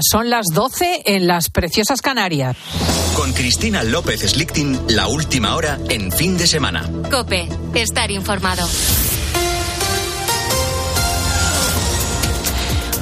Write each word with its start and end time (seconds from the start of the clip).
Son 0.00 0.28
las 0.28 0.46
12 0.52 1.02
en 1.06 1.28
las 1.28 1.50
preciosas 1.50 2.02
Canarias. 2.02 2.56
Con 3.14 3.32
Cristina 3.32 3.84
López 3.84 4.22
Slichting, 4.22 4.76
la 4.88 5.06
última 5.06 5.54
hora 5.54 5.78
en 5.88 6.10
fin 6.10 6.36
de 6.36 6.48
semana. 6.48 6.90
Cope, 7.12 7.48
estar 7.74 8.10
informado. 8.10 8.66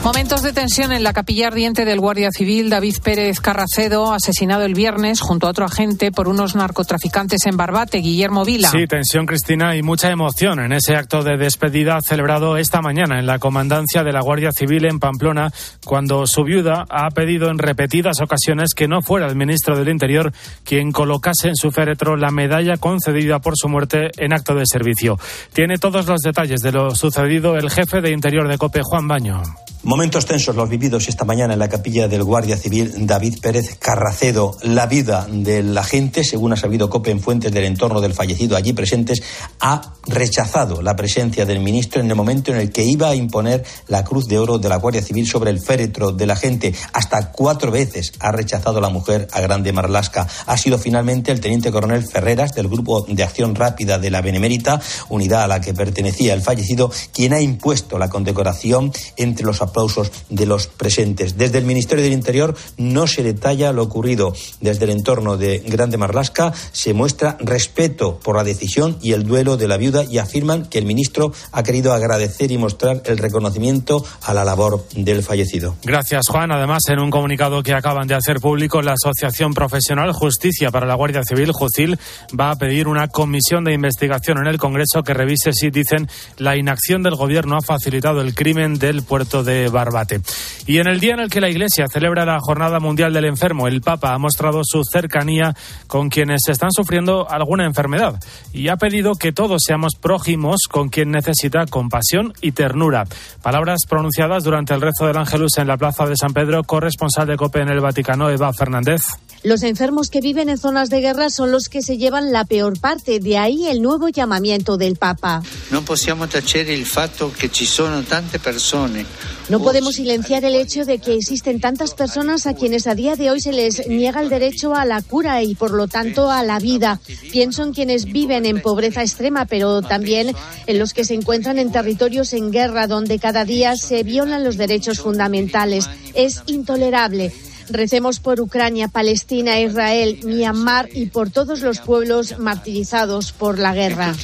Momentos 0.04 0.42
de 0.42 0.52
tensión 0.52 0.90
en 0.90 1.04
la 1.04 1.12
capilla 1.12 1.46
ardiente 1.46 1.84
del 1.84 2.00
Guardia 2.00 2.30
Civil 2.32 2.68
David 2.68 2.96
Pérez 3.04 3.38
Carracedo, 3.38 4.12
asesinado 4.12 4.64
el 4.64 4.74
viernes 4.74 5.20
junto 5.20 5.46
a 5.46 5.50
otro 5.50 5.64
agente 5.64 6.10
por 6.10 6.26
unos 6.26 6.56
narcotraficantes 6.56 7.46
en 7.46 7.56
Barbate, 7.56 7.98
Guillermo 7.98 8.44
Vila. 8.44 8.68
Sí, 8.68 8.88
tensión, 8.88 9.26
Cristina, 9.26 9.76
y 9.76 9.82
mucha 9.82 10.10
emoción 10.10 10.58
en 10.58 10.72
ese 10.72 10.96
acto 10.96 11.22
de 11.22 11.36
despedida 11.36 12.00
celebrado 12.02 12.56
esta 12.56 12.82
mañana 12.82 13.20
en 13.20 13.26
la 13.26 13.38
comandancia 13.38 14.02
de 14.02 14.12
la 14.12 14.22
Guardia 14.22 14.50
Civil 14.50 14.86
en 14.86 14.98
Pamplona, 14.98 15.52
cuando 15.84 16.26
su 16.26 16.42
viuda 16.42 16.84
ha 16.90 17.08
pedido 17.10 17.48
en 17.48 17.58
repetidas 17.58 18.20
ocasiones 18.20 18.74
que 18.74 18.88
no 18.88 19.02
fuera 19.02 19.28
el 19.28 19.36
ministro 19.36 19.78
del 19.78 19.88
Interior 19.88 20.32
quien 20.64 20.90
colocase 20.90 21.46
en 21.46 21.56
su 21.56 21.70
féretro 21.70 22.16
la 22.16 22.32
medalla 22.32 22.76
concedida 22.76 23.38
por 23.38 23.56
su 23.56 23.68
muerte 23.68 24.10
en 24.16 24.32
acto 24.32 24.56
de 24.56 24.66
servicio. 24.66 25.16
Tiene 25.52 25.78
todos 25.78 26.06
los 26.06 26.22
detalles 26.22 26.60
de 26.60 26.72
lo 26.72 26.92
sucedido 26.96 27.56
el 27.56 27.70
jefe 27.70 28.00
de 28.00 28.10
Interior 28.10 28.48
de 28.48 28.58
COPE, 28.58 28.80
Juan 28.82 29.06
Baño. 29.06 29.42
Momentos 29.84 30.26
tensos 30.26 30.54
los 30.54 30.68
vividos 30.68 31.08
esta 31.08 31.24
mañana 31.24 31.54
en 31.54 31.58
la 31.58 31.68
capilla 31.68 32.06
del 32.06 32.22
Guardia 32.22 32.56
Civil 32.56 33.04
David 33.04 33.40
Pérez 33.40 33.78
Carracedo. 33.80 34.56
La 34.62 34.86
vida 34.86 35.26
del 35.28 35.76
agente, 35.76 36.22
según 36.22 36.52
ha 36.52 36.56
sabido 36.56 36.88
COPE 36.88 37.10
en 37.10 37.18
fuentes 37.18 37.50
del 37.50 37.64
entorno 37.64 38.00
del 38.00 38.14
fallecido 38.14 38.56
allí 38.56 38.72
presentes, 38.74 39.24
ha 39.58 39.94
rechazado 40.06 40.82
la 40.82 40.94
presencia 40.94 41.46
del 41.46 41.58
ministro 41.58 42.00
en 42.00 42.08
el 42.08 42.14
momento 42.14 42.52
en 42.52 42.58
el 42.58 42.70
que 42.70 42.84
iba 42.84 43.08
a 43.08 43.16
imponer 43.16 43.64
la 43.88 44.04
Cruz 44.04 44.28
de 44.28 44.38
Oro 44.38 44.60
de 44.60 44.68
la 44.68 44.76
Guardia 44.76 45.02
Civil 45.02 45.26
sobre 45.26 45.50
el 45.50 45.58
féretro 45.58 46.12
del 46.12 46.30
agente. 46.30 46.72
Hasta 46.92 47.32
cuatro 47.32 47.72
veces 47.72 48.12
ha 48.20 48.30
rechazado 48.30 48.80
la 48.80 48.88
mujer 48.88 49.26
a 49.32 49.40
Grande 49.40 49.72
Marlasca. 49.72 50.28
Ha 50.46 50.56
sido 50.58 50.78
finalmente 50.78 51.32
el 51.32 51.40
teniente 51.40 51.72
coronel 51.72 52.06
Ferreras 52.06 52.52
del 52.52 52.68
Grupo 52.68 53.04
de 53.08 53.24
Acción 53.24 53.56
Rápida 53.56 53.98
de 53.98 54.12
la 54.12 54.20
Benemérita, 54.20 54.80
unidad 55.08 55.42
a 55.42 55.48
la 55.48 55.60
que 55.60 55.74
pertenecía 55.74 56.34
el 56.34 56.42
fallecido, 56.42 56.92
quien 57.12 57.32
ha 57.32 57.40
impuesto 57.40 57.98
la 57.98 58.08
condecoración 58.08 58.92
entre 59.16 59.44
los 59.44 59.60
aplausos 59.72 60.12
de 60.28 60.46
los 60.46 60.66
presentes. 60.66 61.36
Desde 61.36 61.58
el 61.58 61.64
Ministerio 61.64 62.04
del 62.04 62.12
Interior 62.12 62.54
no 62.76 63.06
se 63.06 63.22
detalla 63.22 63.72
lo 63.72 63.82
ocurrido. 63.82 64.34
Desde 64.60 64.84
el 64.84 64.90
entorno 64.90 65.36
de 65.36 65.58
Grande 65.58 65.96
Marlasca 65.96 66.52
se 66.72 66.92
muestra 66.92 67.36
respeto 67.40 68.18
por 68.18 68.36
la 68.36 68.44
decisión 68.44 68.98
y 69.00 69.12
el 69.12 69.24
duelo 69.24 69.56
de 69.56 69.68
la 69.68 69.78
viuda 69.78 70.04
y 70.04 70.18
afirman 70.18 70.66
que 70.66 70.78
el 70.78 70.84
ministro 70.84 71.32
ha 71.52 71.62
querido 71.62 71.92
agradecer 71.92 72.52
y 72.52 72.58
mostrar 72.58 73.02
el 73.06 73.18
reconocimiento 73.18 74.04
a 74.22 74.34
la 74.34 74.44
labor 74.44 74.84
del 74.94 75.22
fallecido. 75.22 75.76
Gracias, 75.82 76.26
Juan. 76.28 76.52
Además, 76.52 76.82
en 76.88 76.98
un 76.98 77.10
comunicado 77.10 77.62
que 77.62 77.72
acaban 77.72 78.06
de 78.06 78.14
hacer 78.14 78.40
público, 78.40 78.82
la 78.82 78.92
Asociación 78.92 79.54
Profesional 79.54 80.12
Justicia 80.12 80.70
para 80.70 80.86
la 80.86 80.94
Guardia 80.94 81.22
Civil, 81.24 81.52
JUCIL, 81.52 81.98
va 82.38 82.50
a 82.50 82.56
pedir 82.56 82.88
una 82.88 83.08
comisión 83.08 83.64
de 83.64 83.72
investigación 83.72 84.38
en 84.38 84.46
el 84.46 84.58
Congreso 84.58 85.02
que 85.02 85.14
revise 85.14 85.52
si, 85.52 85.70
dicen, 85.70 86.08
la 86.36 86.56
inacción 86.56 87.02
del 87.02 87.16
Gobierno 87.16 87.56
ha 87.56 87.62
facilitado 87.62 88.20
el 88.20 88.34
crimen 88.34 88.78
del 88.78 89.02
puerto 89.02 89.42
de 89.44 89.61
Barbate. 89.68 90.20
Y 90.66 90.78
en 90.78 90.86
el 90.86 91.00
día 91.00 91.14
en 91.14 91.20
el 91.20 91.30
que 91.30 91.40
la 91.40 91.50
Iglesia 91.50 91.86
celebra 91.92 92.24
la 92.24 92.38
Jornada 92.40 92.80
Mundial 92.80 93.12
del 93.12 93.24
Enfermo, 93.24 93.68
el 93.68 93.80
Papa 93.80 94.14
ha 94.14 94.18
mostrado 94.18 94.62
su 94.64 94.84
cercanía 94.84 95.54
con 95.86 96.08
quienes 96.08 96.42
están 96.48 96.70
sufriendo 96.72 97.28
alguna 97.28 97.64
enfermedad 97.64 98.20
y 98.52 98.68
ha 98.68 98.76
pedido 98.76 99.14
que 99.14 99.32
todos 99.32 99.62
seamos 99.66 99.94
prójimos 99.94 100.62
con 100.70 100.88
quien 100.88 101.10
necesita 101.10 101.66
compasión 101.66 102.32
y 102.40 102.52
ternura. 102.52 103.06
Palabras 103.42 103.80
pronunciadas 103.88 104.44
durante 104.44 104.74
el 104.74 104.80
rezo 104.80 105.06
del 105.06 105.16
Ángelus 105.16 105.58
en 105.58 105.66
la 105.66 105.76
Plaza 105.76 106.06
de 106.06 106.16
San 106.16 106.32
Pedro, 106.32 106.62
corresponsal 106.64 107.26
de 107.26 107.36
COPE 107.36 107.60
en 107.60 107.68
el 107.68 107.80
Vaticano, 107.80 108.30
Eva 108.30 108.52
Fernández. 108.52 109.02
Los 109.42 109.62
enfermos 109.62 110.08
que 110.08 110.20
viven 110.20 110.48
en 110.48 110.58
zonas 110.58 110.88
de 110.88 111.00
guerra 111.00 111.30
son 111.30 111.50
los 111.50 111.68
que 111.68 111.82
se 111.82 111.98
llevan 111.98 112.32
la 112.32 112.44
peor 112.44 112.78
parte, 112.78 113.18
de 113.18 113.38
ahí 113.38 113.66
el 113.66 113.82
nuevo 113.82 114.08
llamamiento 114.08 114.76
del 114.76 114.96
Papa. 114.96 115.42
No 115.70 115.82
possiamo 115.84 116.28
tacere 116.28 116.72
il 116.74 116.86
fatto 116.86 117.32
che 117.36 117.50
ci 117.50 117.66
sono 117.66 118.02
tante 118.02 118.38
persone 118.38 119.04
no 119.48 119.60
podemos 119.60 119.96
silenciar 119.96 120.44
el 120.44 120.54
hecho 120.54 120.84
de 120.84 120.98
que 120.98 121.14
existen 121.14 121.60
tantas 121.60 121.94
personas 121.94 122.46
a 122.46 122.54
quienes 122.54 122.86
a 122.86 122.94
día 122.94 123.16
de 123.16 123.30
hoy 123.30 123.40
se 123.40 123.52
les 123.52 123.86
niega 123.86 124.22
el 124.22 124.28
derecho 124.28 124.74
a 124.74 124.84
la 124.84 125.02
cura 125.02 125.42
y 125.42 125.54
por 125.54 125.72
lo 125.72 125.88
tanto 125.88 126.30
a 126.30 126.42
la 126.42 126.58
vida. 126.58 127.00
Pienso 127.32 127.62
en 127.62 127.74
quienes 127.74 128.06
viven 128.06 128.46
en 128.46 128.62
pobreza 128.62 129.02
extrema, 129.02 129.44
pero 129.44 129.82
también 129.82 130.34
en 130.66 130.78
los 130.78 130.94
que 130.94 131.04
se 131.04 131.14
encuentran 131.14 131.58
en 131.58 131.72
territorios 131.72 132.32
en 132.32 132.50
guerra 132.50 132.86
donde 132.86 133.18
cada 133.18 133.44
día 133.44 133.76
se 133.76 134.02
violan 134.04 134.44
los 134.44 134.56
derechos 134.56 135.00
fundamentales. 135.00 135.90
Es 136.14 136.42
intolerable. 136.46 137.32
Recemos 137.72 138.20
por 138.20 138.40
Ucrania, 138.40 138.88
Palestina, 138.88 139.60
Israel, 139.60 140.20
Myanmar 140.24 140.88
y 140.92 141.06
por 141.06 141.30
todos 141.30 141.60
los 141.60 141.80
pueblos 141.80 142.38
martirizados 142.38 143.32
por 143.32 143.58
la 143.58 143.74
guerra. 143.74 144.14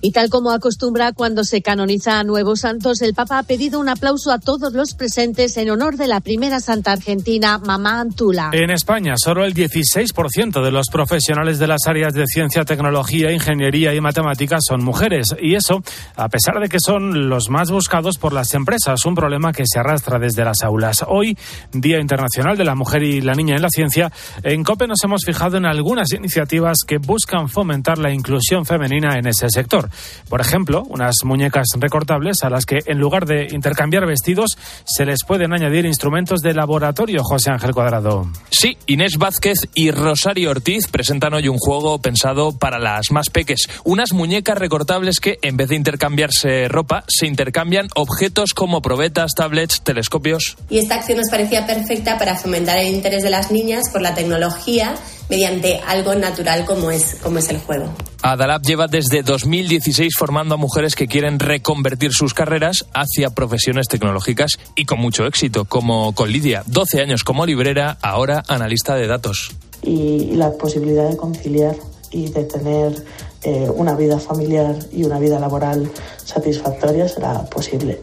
Y 0.00 0.12
tal 0.12 0.28
como 0.30 0.52
acostumbra 0.52 1.12
cuando 1.12 1.42
se 1.42 1.60
canoniza 1.60 2.20
a 2.20 2.24
nuevos 2.24 2.60
santos, 2.60 3.02
el 3.02 3.14
Papa 3.14 3.38
ha 3.38 3.42
pedido 3.42 3.80
un 3.80 3.88
aplauso 3.88 4.30
a 4.30 4.38
todos 4.38 4.72
los 4.72 4.94
presentes 4.94 5.56
en 5.56 5.70
honor 5.70 5.96
de 5.96 6.06
la 6.06 6.20
primera 6.20 6.60
santa 6.60 6.92
argentina, 6.92 7.58
Mamá 7.58 8.00
Antula. 8.00 8.50
En 8.52 8.70
España, 8.70 9.14
solo 9.16 9.44
el 9.44 9.54
16% 9.54 10.62
de 10.62 10.70
los 10.70 10.86
profesionales 10.88 11.58
de 11.58 11.66
las 11.66 11.86
áreas 11.86 12.14
de 12.14 12.26
ciencia, 12.26 12.64
tecnología, 12.64 13.32
ingeniería 13.32 13.92
y 13.92 14.00
matemáticas 14.00 14.64
son 14.68 14.84
mujeres. 14.84 15.34
Y 15.40 15.56
eso, 15.56 15.82
a 16.14 16.28
pesar 16.28 16.60
de 16.60 16.68
que 16.68 16.78
son 16.78 17.28
los 17.28 17.48
más 17.48 17.70
buscados 17.70 18.18
por 18.18 18.32
las 18.32 18.54
empresas, 18.54 19.04
un 19.04 19.16
problema 19.16 19.52
que 19.52 19.64
se 19.66 19.80
arrastra 19.80 20.20
desde 20.20 20.44
las 20.44 20.62
aulas. 20.62 20.97
Hoy, 21.06 21.36
Día 21.72 22.00
Internacional 22.00 22.56
de 22.56 22.64
la 22.64 22.74
Mujer 22.74 23.02
y 23.02 23.20
la 23.20 23.34
Niña 23.34 23.56
en 23.56 23.62
la 23.62 23.70
Ciencia, 23.70 24.10
en 24.42 24.64
COPE 24.64 24.86
nos 24.86 25.02
hemos 25.04 25.24
fijado 25.24 25.56
en 25.56 25.66
algunas 25.66 26.12
iniciativas 26.12 26.78
que 26.86 26.98
buscan 26.98 27.48
fomentar 27.48 27.98
la 27.98 28.12
inclusión 28.12 28.64
femenina 28.64 29.18
en 29.18 29.26
ese 29.26 29.48
sector. 29.50 29.90
Por 30.28 30.40
ejemplo, 30.40 30.84
unas 30.88 31.16
muñecas 31.24 31.66
recortables 31.78 32.42
a 32.42 32.50
las 32.50 32.64
que 32.64 32.78
en 32.86 32.98
lugar 32.98 33.26
de 33.26 33.48
intercambiar 33.50 34.06
vestidos 34.06 34.56
se 34.84 35.04
les 35.04 35.24
pueden 35.24 35.52
añadir 35.52 35.84
instrumentos 35.86 36.40
de 36.40 36.54
laboratorio, 36.54 37.22
José 37.22 37.50
Ángel 37.50 37.72
Cuadrado. 37.72 38.26
Sí, 38.50 38.76
Inés 38.86 39.16
Vázquez 39.18 39.68
y 39.74 39.90
Rosario 39.90 40.50
Ortiz 40.50 40.88
presentan 40.88 41.34
hoy 41.34 41.48
un 41.48 41.58
juego 41.58 42.00
pensado 42.00 42.56
para 42.58 42.78
las 42.78 43.10
más 43.10 43.30
peques. 43.30 43.68
Unas 43.84 44.12
muñecas 44.12 44.58
recortables 44.58 45.20
que, 45.20 45.38
en 45.42 45.56
vez 45.56 45.68
de 45.68 45.76
intercambiarse 45.76 46.68
ropa, 46.68 47.04
se 47.08 47.26
intercambian 47.26 47.88
objetos 47.94 48.54
como 48.54 48.82
probetas, 48.82 49.32
tablets, 49.34 49.82
telescopios. 49.82 50.56
Y 50.70 50.77
esta 50.78 50.96
acción 50.96 51.18
nos 51.18 51.30
parecía 51.30 51.66
perfecta 51.66 52.18
para 52.18 52.36
fomentar 52.36 52.78
el 52.78 52.88
interés 52.94 53.22
de 53.22 53.30
las 53.30 53.50
niñas 53.50 53.84
por 53.92 54.02
la 54.02 54.14
tecnología 54.14 54.94
mediante 55.28 55.80
algo 55.86 56.14
natural 56.14 56.64
como 56.64 56.90
es, 56.90 57.16
como 57.22 57.38
es 57.38 57.48
el 57.50 57.58
juego. 57.58 57.92
Adalab 58.22 58.62
lleva 58.62 58.86
desde 58.88 59.22
2016 59.22 60.14
formando 60.18 60.54
a 60.54 60.58
mujeres 60.58 60.94
que 60.94 61.06
quieren 61.06 61.38
reconvertir 61.38 62.12
sus 62.12 62.34
carreras 62.34 62.86
hacia 62.92 63.30
profesiones 63.30 63.86
tecnológicas 63.88 64.52
y 64.74 64.86
con 64.86 65.00
mucho 65.00 65.26
éxito, 65.26 65.64
como 65.66 66.14
con 66.14 66.30
Lidia, 66.30 66.62
12 66.66 67.00
años 67.00 67.24
como 67.24 67.46
librera, 67.46 67.98
ahora 68.02 68.42
analista 68.48 68.94
de 68.96 69.06
datos. 69.06 69.52
Y 69.82 70.32
la 70.32 70.52
posibilidad 70.52 71.08
de 71.08 71.16
conciliar 71.16 71.76
y 72.10 72.30
de 72.30 72.44
tener 72.44 73.04
eh, 73.42 73.68
una 73.72 73.94
vida 73.94 74.18
familiar 74.18 74.74
y 74.92 75.04
una 75.04 75.18
vida 75.18 75.38
laboral 75.38 75.90
satisfactoria 76.24 77.06
será 77.06 77.44
posible. 77.44 78.00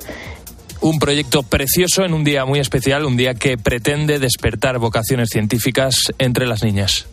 Un 0.85 0.99
proyecto 0.99 1.41
precioso 1.41 2.03
en 2.05 2.13
un 2.13 2.23
día 2.23 2.45
muy 2.45 2.59
especial, 2.59 3.05
un 3.05 3.17
día 3.17 3.33
que 3.33 3.57
pretende 3.57 4.19
despertar 4.19 4.77
vocaciones 4.77 5.29
científicas 5.31 5.95
entre 6.19 6.45
las 6.45 6.61
niñas. 6.61 7.07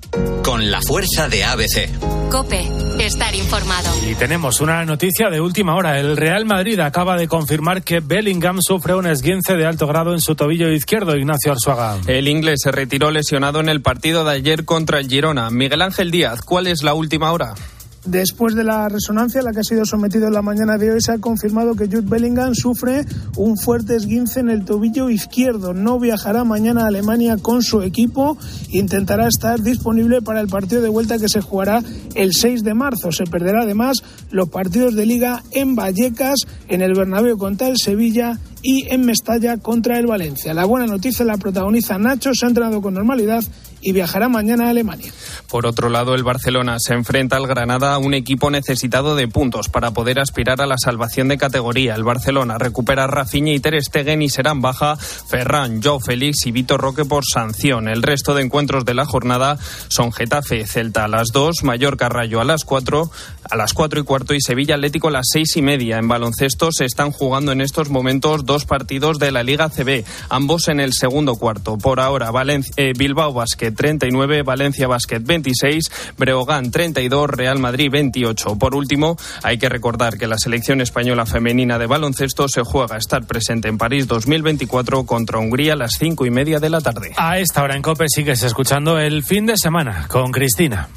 Con 0.44 0.70
la 0.70 0.82
fuerza 0.82 1.30
de 1.30 1.42
ABC. 1.42 1.88
Cope, 2.30 2.68
estar 2.98 3.34
informado. 3.34 3.90
Y 4.06 4.14
tenemos 4.14 4.60
una 4.60 4.84
noticia 4.84 5.30
de 5.30 5.40
última 5.40 5.74
hora. 5.74 5.98
El 5.98 6.18
Real 6.18 6.44
Madrid 6.44 6.78
acaba 6.80 7.16
de 7.16 7.28
confirmar 7.28 7.82
que 7.82 8.00
Bellingham 8.00 8.58
sufre 8.60 8.94
un 8.94 9.06
esguince 9.06 9.56
de 9.56 9.64
alto 9.64 9.86
grado 9.86 10.12
en 10.12 10.20
su 10.20 10.34
tobillo 10.34 10.70
izquierdo, 10.70 11.16
Ignacio 11.16 11.52
Arzuaga. 11.52 11.96
El 12.06 12.28
inglés 12.28 12.60
se 12.64 12.72
retiró 12.72 13.10
lesionado 13.10 13.60
en 13.60 13.70
el 13.70 13.80
partido 13.80 14.22
de 14.22 14.32
ayer 14.32 14.66
contra 14.66 14.98
el 14.98 15.08
Girona. 15.08 15.48
Miguel 15.48 15.80
Ángel 15.80 16.10
Díaz, 16.10 16.42
¿cuál 16.42 16.66
es 16.66 16.82
la 16.82 16.92
última 16.92 17.32
hora? 17.32 17.54
Después 18.04 18.56
de 18.56 18.64
la 18.64 18.88
resonancia 18.88 19.40
a 19.40 19.44
la 19.44 19.52
que 19.52 19.60
ha 19.60 19.64
sido 19.64 19.84
sometido 19.84 20.26
en 20.26 20.32
la 20.32 20.42
mañana 20.42 20.76
de 20.76 20.90
hoy, 20.90 21.00
se 21.00 21.12
ha 21.12 21.18
confirmado 21.18 21.76
que 21.76 21.86
Jude 21.86 22.00
Bellingham 22.02 22.52
sufre 22.52 23.04
un 23.36 23.56
fuerte 23.56 23.94
esguince 23.94 24.40
en 24.40 24.50
el 24.50 24.64
tobillo 24.64 25.08
izquierdo. 25.08 25.72
No 25.72 26.00
viajará 26.00 26.42
mañana 26.42 26.82
a 26.82 26.86
Alemania 26.88 27.36
con 27.36 27.62
su 27.62 27.80
equipo 27.82 28.36
intentará 28.70 29.28
estar 29.28 29.62
disponible 29.62 30.20
para 30.20 30.40
el 30.40 30.48
partido 30.48 30.82
de 30.82 30.88
vuelta 30.88 31.18
que 31.18 31.28
se 31.28 31.40
jugará 31.40 31.80
el 32.16 32.32
6 32.32 32.64
de 32.64 32.74
marzo. 32.74 33.12
Se 33.12 33.24
perderá 33.24 33.62
además 33.62 33.98
los 34.32 34.48
partidos 34.48 34.96
de 34.96 35.06
liga 35.06 35.44
en 35.52 35.76
Vallecas, 35.76 36.40
en 36.68 36.82
el 36.82 36.94
Bernabéu 36.94 37.38
contra 37.38 37.68
el 37.68 37.78
Sevilla 37.78 38.40
y 38.62 38.88
en 38.92 39.04
Mestalla 39.04 39.58
contra 39.58 39.98
el 40.00 40.08
Valencia. 40.08 40.54
La 40.54 40.64
buena 40.64 40.86
noticia 40.86 41.24
la 41.24 41.36
protagoniza 41.36 41.98
Nacho, 41.98 42.34
se 42.34 42.46
ha 42.46 42.48
entrenado 42.48 42.82
con 42.82 42.94
normalidad 42.94 43.44
y 43.82 43.92
viajará 43.92 44.28
mañana 44.28 44.66
a 44.66 44.70
Alemania. 44.70 45.12
Por 45.48 45.66
otro 45.66 45.90
lado, 45.90 46.14
el 46.14 46.22
Barcelona 46.22 46.76
se 46.78 46.94
enfrenta 46.94 47.36
al 47.36 47.46
Granada, 47.46 47.98
un 47.98 48.14
equipo 48.14 48.50
necesitado 48.50 49.16
de 49.16 49.28
puntos 49.28 49.68
para 49.68 49.90
poder 49.90 50.20
aspirar 50.20 50.60
a 50.60 50.66
la 50.66 50.76
salvación 50.78 51.28
de 51.28 51.36
categoría. 51.36 51.94
El 51.94 52.04
Barcelona 52.04 52.58
recupera 52.58 53.04
a 53.04 53.08
Rafinha 53.08 53.52
y 53.52 53.60
Ter 53.60 53.82
Stegen 53.82 54.22
y 54.22 54.30
serán 54.30 54.62
baja 54.62 54.96
Ferran, 54.96 55.82
Joe 55.82 55.98
Félix 56.00 56.46
y 56.46 56.52
Vitor 56.52 56.80
Roque 56.80 57.04
por 57.04 57.24
sanción. 57.24 57.88
El 57.88 58.02
resto 58.02 58.34
de 58.34 58.42
encuentros 58.42 58.84
de 58.84 58.94
la 58.94 59.04
jornada 59.04 59.58
son 59.88 60.12
Getafe, 60.12 60.66
Celta 60.66 61.04
a 61.04 61.08
las 61.08 61.28
2, 61.32 61.64
Mallorca, 61.64 62.08
Rayo 62.08 62.40
a 62.40 62.44
las 62.44 62.64
4, 62.64 63.10
a 63.50 63.56
las 63.56 63.74
4 63.74 64.00
y 64.00 64.04
cuarto 64.04 64.34
y 64.34 64.40
Sevilla 64.40 64.76
Atlético 64.76 65.08
a 65.08 65.12
las 65.12 65.26
6 65.32 65.56
y 65.56 65.62
media. 65.62 65.98
En 65.98 66.08
baloncesto 66.08 66.70
se 66.72 66.84
están 66.84 67.10
jugando 67.10 67.52
en 67.52 67.60
estos 67.60 67.90
momentos 67.90 68.44
dos 68.44 68.64
partidos 68.64 69.18
de 69.18 69.32
la 69.32 69.42
Liga 69.42 69.68
CB, 69.68 70.04
ambos 70.28 70.68
en 70.68 70.80
el 70.80 70.92
segundo 70.92 71.36
cuarto. 71.36 71.78
Por 71.78 72.00
ahora, 72.00 72.30
eh, 72.76 72.92
Bilbao 72.96 73.32
Basket 73.32 73.71
39, 73.74 74.42
Valencia 74.42 74.88
Basket 74.88 75.20
20 75.20 75.42
26, 75.42 76.14
Breogán 76.16 76.70
32, 76.70 77.28
Real 77.28 77.58
Madrid 77.58 77.90
28. 77.90 78.56
Por 78.58 78.74
último, 78.74 79.16
hay 79.42 79.58
que 79.58 79.68
recordar 79.68 80.16
que 80.16 80.26
la 80.26 80.38
selección 80.38 80.80
española 80.80 81.26
femenina 81.26 81.78
de 81.78 81.86
baloncesto 81.86 82.48
se 82.48 82.62
juega 82.62 82.96
a 82.96 82.98
estar 82.98 83.24
presente 83.26 83.68
en 83.68 83.78
París 83.78 84.06
2024 84.06 85.04
contra 85.04 85.38
Hungría 85.38 85.74
a 85.74 85.76
las 85.76 85.92
cinco 85.98 86.24
y 86.26 86.30
media 86.30 86.60
de 86.60 86.70
la 86.70 86.80
tarde. 86.80 87.12
A 87.16 87.38
esta 87.38 87.62
hora 87.62 87.76
en 87.76 87.82
COPE 87.82 88.06
sigues 88.08 88.42
escuchando 88.42 88.98
el 88.98 89.22
fin 89.24 89.46
de 89.46 89.56
semana 89.56 90.06
con 90.08 90.30
Cristina. 90.30 90.88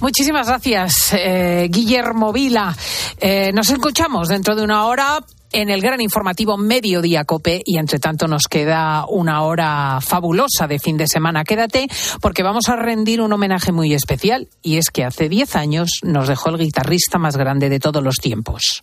Muchísimas 0.00 0.46
gracias, 0.46 1.12
eh, 1.12 1.66
Guillermo 1.68 2.32
Vila. 2.32 2.76
Eh, 3.18 3.50
nos 3.52 3.68
escuchamos 3.70 4.28
dentro 4.28 4.54
de 4.54 4.62
una 4.62 4.86
hora 4.86 5.18
en 5.52 5.70
el 5.70 5.80
gran 5.80 6.00
informativo 6.00 6.56
Mediodía 6.56 7.24
Cope 7.24 7.62
y 7.64 7.78
entre 7.78 7.98
tanto 7.98 8.28
nos 8.28 8.44
queda 8.48 9.04
una 9.08 9.42
hora 9.42 10.00
fabulosa 10.00 10.66
de 10.66 10.78
fin 10.78 10.96
de 10.96 11.06
semana. 11.06 11.44
Quédate 11.44 11.88
porque 12.20 12.42
vamos 12.42 12.68
a 12.68 12.76
rendir 12.76 13.20
un 13.20 13.32
homenaje 13.32 13.72
muy 13.72 13.94
especial 13.94 14.48
y 14.62 14.76
es 14.76 14.90
que 14.90 15.04
hace 15.04 15.28
10 15.28 15.56
años 15.56 16.00
nos 16.02 16.28
dejó 16.28 16.50
el 16.50 16.58
guitarrista 16.58 17.18
más 17.18 17.36
grande 17.36 17.68
de 17.68 17.80
todos 17.80 18.02
los 18.02 18.16
tiempos. 18.16 18.82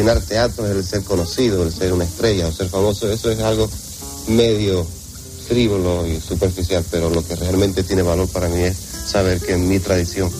Llenar 0.00 0.20
teatro, 0.22 0.66
el 0.66 0.84
ser 0.84 1.02
conocido, 1.04 1.62
el 1.62 1.72
ser 1.72 1.92
una 1.92 2.04
estrella 2.04 2.48
o 2.48 2.52
ser 2.52 2.68
famoso, 2.68 3.10
eso 3.10 3.30
es 3.30 3.38
algo 3.40 3.68
medio 4.28 4.86
frívolo 5.46 6.06
y 6.06 6.18
superficial, 6.20 6.84
pero 6.90 7.10
lo 7.10 7.26
que 7.26 7.36
realmente 7.36 7.82
tiene 7.82 8.02
valor 8.02 8.28
para 8.28 8.48
mí 8.48 8.62
es 8.62 8.76
saber 9.06 9.40
que 9.40 9.56
mi 9.56 9.78
tradición, 9.78 10.30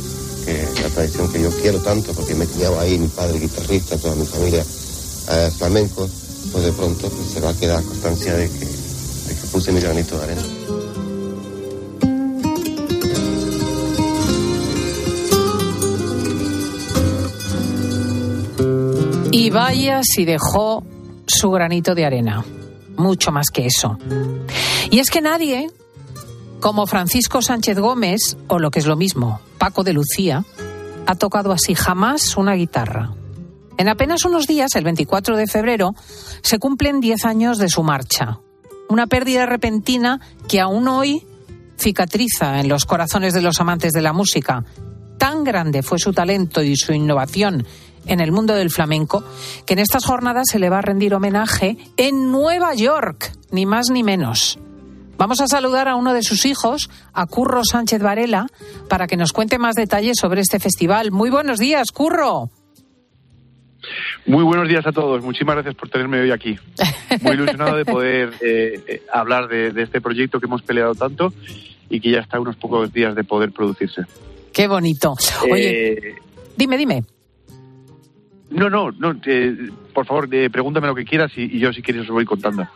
que 0.47 0.67
la 0.83 0.89
tradición 0.89 1.31
que 1.31 1.43
yo 1.43 1.51
quiero 1.61 1.81
tanto, 1.81 2.13
porque 2.15 2.35
me 2.35 2.45
he 2.45 2.49
criado 2.49 2.81
ahí, 2.81 2.99
mi 2.99 3.09
padre 3.09 3.39
guitarrista, 3.39 3.99
toda 3.99 4.15
mi 4.15 4.25
familia 4.25 4.65
eh, 4.65 5.51
flamenco, 5.59 6.09
pues 6.53 6.65
de 6.65 6.73
pronto 6.73 7.11
pues, 7.11 7.31
se 7.35 7.41
va 7.41 7.51
a 7.51 7.55
quedar 7.55 7.83
constancia 7.85 8.35
de 8.35 8.49
que, 8.49 8.65
de 8.65 9.35
que 9.35 9.47
puse 9.53 9.73
mi 9.73 9.81
granito 9.81 10.17
de 10.17 10.25
arena. 10.25 10.60
Y 19.33 19.51
vaya 19.51 20.01
si 20.03 20.25
dejó 20.25 20.85
su 21.27 21.51
granito 21.51 21.95
de 21.95 22.05
arena. 22.05 22.45
Mucho 22.97 23.31
más 23.31 23.51
que 23.51 23.67
eso. 23.67 23.97
Y 24.91 24.99
es 24.99 25.11
que 25.11 25.21
nadie, 25.21 25.71
como 26.59 26.87
Francisco 26.87 27.41
Sánchez 27.41 27.79
Gómez, 27.79 28.37
o 28.49 28.59
lo 28.59 28.71
que 28.71 28.81
es 28.81 28.87
lo 28.87 28.97
mismo, 28.97 29.41
Paco 29.59 29.85
de 29.85 29.93
Lucía, 29.93 30.45
ha 31.07 31.15
tocado 31.15 31.53
así 31.53 31.75
jamás 31.75 32.37
una 32.37 32.55
guitarra. 32.55 33.13
En 33.79 33.89
apenas 33.89 34.25
unos 34.25 34.47
días, 34.47 34.75
el 34.75 34.85
24 34.85 35.37
de 35.37 35.47
febrero, 35.47 35.95
se 36.43 36.59
cumplen 36.59 37.01
10 37.01 37.25
años 37.25 37.59
de 37.59 37.69
su 37.69 37.83
marcha. 37.83 38.41
Una 38.89 39.07
pérdida 39.07 39.47
repentina 39.47 40.21
que 40.49 40.61
aún 40.61 40.89
hoy 40.89 41.25
cicatriza 41.79 42.61
en 42.61 42.69
los 42.69 42.85
corazones 42.85 43.33
de 43.33 43.43
los 43.43 43.61
amantes 43.61 43.93
de 43.93 44.03
la 44.03 44.13
música. 44.13 44.65
Tan 45.19 45.45
grande 45.45 45.83
fue 45.83 45.99
su 45.99 46.13
talento 46.13 46.63
y 46.63 46.77
su 46.77 46.93
innovación 46.93 47.65
en 48.07 48.21
el 48.21 48.33
mundo 48.33 48.55
del 48.55 48.71
flamenco, 48.71 49.25
que 49.67 49.75
en 49.75 49.79
estas 49.81 50.05
jornadas 50.05 50.47
se 50.51 50.59
le 50.59 50.71
va 50.71 50.79
a 50.79 50.83
rendir 50.83 51.15
homenaje 51.15 51.77
en 51.97 52.31
Nueva 52.31 52.75
York, 52.75 53.33
ni 53.51 53.67
más 53.67 53.91
ni 53.91 54.03
menos. 54.03 54.59
Vamos 55.21 55.43
a 55.43 55.47
saludar 55.47 55.87
a 55.87 55.97
uno 55.97 56.15
de 56.15 56.23
sus 56.23 56.47
hijos, 56.47 56.89
a 57.13 57.27
Curro 57.27 57.61
Sánchez 57.63 58.01
Varela, 58.03 58.47
para 58.89 59.07
que 59.07 59.19
nos 59.19 59.35
cuente 59.35 59.59
más 59.59 59.75
detalles 59.75 60.17
sobre 60.19 60.41
este 60.41 60.59
festival. 60.59 61.11
Muy 61.13 61.29
buenos 61.29 61.59
días, 61.59 61.91
Curro. 61.93 62.49
Muy 64.27 64.45
buenos 64.45 64.67
días 64.67 64.87
a 64.87 64.93
todos. 64.93 65.23
Muchísimas 65.23 65.57
gracias 65.57 65.75
por 65.75 65.91
tenerme 65.91 66.21
hoy 66.21 66.31
aquí. 66.31 66.59
Muy 67.21 67.33
ilusionado 67.33 67.77
de 67.77 67.85
poder 67.85 68.31
eh, 68.41 68.81
eh, 68.87 69.03
hablar 69.13 69.49
de, 69.49 69.83
este 69.83 70.01
proyecto 70.01 70.41
que 70.41 70.47
hemos 70.47 70.63
peleado 70.63 70.95
tanto 70.95 71.35
y 71.91 72.01
que 72.01 72.13
ya 72.13 72.21
está 72.21 72.39
a 72.39 72.41
unos 72.41 72.57
pocos 72.57 72.91
días 72.91 73.15
de 73.15 73.25
poder 73.25 73.53
producirse. 73.53 74.03
Qué 74.55 74.69
bonito. 74.69 75.15
Oye, 75.51 75.93
eh, 75.93 76.15
dime, 76.57 76.79
dime. 76.79 77.05
No, 78.51 78.69
no, 78.69 78.91
no. 78.91 79.15
por 79.95 80.07
favor, 80.07 80.29
pregúntame 80.29 80.89
lo 80.89 80.95
que 80.95 81.05
quieras 81.05 81.31
y, 81.37 81.59
yo 81.59 81.73
si 81.73 81.83
quieres 81.83 82.03
os 82.03 82.11
voy 82.11 82.25
contando. 82.25 82.67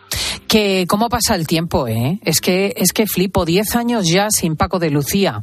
Que 0.46 0.86
cómo 0.88 1.08
pasa 1.08 1.34
el 1.34 1.46
tiempo, 1.46 1.88
¿eh? 1.88 2.20
Es 2.24 2.40
que 2.40 2.72
es 2.76 2.92
que 2.92 3.06
flipo. 3.06 3.44
Diez 3.44 3.74
años 3.74 4.08
ya 4.08 4.30
sin 4.30 4.56
Paco 4.56 4.78
de 4.78 4.90
Lucía. 4.90 5.42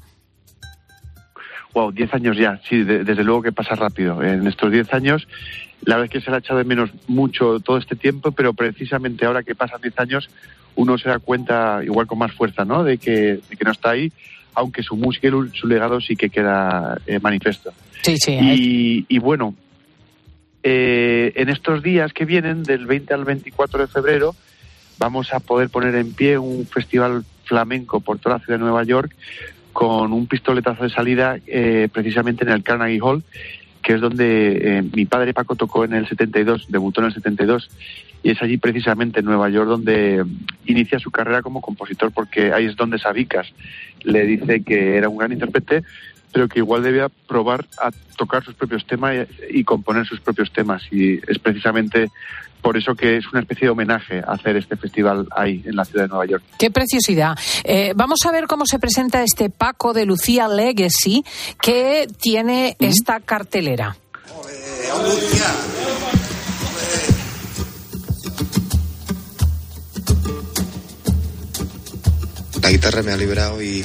Wow, 1.73 1.91
diez 1.91 2.13
años 2.13 2.37
ya. 2.37 2.61
Sí, 2.67 2.83
desde 2.83 3.23
luego 3.23 3.41
que 3.41 3.51
pasa 3.51 3.75
rápido. 3.75 4.23
En 4.23 4.47
estos 4.47 4.71
diez 4.71 4.93
años, 4.93 5.27
la 5.83 5.95
verdad 5.95 6.05
es 6.05 6.11
que 6.11 6.21
se 6.21 6.29
le 6.29 6.37
ha 6.37 6.39
echado 6.39 6.59
de 6.59 6.65
menos 6.65 6.91
mucho 7.07 7.59
todo 7.59 7.77
este 7.77 7.95
tiempo, 7.95 8.31
pero 8.31 8.53
precisamente 8.53 9.25
ahora 9.25 9.43
que 9.43 9.55
pasan 9.55 9.81
diez 9.81 9.97
años, 9.99 10.29
uno 10.75 10.97
se 10.97 11.09
da 11.09 11.19
cuenta, 11.19 11.81
igual 11.83 12.07
con 12.07 12.19
más 12.19 12.31
fuerza, 12.33 12.65
¿no? 12.65 12.83
De 12.83 12.97
que, 12.97 13.39
que 13.49 13.65
no 13.65 13.71
está 13.71 13.91
ahí, 13.91 14.11
aunque 14.53 14.83
su 14.83 14.95
música 14.95 15.27
y 15.27 15.57
su 15.57 15.67
legado 15.67 15.99
sí 15.99 16.15
que 16.15 16.29
queda 16.29 16.97
eh, 17.05 17.19
manifiesto. 17.19 17.73
Sí, 18.01 18.15
sí. 18.17 18.37
Y, 18.41 19.05
y 19.07 19.19
bueno, 19.19 19.55
eh, 20.63 21.33
en 21.35 21.49
estos 21.49 21.81
días 21.81 22.13
que 22.13 22.25
vienen, 22.25 22.63
del 22.63 22.85
20 22.85 23.13
al 23.13 23.25
24 23.25 23.79
de 23.79 23.87
febrero, 23.87 24.35
vamos 24.97 25.33
a 25.33 25.39
poder 25.39 25.69
poner 25.69 25.95
en 25.95 26.13
pie 26.13 26.37
un 26.37 26.65
festival 26.67 27.23
flamenco 27.45 27.99
por 27.99 28.19
toda 28.19 28.37
la 28.37 28.43
ciudad 28.43 28.59
de 28.59 28.63
Nueva 28.63 28.83
York 28.83 29.15
con 29.73 30.13
un 30.13 30.27
pistoletazo 30.27 30.83
de 30.83 30.89
salida 30.89 31.37
eh, 31.47 31.89
precisamente 31.91 32.43
en 32.43 32.51
el 32.51 32.63
Carnegie 32.63 33.01
Hall, 33.01 33.23
que 33.81 33.93
es 33.93 34.01
donde 34.01 34.77
eh, 34.77 34.83
mi 34.93 35.05
padre 35.05 35.33
Paco 35.33 35.55
tocó 35.55 35.85
en 35.85 35.93
el 35.93 36.07
72, 36.07 36.67
debutó 36.69 37.01
en 37.01 37.07
el 37.07 37.13
72, 37.13 37.69
y 38.23 38.31
es 38.31 38.41
allí 38.41 38.57
precisamente 38.57 39.19
en 39.19 39.25
Nueva 39.25 39.49
York 39.49 39.67
donde 39.67 40.23
inicia 40.65 40.99
su 40.99 41.09
carrera 41.09 41.41
como 41.41 41.61
compositor, 41.61 42.11
porque 42.11 42.53
ahí 42.53 42.65
es 42.65 42.75
donde 42.75 42.99
Sabicas 42.99 43.51
le 44.03 44.25
dice 44.25 44.63
que 44.63 44.97
era 44.97 45.09
un 45.09 45.17
gran 45.17 45.31
intérprete, 45.31 45.83
pero 46.31 46.47
que 46.47 46.59
igual 46.59 46.83
debía 46.83 47.09
probar 47.27 47.65
a 47.79 47.91
tocar 48.17 48.43
sus 48.43 48.55
propios 48.55 48.85
temas 48.85 49.27
y, 49.49 49.63
componer 49.63 50.05
sus 50.05 50.19
propios 50.19 50.51
temas. 50.51 50.81
Y 50.91 51.15
es 51.29 51.39
precisamente 51.39 52.09
por 52.61 52.77
eso 52.77 52.95
que 52.95 53.17
es 53.17 53.27
una 53.31 53.41
especie 53.41 53.65
de 53.65 53.71
homenaje 53.71 54.21
hacer 54.25 54.55
este 54.55 54.75
festival 54.75 55.27
ahí, 55.35 55.63
en 55.65 55.75
la 55.75 55.83
ciudad 55.83 56.05
de 56.05 56.09
Nueva 56.09 56.25
York. 56.25 56.43
Qué 56.57 56.69
preciosidad. 56.69 57.37
Eh, 57.63 57.93
vamos 57.95 58.19
a 58.25 58.31
ver 58.31 58.45
cómo 58.47 58.65
se 58.65 58.79
presenta 58.79 59.23
este 59.23 59.49
Paco 59.49 59.93
de 59.93 60.05
Lucía 60.05 60.47
Legacy 60.47 61.23
que 61.59 62.07
tiene 62.19 62.75
esta 62.79 63.19
cartelera. 63.19 63.97
La 72.61 72.69
guitarra 72.69 73.01
me 73.01 73.11
ha 73.11 73.17
liberado 73.17 73.61
y 73.61 73.83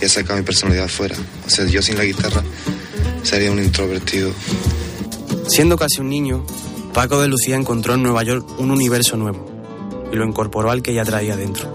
y 0.00 0.04
he 0.04 0.34
mi 0.34 0.42
personalidad 0.42 0.84
afuera. 0.84 1.16
O 1.46 1.50
sea, 1.50 1.66
yo 1.66 1.82
sin 1.82 1.96
la 1.96 2.04
guitarra 2.04 2.42
sería 3.22 3.50
un 3.50 3.62
introvertido. 3.62 4.32
Siendo 5.46 5.76
casi 5.76 6.00
un 6.00 6.08
niño, 6.08 6.44
Paco 6.92 7.20
de 7.20 7.28
Lucía 7.28 7.56
encontró 7.56 7.94
en 7.94 8.02
Nueva 8.02 8.22
York 8.22 8.46
un 8.58 8.70
universo 8.70 9.16
nuevo 9.16 9.48
y 10.12 10.16
lo 10.16 10.24
incorporó 10.26 10.70
al 10.70 10.82
que 10.82 10.94
ya 10.94 11.04
traía 11.04 11.36
dentro. 11.36 11.72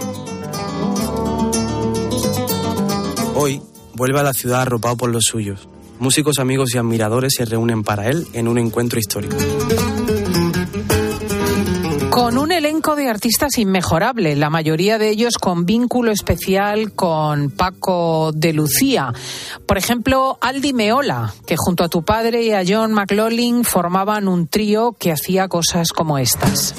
Hoy 3.35 3.61
vuelve 3.93 4.19
a 4.19 4.23
la 4.23 4.33
ciudad 4.33 4.61
arropado 4.61 4.97
por 4.97 5.11
los 5.11 5.25
suyos. 5.25 5.67
Músicos, 5.99 6.39
amigos 6.39 6.73
y 6.73 6.77
admiradores 6.77 7.33
se 7.37 7.45
reúnen 7.45 7.83
para 7.83 8.09
él 8.09 8.27
en 8.33 8.47
un 8.47 8.57
encuentro 8.57 8.99
histórico. 8.99 9.35
Con 12.13 12.37
un 12.37 12.51
elenco 12.51 12.95
de 12.95 13.09
artistas 13.09 13.57
inmejorable, 13.57 14.35
la 14.35 14.51
mayoría 14.51 14.99
de 14.99 15.09
ellos 15.09 15.39
con 15.41 15.65
vínculo 15.65 16.11
especial 16.11 16.93
con 16.93 17.49
Paco 17.49 18.31
de 18.31 18.53
Lucía. 18.53 19.11
Por 19.65 19.79
ejemplo, 19.79 20.37
Aldi 20.39 20.73
Meola, 20.73 21.33
que 21.47 21.55
junto 21.57 21.83
a 21.83 21.89
tu 21.89 22.05
padre 22.05 22.43
y 22.43 22.51
a 22.51 22.61
John 22.67 22.93
McLaughlin 22.93 23.63
formaban 23.63 24.27
un 24.27 24.45
trío 24.45 24.91
que 24.91 25.11
hacía 25.11 25.47
cosas 25.47 25.87
como 25.91 26.19
estas. 26.19 26.75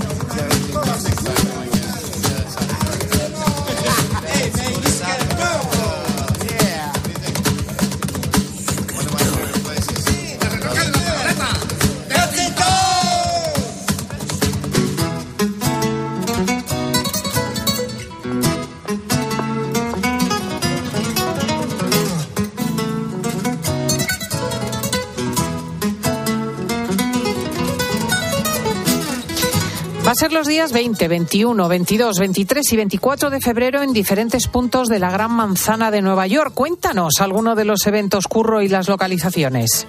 A 30.14 30.16
ser 30.16 30.32
los 30.32 30.46
días 30.46 30.72
20, 30.72 31.08
21, 31.08 31.68
22, 31.68 32.18
23 32.20 32.72
y 32.72 32.76
24 32.76 33.30
de 33.30 33.40
febrero 33.40 33.82
en 33.82 33.92
diferentes 33.92 34.46
puntos 34.46 34.86
de 34.86 35.00
la 35.00 35.10
Gran 35.10 35.32
Manzana 35.32 35.90
de 35.90 36.02
Nueva 36.02 36.28
York. 36.28 36.52
Cuéntanos 36.54 37.14
alguno 37.18 37.56
de 37.56 37.64
los 37.64 37.84
eventos 37.88 38.28
curro 38.28 38.62
y 38.62 38.68
las 38.68 38.88
localizaciones. 38.88 39.88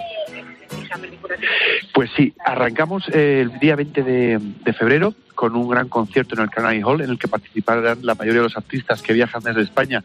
Pues 1.93 2.09
sí, 2.17 2.33
arrancamos 2.43 3.07
el 3.09 3.59
día 3.59 3.75
20 3.75 4.01
de, 4.01 4.39
de, 4.63 4.73
febrero 4.73 5.13
con 5.35 5.55
un 5.55 5.69
gran 5.69 5.89
concierto 5.89 6.33
en 6.33 6.41
el 6.41 6.49
Carnegie 6.49 6.83
Hall 6.83 7.01
en 7.01 7.11
el 7.11 7.19
que 7.19 7.27
participarán 7.27 7.99
la 8.01 8.15
mayoría 8.15 8.41
de 8.41 8.47
los 8.47 8.57
artistas 8.57 9.03
que 9.03 9.13
viajan 9.13 9.43
desde 9.43 9.61
España 9.61 10.03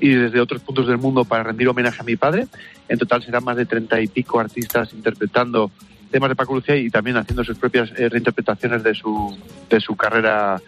y 0.00 0.14
desde 0.14 0.40
otros 0.40 0.62
puntos 0.62 0.86
del 0.86 0.96
mundo 0.96 1.26
para 1.26 1.42
rendir 1.42 1.68
homenaje 1.68 2.00
a 2.00 2.04
mi 2.04 2.16
padre. 2.16 2.46
En 2.88 2.98
total 2.98 3.22
serán 3.22 3.44
más 3.44 3.58
de 3.58 3.66
treinta 3.66 4.00
y 4.00 4.06
pico 4.06 4.40
artistas 4.40 4.94
interpretando 4.94 5.70
temas 6.08 6.28
de 6.30 6.36
Paco 6.36 6.54
Lucía 6.54 6.76
y 6.76 6.90
también 6.90 7.16
haciendo 7.16 7.44
sus 7.44 7.58
propias 7.58 7.90
eh, 7.96 8.08
reinterpretaciones 8.08 8.82
de 8.82 8.94
su, 8.94 9.36
de 9.68 9.80
su 9.80 9.96
carrera 9.96 10.60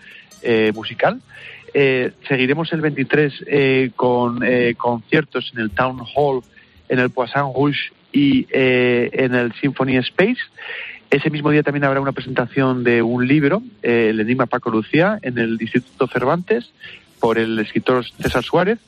eh, 0.42 0.72
musical. 0.74 1.20
Eh, 1.72 2.12
seguiremos 2.28 2.72
el 2.72 2.80
23 2.80 3.92
con 3.94 4.40
conciertos 4.76 5.52
en 5.54 5.60
el 5.60 5.70
Town 5.70 6.00
Hall, 6.14 6.42
en 6.88 6.98
el 6.98 7.10
Poisson 7.10 7.52
Rouge 7.54 7.92
y 8.12 8.46
en 8.50 9.34
el 9.34 9.52
Symphony 9.54 9.96
Space. 9.98 10.40
Ese 11.10 11.30
mismo 11.30 11.50
día 11.50 11.62
también 11.62 11.84
habrá 11.84 12.00
una 12.00 12.12
presentación 12.12 12.82
de 12.82 13.02
un 13.02 13.26
libro, 13.26 13.62
El 13.82 14.18
Enigma 14.20 14.46
Paco 14.46 14.70
Lucía, 14.70 15.18
en 15.22 15.38
el 15.38 15.60
Instituto 15.60 16.06
Cervantes, 16.08 16.72
por 17.20 17.38
el 17.38 17.58
escritor 17.58 18.04
César 18.04 18.42
Suárez. 18.42 18.78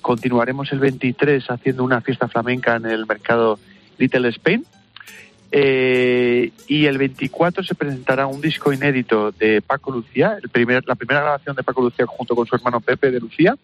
Continuaremos 0.00 0.70
el 0.72 0.80
23 0.80 1.50
haciendo 1.50 1.84
una 1.84 2.00
fiesta 2.00 2.28
flamenca 2.28 2.76
en 2.76 2.86
el 2.86 3.06
mercado 3.06 3.58
Little 3.98 4.28
Spain, 4.28 4.66
eh, 5.56 6.50
y 6.66 6.86
el 6.86 6.98
24 6.98 7.62
se 7.62 7.76
presentará 7.76 8.26
un 8.26 8.40
disco 8.40 8.72
inédito 8.72 9.30
de 9.30 9.62
Paco 9.62 9.92
Lucía, 9.92 10.36
el 10.42 10.48
primer, 10.48 10.82
la 10.84 10.96
primera 10.96 11.20
grabación 11.20 11.54
de 11.54 11.62
Paco 11.62 11.80
Lucía 11.80 12.06
junto 12.08 12.34
con 12.34 12.44
su 12.44 12.56
hermano 12.56 12.80
Pepe 12.80 13.12
de 13.12 13.20
Lucía. 13.20 13.56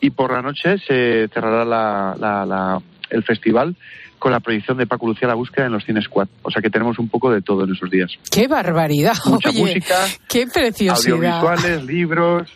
Y 0.00 0.08
por 0.08 0.32
la 0.32 0.40
noche 0.40 0.78
se 0.78 1.28
cerrará 1.28 1.66
la, 1.66 2.16
la, 2.18 2.80
el 3.10 3.22
festival 3.22 3.76
con 4.18 4.32
la 4.32 4.40
proyección 4.40 4.78
de 4.78 4.86
Paco 4.86 5.08
Lucía 5.08 5.28
La 5.28 5.34
Búsqueda 5.34 5.66
en 5.66 5.72
los 5.72 5.84
Cines 5.84 6.04
Squad. 6.04 6.28
O 6.40 6.50
sea 6.50 6.62
que 6.62 6.70
tenemos 6.70 6.98
un 6.98 7.10
poco 7.10 7.30
de 7.30 7.42
todo 7.42 7.64
en 7.64 7.74
esos 7.74 7.90
días. 7.90 8.12
¡Qué 8.30 8.48
barbaridad! 8.48 9.16
Mucha 9.26 9.52
música, 9.52 9.94
¡Qué 10.26 10.46
preciosidad! 10.46 11.12
Audiovisuales, 11.12 11.84
libros, 11.84 12.48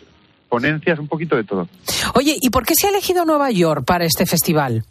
ponencias, 0.49 0.97
un 0.97 1.07
poquito 1.07 1.35
de 1.35 1.43
todo. 1.43 1.69
Oye, 2.15 2.35
¿y 2.41 2.49
por 2.49 2.65
qué 2.65 2.73
se 2.75 2.87
ha 2.87 2.89
elegido 2.89 3.25
Nueva 3.25 3.51
York 3.51 3.85
para 3.85 4.05
este 4.05 4.25
festival? 4.25 4.85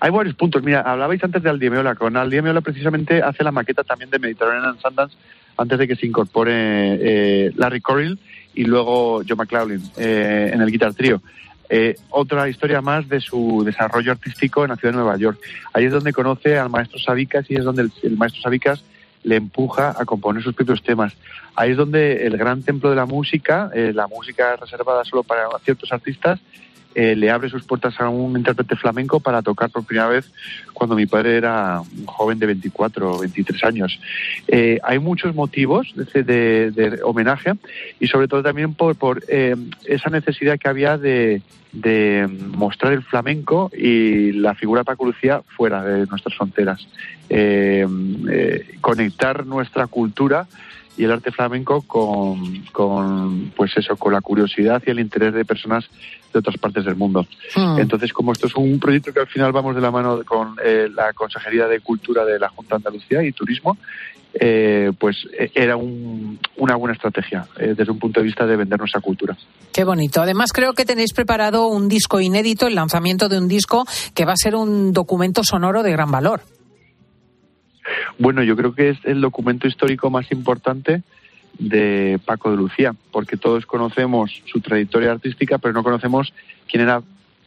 Hay 0.00 0.10
varios 0.10 0.34
puntos. 0.34 0.62
Mira, 0.62 0.80
hablabais 0.82 1.22
antes 1.22 1.42
de 1.42 1.50
Aldiemeola. 1.50 1.94
Con 1.94 2.16
Aldiemeola 2.16 2.60
precisamente 2.60 3.22
hace 3.22 3.42
la 3.44 3.52
maqueta 3.52 3.84
también 3.84 4.10
de 4.10 4.18
Mediterranean 4.18 4.78
Sundance 4.80 5.16
antes 5.56 5.78
de 5.78 5.88
que 5.88 5.96
se 5.96 6.06
incorpore 6.06 6.52
eh, 6.54 7.52
Larry 7.56 7.80
Corrill 7.80 8.18
y 8.54 8.64
luego 8.64 9.22
Joe 9.26 9.36
McLaughlin 9.36 9.82
eh, 9.96 10.50
en 10.52 10.60
el 10.60 10.70
Guitar 10.70 10.94
Trio. 10.94 11.22
Eh, 11.68 11.96
otra 12.10 12.48
historia 12.48 12.80
más 12.80 13.08
de 13.08 13.20
su 13.20 13.64
desarrollo 13.64 14.12
artístico 14.12 14.62
en 14.62 14.70
la 14.70 14.76
ciudad 14.76 14.92
de 14.92 14.98
Nueva 14.98 15.16
York. 15.16 15.38
Ahí 15.72 15.84
es 15.84 15.92
donde 15.92 16.12
conoce 16.12 16.58
al 16.58 16.70
maestro 16.70 16.98
Sabicas 16.98 17.50
y 17.50 17.56
es 17.56 17.64
donde 17.64 17.88
el, 18.02 18.16
maestro 18.16 18.42
Sabicas 18.42 18.84
le 19.24 19.36
empuja 19.36 19.94
a 19.98 20.04
componer 20.04 20.42
sus 20.42 20.54
propios 20.54 20.82
temas. 20.82 21.14
Ahí 21.56 21.72
es 21.72 21.76
donde 21.76 22.26
el 22.26 22.36
gran 22.36 22.62
templo 22.62 22.90
de 22.90 22.96
la 22.96 23.06
música, 23.06 23.70
la 23.74 24.06
música 24.06 24.54
reservada 24.54 25.04
solo 25.04 25.24
para 25.24 25.48
ciertos 25.64 25.90
artistas, 25.90 26.38
eh, 26.98 27.14
le 27.14 27.30
abre 27.30 27.50
sus 27.50 27.62
puertas 27.64 28.00
a 28.00 28.08
un 28.08 28.38
intérprete 28.38 28.74
flamenco 28.74 29.20
para 29.20 29.42
tocar 29.42 29.68
por 29.68 29.84
primera 29.84 30.08
vez 30.08 30.32
cuando 30.72 30.96
mi 30.96 31.04
padre 31.04 31.36
era 31.36 31.82
un 31.82 32.06
joven 32.06 32.38
de 32.38 32.46
24 32.46 33.12
o 33.12 33.18
23 33.18 33.64
años. 33.64 34.00
Eh, 34.48 34.78
hay 34.82 34.98
muchos 34.98 35.34
motivos 35.34 35.92
de, 35.94 36.98
homenaje 37.04 37.52
y 38.00 38.06
sobre 38.06 38.28
todo 38.28 38.42
también 38.42 38.72
por, 38.72 38.96
por 38.96 39.22
eh, 39.28 39.54
esa 39.84 40.08
necesidad 40.08 40.58
que 40.58 40.70
había 40.70 40.96
de, 40.96 41.42
mostrar 42.56 42.94
el 42.94 43.02
flamenco 43.02 43.70
y 43.76 44.32
la 44.32 44.54
figura 44.54 44.80
de 44.80 44.86
Paco 44.86 45.04
Lucía 45.04 45.42
fuera 45.54 45.84
de 45.84 46.06
nuestras 46.06 46.34
fronteras. 46.34 46.88
conectar 48.80 49.44
nuestra 49.44 49.86
cultura 49.86 50.46
y 50.96 51.04
el 51.04 51.12
arte 51.12 51.30
flamenco 51.30 51.82
con, 51.82 52.64
con, 52.72 53.52
pues 53.56 53.76
eso 53.76 53.96
con 53.96 54.12
la 54.12 54.20
curiosidad 54.20 54.82
y 54.86 54.90
el 54.90 55.00
interés 55.00 55.34
de 55.34 55.44
personas 55.44 55.84
de 56.32 56.38
otras 56.38 56.56
partes 56.58 56.84
del 56.84 56.96
mundo. 56.96 57.26
Hmm. 57.54 57.78
Entonces, 57.78 58.12
como 58.12 58.32
esto 58.32 58.46
es 58.46 58.54
un 58.54 58.78
proyecto 58.78 59.12
que 59.12 59.20
al 59.20 59.26
final 59.26 59.52
vamos 59.52 59.74
de 59.74 59.80
la 59.80 59.90
mano 59.90 60.22
con 60.24 60.56
eh, 60.64 60.88
la 60.92 61.12
Consejería 61.12 61.66
de 61.66 61.80
Cultura 61.80 62.24
de 62.24 62.38
la 62.38 62.48
Junta 62.48 62.76
de 62.76 62.76
Andalucía 62.76 63.22
y 63.22 63.32
Turismo, 63.32 63.76
eh, 64.38 64.92
pues 64.98 65.16
eh, 65.38 65.50
era 65.54 65.76
una 65.76 66.76
buena 66.76 66.94
estrategia 66.94 67.46
desde 67.58 67.90
un 67.90 67.98
punto 67.98 68.20
de 68.20 68.26
vista 68.26 68.46
de 68.46 68.56
vender 68.56 68.78
nuestra 68.78 69.00
cultura. 69.00 69.36
Qué 69.72 69.84
bonito. 69.84 70.20
Además, 70.20 70.52
creo 70.52 70.72
que 70.72 70.84
tenéis 70.84 71.12
preparado 71.12 71.66
un 71.66 71.88
disco 71.88 72.20
inédito, 72.20 72.66
el 72.66 72.74
lanzamiento 72.74 73.28
de 73.28 73.38
un 73.38 73.48
disco 73.48 73.84
que 74.14 74.24
va 74.24 74.32
a 74.32 74.36
ser 74.36 74.54
un 74.54 74.92
documento 74.92 75.42
sonoro 75.44 75.82
de 75.82 75.92
gran 75.92 76.10
valor. 76.10 76.42
Bueno, 78.18 78.42
yo 78.42 78.56
creo 78.56 78.74
que 78.74 78.90
es 78.90 78.98
el 79.04 79.20
documento 79.20 79.66
histórico 79.66 80.10
más 80.10 80.30
importante 80.32 81.02
de 81.58 82.18
Paco 82.24 82.50
de 82.50 82.56
Lucía, 82.56 82.94
porque 83.12 83.36
todos 83.36 83.66
conocemos 83.66 84.42
su 84.46 84.60
trayectoria 84.60 85.12
artística, 85.12 85.58
pero 85.58 85.72
no 85.72 85.82
conocemos 85.82 86.32
quién 86.68 86.82
era 86.82 87.02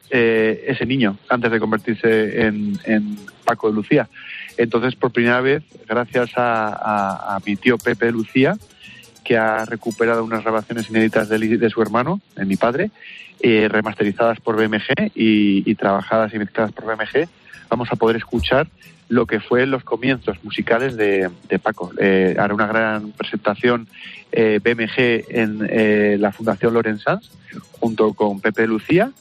eh, 0.10 0.66
ese 0.68 0.86
niño 0.86 1.18
antes 1.30 1.52
de 1.52 1.60
convertirse 1.60 2.46
en, 2.46 3.18
Paco 3.46 3.70
de 3.70 3.76
Lucía. 3.76 4.08
Entonces, 4.58 4.96
por 4.96 5.12
primera 5.12 5.42
vez, 5.42 5.64
gracias 5.88 6.32
a, 6.36 7.40
mi 7.46 7.56
tío 7.56 7.80
Pepe 7.80 8.08
de 8.08 8.12
Lucía, 8.12 8.58
que 9.24 9.38
ha 9.38 9.66
recuperado 9.66 10.24
unas 10.24 10.44
grabaciones 10.44 10.90
inéditas 10.90 11.30
de, 11.30 11.70
su 11.72 11.82
hermano, 11.82 12.22
de 12.36 12.46
mi 12.46 12.58
padre, 12.58 12.92
eh, 13.40 13.68
remasterizadas 13.68 14.40
por 14.40 14.56
BMG 14.56 15.12
y, 15.16 15.70
y 15.70 15.76
trabajadas 15.76 16.32
y 16.34 16.38
mezcladas 16.38 16.72
por 16.74 16.86
BMG, 16.86 17.28
vamos 17.70 17.90
a 17.92 17.96
poder 17.96 18.18
escuchar 18.18 18.68
lo 19.10 19.26
que 19.26 19.40
fue 19.40 19.66
los 19.66 19.84
comienzos 19.84 20.44
musicales 20.44 20.96
de, 20.96 21.32
Paco. 21.62 21.92
Eh, 22.00 22.36
hará 22.38 22.54
una 22.54 22.68
gran 22.68 23.12
presentación 23.12 23.88
eh, 24.32 24.60
BMG 24.64 25.26
en 25.30 25.68
eh, 25.70 26.18
la 26.20 26.32
Fundación 26.32 26.74
Lorenz 26.74 27.04
Sanz, 27.04 27.32
junto 27.80 28.14
con 28.14 28.40
Pepe 28.40 28.68
Lucía, 28.68 29.12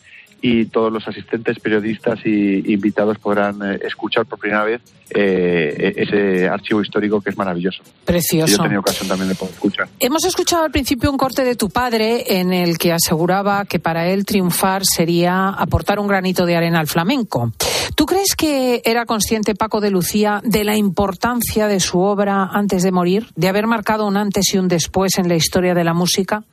y 0.40 0.66
todos 0.66 0.92
los 0.92 1.07
asistentes, 1.09 1.59
periodistas 1.59 2.21
y 2.25 2.73
invitados 2.73 3.18
podrán 3.18 3.61
eh, 3.62 3.80
escuchar 3.85 4.26
por 4.26 4.38
primera 4.38 4.64
vez 4.64 4.80
eh, 5.11 5.95
ese 5.97 6.49
archivo 6.49 6.83
histórico 6.83 7.21
que 7.21 7.30
es 7.30 7.37
maravilloso. 7.37 7.83
Precioso. 8.04 8.57
yo 8.57 8.62
he 8.62 8.62
tenido 8.62 8.80
ocasión 8.80 9.09
también 9.09 9.28
de 9.28 9.35
poder 9.35 9.54
escuchar. 9.54 9.88
Hemos 9.99 10.25
escuchado 10.25 10.64
al 10.64 10.71
principio 10.71 11.11
un 11.11 11.16
corte 11.16 11.45
de 11.45 11.57
tu 11.57 11.71
padre 11.71 12.38
en 12.38 12.52
el 12.52 12.78
que 12.78 12.92
aseguraba 12.92 13.64
que 13.64 13.78
para 13.78 14.09
él 14.09 14.25
triunfar 14.25 14.83
sería 14.85 15.49
aportar 15.49 15.99
un 15.99 16.07
granito 16.07 16.47
de 16.47 16.57
arena 16.57 16.80
al 16.80 16.87
flamenco. 16.87 17.52
¿Tú 17.97 18.07
crees 18.07 18.37
que 18.37 18.83
era 18.85 19.07
consciente 19.07 19.54
Paco 19.54 19.80
de 19.80 19.90
Lucía 19.90 20.40
de 20.45 20.64
la 20.64 20.76
importancia 20.76 21.66
de 21.66 21.80
su 21.80 22.00
obra 22.00 22.45
antes 22.52 22.83
de 22.83 22.92
morir, 22.92 23.26
de 23.35 23.49
haber 23.49 23.66
marcado 23.66 24.07
un 24.07 24.16
antes 24.16 24.54
y 24.54 24.59
un 24.59 24.68
después 24.68 25.18
en 25.18 25.28
la 25.28 25.37
historia 25.37 25.75
de 25.75 25.85
la 25.85 25.95
música? 25.95 26.45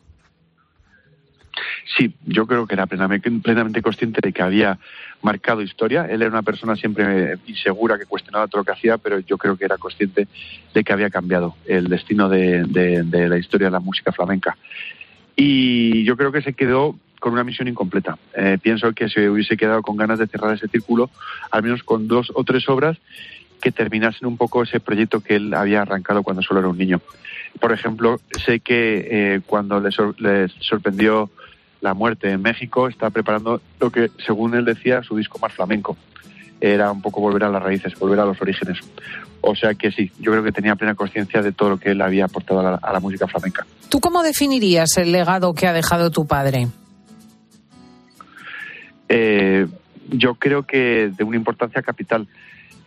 Sí, 1.98 2.16
yo 2.26 2.48
creo 2.48 2.66
que 2.66 2.74
era 2.74 2.88
plenamente, 2.88 3.82
consciente 3.82 4.20
de 4.22 4.34
que 4.34 4.42
había 4.42 4.80
marcado 5.22 5.62
historia. 5.62 6.06
Él 6.06 6.22
era 6.24 6.32
una 6.32 6.42
persona 6.42 6.76
siempre 6.76 7.38
insegura 7.46 8.00
que 8.00 8.06
cuestionaba 8.06 8.48
todo 8.48 8.62
lo 8.62 8.66
que 8.66 8.72
hacía, 8.72 8.98
pero 8.98 9.20
yo 9.20 9.38
creo 9.38 9.56
que 9.56 9.66
era 9.66 9.78
consciente 9.78 10.28
de 10.74 10.84
que 10.84 10.94
había 10.94 11.12
cambiado 11.12 11.56
el 11.66 11.88
destino 11.88 12.28
de, 12.28 13.28
la 13.30 13.38
historia 13.38 13.68
de 13.68 13.72
la 13.72 13.80
música 13.80 14.12
flamenca. 14.12 14.58
Y 15.36 16.04
yo 16.06 16.18
creo 16.18 16.32
que 16.32 16.42
se 16.42 16.54
quedó 16.54 16.96
con 17.20 17.34
una 17.34 17.44
misión 17.44 17.68
incompleta. 17.68 18.18
Eh, 18.36 18.58
pienso 18.62 18.92
que 18.94 19.08
se 19.08 19.30
hubiese 19.30 19.56
quedado 19.56 19.82
con 19.84 19.96
ganas 19.96 20.18
de 20.18 20.28
cerrar 20.28 20.56
ese 20.56 20.68
círculo, 20.68 21.10
al 21.52 21.62
menos 21.62 21.84
con 21.84 22.08
dos 22.08 22.32
o 22.34 22.44
tres 22.44 22.68
obras 22.68 22.98
que 23.62 23.72
terminasen 23.72 24.28
un 24.28 24.38
poco 24.38 24.64
ese 24.64 24.80
proyecto 24.80 25.22
que 25.22 25.36
él 25.36 25.54
había 25.54 25.82
arrancado 25.82 26.24
cuando 26.24 26.42
solo 26.42 26.60
era 26.60 26.70
un 26.70 26.78
niño. 26.78 27.02
Por 27.60 27.72
ejemplo, 27.72 28.20
sé 28.46 28.60
que 28.60 29.08
eh, 29.10 29.42
cuando 29.46 29.80
les, 29.80 30.52
sorprendió 30.60 31.30
la 31.86 31.94
muerte 31.94 32.32
en 32.32 32.42
México, 32.42 32.88
está 32.88 33.12
preparando 33.12 33.62
lo 33.80 33.92
que, 33.92 34.10
según 34.26 34.56
él 34.56 34.66
decía, 34.66 35.04
su 35.04 35.16
disco 35.16 35.38
más 35.40 35.54
flamenco. 35.54 35.96
Era 36.60 36.92
un 36.92 37.02
poco 37.02 37.22
volver 37.22 37.44
a 37.44 37.50
las 37.50 37.62
raíces, 37.62 37.94
volver 38.00 38.20
a 38.20 38.26
los 38.26 38.42
orígenes. 38.42 38.80
O 39.42 39.56
sea 39.56 39.76
que 39.76 39.92
sí, 39.92 40.12
yo 40.20 40.32
creo 40.32 40.44
que 40.44 40.52
tenía 40.52 40.76
plena 40.76 40.96
conciencia 40.96 41.44
de 41.44 41.52
todo 41.52 41.70
lo 41.70 41.78
que 41.78 41.92
él 41.92 42.02
había 42.02 42.26
aportado 42.26 42.60
a 42.62 42.92
la, 42.94 43.00
música 43.00 43.28
flamenca. 43.28 43.68
¿Tú 43.90 44.00
cómo 44.00 44.24
definirías 44.24 44.98
el 44.98 45.12
legado 45.12 45.54
que 45.54 45.68
ha 45.68 45.74
dejado 45.74 46.10
tu 46.10 46.26
padre? 46.26 46.68
Eh, 49.08 49.68
yo 50.10 50.34
creo 50.36 50.64
que 50.64 51.12
de 51.16 51.24
una 51.24 51.38
importancia 51.38 51.84
capital. 51.84 52.28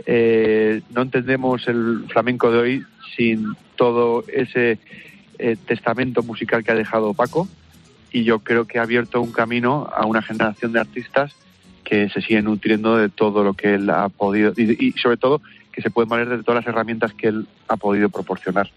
Eh, 0.06 0.80
no 0.90 1.02
entendemos 1.02 1.68
el 1.68 2.04
flamenco 2.08 2.50
de 2.50 2.58
hoy 2.58 2.84
sin 3.16 3.54
todo 3.76 4.24
ese 4.26 4.78
eh, 5.38 5.56
testamento 5.66 6.22
musical 6.22 6.64
que 6.64 6.72
ha 6.72 6.74
dejado 6.74 7.14
Paco 7.14 7.48
y 8.12 8.24
yo 8.24 8.40
creo 8.40 8.66
que 8.66 8.78
ha 8.78 8.82
abierto 8.82 9.20
un 9.20 9.32
camino 9.32 9.88
a 9.94 10.06
una 10.06 10.22
generación 10.22 10.72
de 10.72 10.80
artistas 10.80 11.34
que 11.84 12.08
se 12.10 12.20
siguen 12.20 12.44
nutriendo 12.44 12.96
de 12.96 13.08
todo 13.08 13.42
lo 13.44 13.54
que 13.54 13.74
él 13.74 13.88
ha 13.90 14.08
podido 14.08 14.52
y, 14.56 14.92
sobre 14.92 15.16
todo 15.16 15.40
que 15.72 15.82
se 15.82 15.90
pueden 15.90 16.08
valer 16.08 16.28
de 16.28 16.42
todas 16.42 16.64
las 16.64 16.74
herramientas 16.74 17.14
que 17.14 17.28
él 17.28 17.46
ha 17.68 17.76
podido 17.76 18.08
proporcionar. 18.08 18.68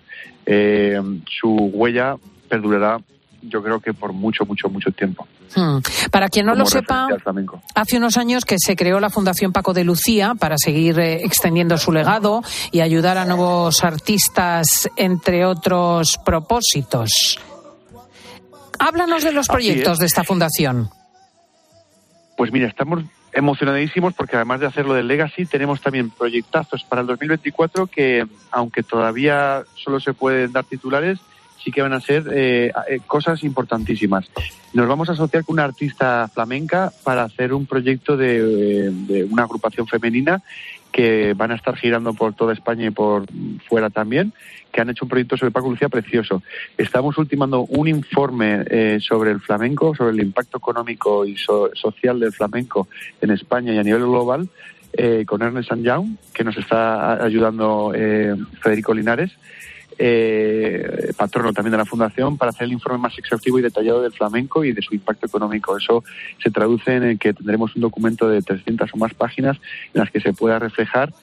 Eh, 0.46 1.02
su 1.26 1.50
huella 1.50 2.16
perdurará 2.48 3.00
yo 3.42 3.64
creo 3.64 3.80
que 3.80 3.94
por 3.94 4.14
mucho, 4.14 4.46
mucho, 4.46 4.70
mucho 4.70 4.92
tiempo. 4.92 5.28
Hmm. 5.56 5.80
Para 6.12 6.30
quien 6.30 6.46
no 6.46 6.56
lo 6.56 6.66
sepa, 6.66 7.08
hace 7.76 7.98
unos 7.98 8.18
años 8.18 8.46
que 8.46 8.56
se 8.58 8.76
creó 8.76 9.00
la 9.00 9.10
Fundación 9.10 9.52
Paco 9.52 9.74
de 9.74 9.84
Lucía 9.84 10.36
para 10.36 10.56
seguir 10.58 11.00
eh, 11.00 11.26
extendiendo 11.26 11.78
su 11.78 11.92
legado 11.92 12.42
y 12.72 12.82
ayudar 12.82 13.18
a 13.18 13.26
nuevos 13.26 13.84
artistas, 13.84 14.90
entre 14.96 15.46
otros 15.46 16.20
propósitos. 16.24 17.40
Háblanos 18.80 19.24
de 19.24 19.32
los 19.32 19.48
proyectos 19.48 19.98
de 19.98 20.06
esta 20.06 20.24
fundación. 20.24 20.90
Pues 22.38 22.52
mira, 22.52 22.68
estamos 22.68 23.04
emocionadísimos 23.34 24.14
porque 24.14 24.36
además 24.36 24.60
de 24.60 24.68
hacerlo 24.68 24.94
del 24.94 25.08
Legacy, 25.08 25.46
tenemos 25.46 25.82
también 25.82 26.10
proyectazos 26.10 26.84
para 26.84 27.02
el 27.02 27.08
2024 27.08 27.88
que, 27.88 28.26
aunque 28.52 28.84
todavía 28.84 29.64
solo 29.76 30.00
se 30.00 30.14
pueden 30.14 30.52
dar 30.52 30.66
titulares, 30.66 31.20
sí 31.64 31.72
que 31.72 31.82
van 31.82 31.94
a 31.94 32.02
ser 32.02 32.28
eh, 32.32 32.72
eh, 32.90 33.00
cosas 33.06 33.44
importantísimas. 33.44 34.30
Nos 34.74 34.88
vamos 34.88 35.10
a 35.10 35.14
asociar 35.14 35.46
con 35.46 35.54
una 35.54 35.66
artista 35.66 36.30
flamenca 36.34 36.92
para 37.04 37.24
hacer 37.24 37.54
un 37.54 37.66
proyecto 37.66 38.18
de, 38.18 38.90
de, 38.92 39.24
una 39.26 39.44
agrupación 39.44 39.88
femenina 39.88 40.42
que 40.92 41.34
van 41.34 41.52
a 41.52 41.56
estar 41.56 41.76
girando 41.76 42.14
por 42.14 42.34
toda 42.34 42.54
España 42.54 42.88
y 42.88 42.92
por 42.92 43.26
fuera 43.68 43.90
también, 43.90 44.34
que 44.72 44.82
han 44.82 44.90
hecho 44.90 45.06
un 45.06 45.10
proyecto 45.10 45.38
sobre 45.38 45.52
Paco 45.52 45.70
Lucía 45.70 45.90
precioso. 45.90 46.44
Estamos 46.78 47.18
ultimando 47.18 47.62
un 47.62 47.88
informe 47.88 48.64
eh, 48.70 49.00
sobre 49.00 49.32
el 49.32 49.40
flamenco, 49.40 49.96
sobre 49.96 50.12
el 50.12 50.22
impacto 50.22 50.58
económico 50.58 51.26
y 51.26 51.36
social 51.38 52.20
del 52.20 52.32
flamenco 52.32 52.88
en 53.22 53.32
España 53.32 53.74
y 53.74 53.78
a 53.78 53.84
nivel 53.84 54.02
global, 54.02 54.50
con 55.26 55.42
Ernest 55.42 55.72
Young, 55.74 56.18
que 56.34 56.44
nos 56.44 56.58
está 56.58 57.24
ayudando 57.24 57.94
Federico 58.62 58.94
Linares 58.94 59.32
eh, 60.04 61.14
patrono 61.16 61.54
también 61.54 61.74
de 61.74 61.78
la 61.78 61.86
Fundación, 61.86 62.36
para 62.36 62.50
hacer 62.50 62.66
el 62.66 62.74
informe 62.74 62.98
más 62.98 63.18
exhaustivo 63.20 63.60
y 63.60 63.62
detallado 63.62 64.02
del 64.02 64.12
flamenco 64.12 64.64
y 64.66 64.72
de 64.72 64.82
su 64.82 64.96
impacto 64.96 65.28
económico. 65.28 65.78
Eso 65.78 66.04
se 66.42 66.50
traduce 66.50 66.96
en 66.96 67.20
que 67.20 67.34
tendremos 67.34 67.76
un 67.76 67.84
documento 67.84 68.28
de 68.28 68.42
300 68.42 68.90
o 68.94 68.98
más 68.98 69.14
páginas 69.14 69.58
en 69.94 70.02
las 70.02 70.10
que 70.10 70.20
se 70.20 70.34
pueda 70.34 70.58
reflejar 70.58 71.14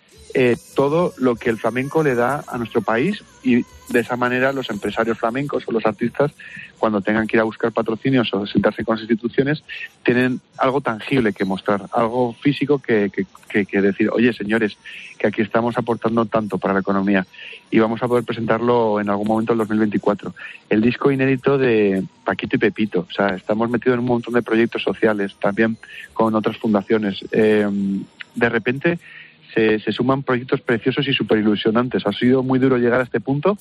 eh, 0.41 0.57
todo 0.77 1.15
lo 1.19 1.35
que 1.35 1.51
el 1.51 1.59
flamenco 1.59 2.05
le 2.05 2.15
da 2.15 2.45
a 2.47 2.59
nuestro 2.59 2.81
país 2.81 3.25
y 3.43 3.65
de 3.89 3.99
esa 3.99 4.17
manera 4.17 4.53
los 4.53 4.71
empresarios 4.71 5.19
flamencos 5.19 5.65
o 5.67 5.73
los 5.73 5.85
artistas 5.85 6.31
cuando 6.79 7.01
tengan 7.01 7.27
que 7.27 7.37
ir 7.37 7.41
a 7.41 7.45
buscar 7.45 7.73
patrocinios 7.73 8.33
o 8.33 8.47
sentarse 8.47 8.85
con 8.85 8.95
las 8.95 9.03
instituciones 9.03 9.65
tienen 10.05 10.41
algo 10.57 10.81
tangible 10.81 11.33
que 11.33 11.45
mostrar, 11.45 11.87
algo 11.91 12.35
físico 12.35 12.79
que, 12.79 13.11
que, 13.49 13.81
decir, 13.81 14.11
oye 14.13 14.33
señores, 14.33 14.79
que 15.19 15.27
aquí 15.27 15.43
estamos 15.43 15.77
aportando 15.77 16.25
tanto 16.27 16.57
para 16.57 16.75
la 16.75 16.81
economía 16.81 17.27
y 17.69 17.81
vamos 17.81 18.01
a 18.05 18.07
poder 18.07 18.23
presentarlo 18.23 19.01
en 19.01 19.11
algún 19.11 19.27
momento 19.27 19.55
en 19.55 19.59
2024. 19.59 20.37
El 20.71 20.83
disco 20.83 21.11
inédito 21.11 21.59
de 21.59 22.05
Paquito 22.25 22.55
y 22.55 22.61
Pepito, 22.61 23.09
o 23.09 23.13
sea, 23.13 23.31
estamos 23.31 23.69
metidos 23.71 23.95
en 23.95 24.01
un 24.05 24.07
montón 24.07 24.35
de 24.35 24.43
proyectos 24.43 24.85
sociales, 24.85 25.35
también 25.41 25.79
con 26.13 26.33
otras 26.37 26.59
fundaciones. 26.59 27.25
Eh, 27.33 27.67
de 28.37 28.49
repente 28.49 29.01
se, 29.55 29.81
suman 29.93 30.23
proyectos 30.23 30.61
preciosos 30.61 31.07
y 31.09 31.13
súper 31.13 31.39
ilusionantes. 31.39 32.07
Ha 32.07 32.13
sido 32.13 32.43
muy 32.43 32.59
duro 32.59 32.77
llegar 32.77 33.01
a 33.01 33.05
este 33.05 33.21
punto, 33.21 33.57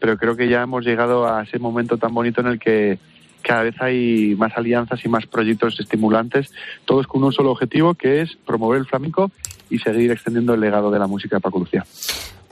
pero 0.00 0.16
creo 0.16 0.36
que 0.36 0.48
ya 0.48 0.62
hemos 0.62 0.84
llegado 0.84 1.26
a 1.26 1.42
ese 1.42 1.58
momento 1.58 1.98
tan 1.98 2.14
bonito 2.14 2.40
en 2.40 2.46
el 2.48 2.58
que 2.58 2.98
cada 3.42 3.64
vez 3.64 3.74
hay 3.80 4.34
más 4.36 4.52
alianzas 4.56 5.04
y 5.04 5.08
más 5.08 5.26
proyectos 5.26 5.78
estimulantes, 5.80 6.52
todos 6.84 7.06
con 7.06 7.24
un 7.24 7.32
solo 7.32 7.50
objetivo, 7.50 7.94
que 7.94 8.22
es 8.22 8.36
promover 8.46 8.78
el 8.78 8.86
flamenco 8.86 9.30
y 9.68 9.78
seguir 9.78 10.12
extendiendo 10.12 10.54
el 10.54 10.60
legado 10.60 10.90
de 10.90 10.98
la 10.98 11.06
música 11.06 11.36
de 11.36 11.40
Paco 11.40 11.58
Lucía. 11.58 11.84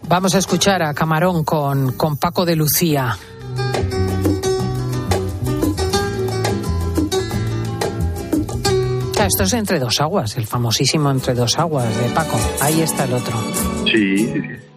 Vamos 0.08 0.34
a 0.34 0.38
escuchar 0.38 0.82
a 0.82 0.94
Camarón 0.94 1.44
con, 1.44 1.92
con 1.96 2.16
Paco 2.16 2.44
de 2.44 2.56
Lucía. 2.56 3.16
Esto 9.26 9.44
es 9.44 9.52
Entre 9.52 9.78
dos 9.78 10.00
aguas, 10.00 10.36
el 10.36 10.46
famosísimo 10.46 11.10
Entre 11.10 11.34
dos 11.34 11.58
aguas 11.58 11.96
de 11.96 12.08
Paco. 12.10 12.38
Ahí 12.60 12.80
está 12.80 13.04
el 13.04 13.12
otro. 13.12 13.36
Sí, 13.86 14.26
sí, 14.26 14.42
Camarón 14.42 14.69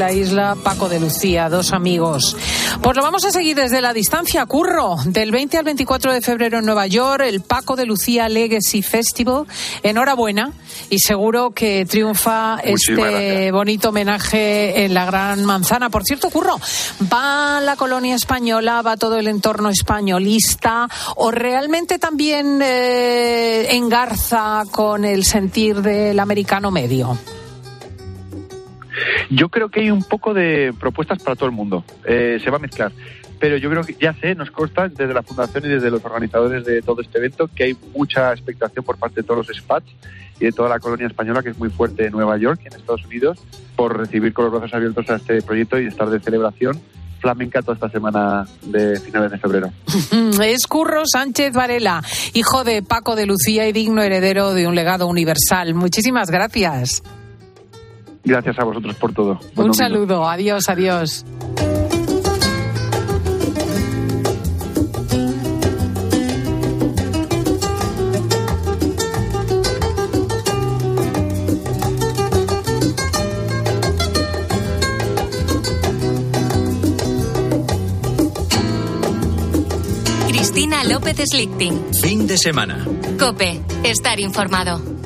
la 0.00 0.12
Isla, 0.12 0.56
Paco 0.64 0.88
de 0.88 0.98
Lucía, 0.98 1.50
dos 1.50 1.74
amigos. 1.74 2.34
Pues 2.80 2.96
lo 2.96 3.02
vamos 3.02 3.22
a 3.26 3.30
seguir 3.30 3.54
desde 3.54 3.82
la 3.82 3.92
distancia, 3.92 4.46
Curro, 4.46 4.96
del 5.04 5.30
20 5.30 5.58
al 5.58 5.64
24 5.64 6.14
de 6.14 6.22
febrero 6.22 6.58
en 6.58 6.64
Nueva 6.64 6.86
York, 6.86 7.22
el 7.26 7.42
Paco 7.42 7.76
de 7.76 7.84
Lucía 7.84 8.26
Legacy 8.30 8.80
Festival. 8.80 9.44
Enhorabuena 9.82 10.52
y 10.88 11.00
seguro 11.00 11.50
que 11.50 11.84
triunfa 11.84 12.60
este 12.64 13.52
bonito 13.52 13.90
homenaje 13.90 14.86
en 14.86 14.94
la 14.94 15.04
Gran 15.04 15.44
Manzana. 15.44 15.90
Por 15.90 16.04
cierto, 16.04 16.30
Curro, 16.30 16.58
¿va 17.12 17.60
la 17.60 17.76
colonia 17.76 18.14
española, 18.14 18.80
va 18.80 18.96
todo 18.96 19.16
el 19.18 19.28
entorno 19.28 19.68
españolista 19.68 20.88
o 21.16 21.30
realmente 21.30 21.98
también 21.98 22.60
eh, 22.62 23.76
engarza 23.76 24.64
con 24.70 25.04
el 25.04 25.24
sentir 25.24 25.82
del 25.82 26.18
americano 26.18 26.70
medio? 26.70 27.18
Yo 29.30 29.48
creo 29.48 29.68
que 29.68 29.80
hay 29.80 29.90
un 29.90 30.02
poco 30.02 30.34
de 30.34 30.74
propuestas 30.78 31.22
para 31.22 31.36
todo 31.36 31.46
el 31.46 31.54
mundo. 31.54 31.84
Eh, 32.04 32.38
se 32.42 32.50
va 32.50 32.56
a 32.56 32.60
mezclar. 32.60 32.92
Pero 33.38 33.56
yo 33.56 33.70
creo 33.70 33.84
que 33.84 33.94
ya 33.94 34.12
sé, 34.14 34.34
nos 34.34 34.50
consta 34.50 34.88
desde 34.88 35.14
la 35.14 35.22
Fundación 35.22 35.64
y 35.64 35.68
desde 35.68 35.90
los 35.90 36.04
organizadores 36.04 36.64
de 36.64 36.82
todo 36.82 37.00
este 37.00 37.18
evento 37.18 37.48
que 37.48 37.64
hay 37.64 37.76
mucha 37.94 38.32
expectación 38.32 38.84
por 38.84 38.98
parte 38.98 39.22
de 39.22 39.26
todos 39.26 39.48
los 39.48 39.56
SPATs 39.56 39.90
y 40.40 40.44
de 40.46 40.52
toda 40.52 40.68
la 40.68 40.78
colonia 40.78 41.06
española, 41.06 41.42
que 41.42 41.50
es 41.50 41.58
muy 41.58 41.70
fuerte 41.70 42.06
en 42.06 42.12
Nueva 42.12 42.36
York 42.36 42.60
y 42.64 42.66
en 42.66 42.74
Estados 42.74 43.04
Unidos, 43.06 43.38
por 43.76 43.96
recibir 43.96 44.34
con 44.34 44.44
los 44.44 44.52
brazos 44.52 44.74
abiertos 44.74 45.08
a 45.08 45.16
este 45.16 45.40
proyecto 45.40 45.80
y 45.80 45.86
estar 45.86 46.10
de 46.10 46.20
celebración 46.20 46.80
flamenca 47.20 47.60
toda 47.60 47.74
esta 47.74 47.90
semana 47.90 48.46
de 48.62 48.98
finales 48.98 49.30
de 49.30 49.38
febrero. 49.38 49.70
Es 50.42 50.66
Curro 50.66 51.02
Sánchez 51.06 51.52
Varela, 51.52 52.02
hijo 52.34 52.64
de 52.64 52.82
Paco 52.82 53.14
de 53.14 53.26
Lucía 53.26 53.68
y 53.68 53.72
digno 53.72 54.02
heredero 54.02 54.54
de 54.54 54.66
un 54.66 54.74
legado 54.74 55.06
universal. 55.06 55.74
Muchísimas 55.74 56.30
gracias. 56.30 57.02
Gracias 58.24 58.58
a 58.58 58.64
vosotros 58.64 58.94
por 58.96 59.12
todo. 59.12 59.38
Un 59.56 59.74
saludo, 59.74 60.24
adiós, 60.24 60.68
adiós. 60.68 61.24
Cristina 80.28 80.84
López 80.84 81.16
Slichting. 81.30 81.86
Fin 82.02 82.26
de 82.26 82.36
semana. 82.36 82.84
Cope, 83.18 83.60
estar 83.84 84.20
informado. 84.20 84.99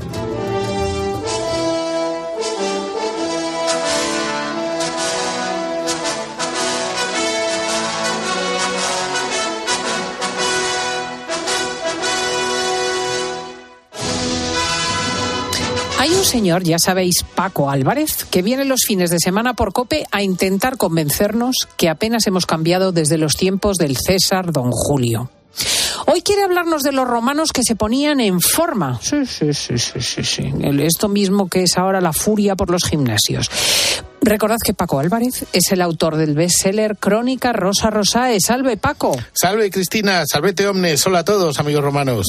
Hay 16.05 16.13
un 16.13 16.25
señor, 16.27 16.65
ya 16.65 16.77
sabéis, 16.79 17.25
Paco 17.35 17.71
Álvarez, 17.71 18.27
que 18.31 18.43
viene 18.43 18.67
los 18.67 18.81
fines 18.87 19.09
de 19.09 19.19
semana 19.19 19.55
por 19.55 19.73
Cope 19.73 20.05
a 20.11 20.23
intentar 20.23 20.77
convencernos 20.77 21.67
que 21.79 21.89
apenas 21.89 22.27
hemos 22.27 22.45
cambiado 22.45 22.93
desde 22.93 23.17
los 23.17 23.37
tiempos 23.37 23.79
del 23.79 23.97
César 23.97 24.53
Don 24.53 24.71
Julio. 24.71 25.31
Hoy 26.05 26.21
quiere 26.21 26.43
hablarnos 26.43 26.83
de 26.83 26.93
los 26.93 27.09
romanos 27.09 27.53
que 27.53 27.63
se 27.63 27.75
ponían 27.75 28.21
en 28.21 28.43
forma. 28.43 29.01
Sí, 29.01 29.25
sí, 29.25 29.55
sí, 29.55 29.79
sí, 29.79 30.03
sí, 30.03 30.23
sí. 30.23 30.53
Esto 30.81 31.09
mismo 31.09 31.49
que 31.49 31.63
es 31.63 31.79
ahora 31.79 32.03
la 32.03 32.13
furia 32.13 32.55
por 32.55 32.69
los 32.69 32.85
gimnasios. 32.85 33.51
Recordad 34.21 34.59
que 34.63 34.75
Paco 34.75 34.99
Álvarez 34.99 35.47
es 35.55 35.73
el 35.73 35.81
autor 35.81 36.19
del 36.19 36.35
bestseller 36.35 36.99
Crónica 36.99 37.55
Rosa 37.55 37.89
Rosae. 37.89 38.43
Salve, 38.43 38.77
Paco. 38.77 39.17
Salve 39.33 39.71
Cristina, 39.71 40.25
salvete 40.27 40.67
omnes, 40.67 41.07
hola 41.07 41.21
a 41.21 41.25
todos 41.25 41.59
amigos 41.61 41.83
romanos. 41.83 42.27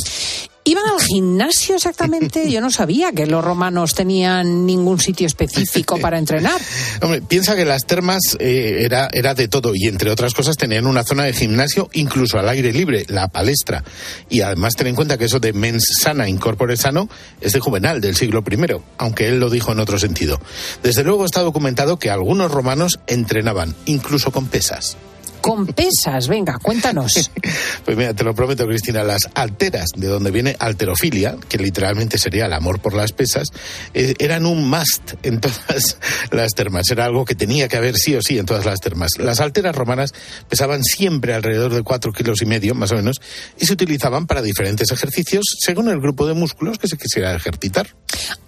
¿Iban 0.67 0.83
al 0.87 0.99
gimnasio 0.99 1.75
exactamente? 1.75 2.49
Yo 2.49 2.59
no 2.59 2.71
sabía 2.71 3.11
que 3.11 3.27
los 3.27 3.45
romanos 3.45 3.93
tenían 3.93 4.65
ningún 4.65 4.99
sitio 4.99 5.27
específico 5.27 5.97
para 6.01 6.17
entrenar. 6.17 6.59
Hombre, 7.03 7.21
piensa 7.21 7.55
que 7.55 7.65
las 7.65 7.85
termas 7.85 8.35
eh, 8.39 8.79
era, 8.79 9.07
era 9.13 9.35
de 9.35 9.47
todo 9.47 9.73
y 9.75 9.87
entre 9.87 10.09
otras 10.09 10.33
cosas 10.33 10.57
tenían 10.57 10.87
una 10.87 11.03
zona 11.03 11.25
de 11.25 11.33
gimnasio 11.33 11.87
incluso 11.93 12.39
al 12.39 12.49
aire 12.49 12.73
libre, 12.73 13.05
la 13.09 13.27
palestra. 13.27 13.83
Y 14.27 14.41
además 14.41 14.75
ten 14.75 14.87
en 14.87 14.95
cuenta 14.95 15.19
que 15.19 15.25
eso 15.25 15.39
de 15.39 15.53
mens 15.53 15.85
sana 16.01 16.27
incorpore 16.27 16.77
sano 16.77 17.09
es 17.41 17.53
de 17.53 17.59
Juvenal, 17.59 18.01
del 18.01 18.15
siglo 18.15 18.43
I, 18.49 18.81
aunque 18.97 19.27
él 19.27 19.39
lo 19.39 19.51
dijo 19.51 19.71
en 19.71 19.79
otro 19.79 19.99
sentido. 19.99 20.41
Desde 20.81 21.03
luego 21.03 21.25
está 21.25 21.41
documentado 21.41 21.99
que 21.99 22.09
algunos 22.09 22.51
romanos 22.51 22.99
entrenaban, 23.05 23.75
incluso 23.85 24.31
con 24.31 24.47
pesas. 24.47 24.97
Con 25.45 25.67
pesas, 25.67 26.27
venga, 26.27 26.57
cuéntanos. 26.57 27.29
Pues 27.85 27.95
mira, 27.95 28.15
te 28.15 28.23
lo 28.23 28.33
prometo, 28.33 28.65
Cristina, 28.65 29.03
las 29.03 29.29
alteras, 29.35 29.91
de 29.95 30.07
donde 30.07 30.31
viene 30.31 30.55
alterofilia, 30.57 31.37
que 31.47 31.59
literalmente 31.59 32.17
sería 32.17 32.47
el 32.47 32.53
amor 32.53 32.79
por 32.79 32.95
las 32.95 33.11
pesas, 33.11 33.49
eh, 33.93 34.15
eran 34.17 34.47
un 34.47 34.67
must 34.67 35.13
en 35.21 35.39
todas 35.39 35.99
las 36.31 36.53
termas. 36.53 36.89
Era 36.89 37.05
algo 37.05 37.25
que 37.25 37.35
tenía 37.35 37.67
que 37.67 37.77
haber 37.77 37.95
sí 37.95 38.15
o 38.15 38.23
sí 38.23 38.39
en 38.39 38.47
todas 38.47 38.65
las 38.65 38.79
termas. 38.79 39.11
Las 39.19 39.39
alteras 39.39 39.75
romanas 39.75 40.13
pesaban 40.49 40.83
siempre 40.83 41.35
alrededor 41.35 41.75
de 41.75 41.83
cuatro 41.83 42.11
kilos 42.11 42.41
y 42.41 42.47
medio, 42.47 42.73
más 42.73 42.91
o 42.91 42.95
menos, 42.95 43.21
y 43.59 43.67
se 43.67 43.73
utilizaban 43.73 44.25
para 44.25 44.41
diferentes 44.41 44.91
ejercicios 44.91 45.45
según 45.59 45.89
el 45.89 46.01
grupo 46.01 46.25
de 46.25 46.33
músculos 46.33 46.79
que 46.79 46.87
se 46.87 46.97
quisiera 46.97 47.35
ejercitar. 47.35 47.95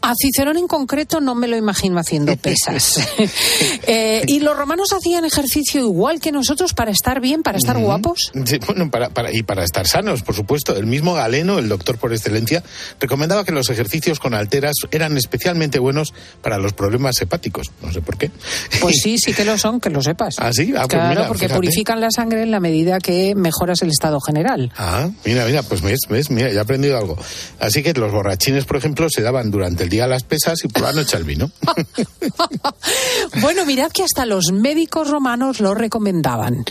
A 0.02 0.14
Cicerón 0.16 0.58
en 0.58 0.68
concreto 0.68 1.22
no 1.22 1.36
me 1.36 1.48
lo 1.48 1.58
imagino 1.58 2.00
haciendo 2.00 2.36
pesas. 2.38 3.00
Eh, 3.86 4.24
¿Y 4.26 4.40
los 4.40 4.58
romanos 4.58 4.94
hacían 4.94 5.26
ejercicio 5.26 5.82
igual 5.82 6.20
que 6.20 6.32
nosotros 6.32 6.74
para 6.74 6.87
estar 6.91 7.19
bien, 7.21 7.43
para 7.43 7.58
estar 7.58 7.78
guapos? 7.78 8.32
Sí, 8.45 8.58
bueno, 8.65 8.89
para, 8.91 9.10
para- 9.10 9.32
y 9.34 9.43
para 9.43 9.63
estar 9.63 9.88
sanos, 9.88 10.21
por 10.23 10.36
supuesto. 10.36 10.76
El 10.76 10.86
mismo 10.86 11.13
Galeno, 11.13 11.60
el 11.60 11.69
doctor 11.69 11.97
por 11.97 12.13
excelencia, 12.13 12.63
recomendaba 13.00 13.43
que 13.45 13.52
los 13.52 13.69
ejercicios 13.69 14.19
con 14.19 14.34
alteras 14.34 14.76
eran 14.91 15.17
especialmente 15.17 15.80
buenos 15.80 16.13
para 16.41 16.58
los 16.58 16.73
problemas 16.73 17.21
hepáticos. 17.21 17.71
No 17.82 17.91
sé 17.91 18.02
por 18.02 18.17
qué. 18.17 18.32
Pues 18.82 18.97
sí, 19.04 19.17
sí 19.17 19.34
que 19.34 19.45
lo 19.45 19.58
son, 19.58 19.80
que 19.80 19.89
lo 19.89 20.02
sepas. 20.02 20.36
¿Ah, 20.39 20.52
sí? 20.54 20.71
Ah, 20.76 20.82
pues 20.82 20.88
claro, 20.89 21.10
mira, 21.10 21.28
porque 21.28 21.45
fíjate. 21.45 21.56
purifican 21.56 22.00
la 22.02 22.12
sangre 22.12 22.43
en 22.43 22.52
la 22.52 22.60
medida 22.60 23.00
que 23.00 23.34
mejoras 23.36 23.82
el 23.82 23.89
estado 23.89 24.19
general. 24.21 24.71
Ah, 24.78 25.10
mira, 25.26 25.45
mira, 25.45 25.63
pues 25.63 25.82
ves, 25.82 26.00
ves, 26.10 26.30
mira, 26.32 26.50
ya 26.52 26.60
he 26.60 26.62
aprendido 26.62 26.97
algo. 26.97 27.17
Así 27.60 27.84
que 27.84 27.93
los 27.93 28.12
borrachines, 28.12 28.65
por 28.65 28.78
ejemplo, 28.78 29.08
se 29.10 29.21
daban 29.21 29.52
durante 29.52 29.84
el 29.84 29.89
día 29.89 30.08
las 30.08 30.23
pesas 30.23 30.63
y 30.63 30.67
por 30.67 30.84
la 30.84 30.93
noche 30.93 31.17
al 31.17 31.23
vino. 31.23 31.52
Bueno, 33.41 33.65
mirad 33.65 33.91
que 33.91 34.04
hasta 34.04 34.26
los 34.26 34.52
médicos 34.52 35.10
romanos 35.10 35.60
lo 35.60 35.73
recomendaban. 35.73 36.65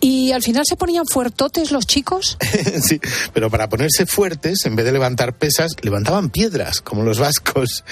¿Y 0.00 0.32
al 0.32 0.42
final 0.42 0.64
se 0.66 0.76
ponían 0.76 1.04
fuertotes 1.06 1.70
los 1.70 1.86
chicos? 1.86 2.36
sí, 2.82 3.00
pero 3.32 3.50
para 3.50 3.68
ponerse 3.68 4.06
fuertes, 4.06 4.64
en 4.64 4.76
vez 4.76 4.84
de 4.84 4.92
levantar 4.92 5.36
pesas, 5.36 5.72
levantaban 5.82 6.30
piedras, 6.30 6.80
como 6.80 7.02
los 7.02 7.18
vascos. 7.18 7.84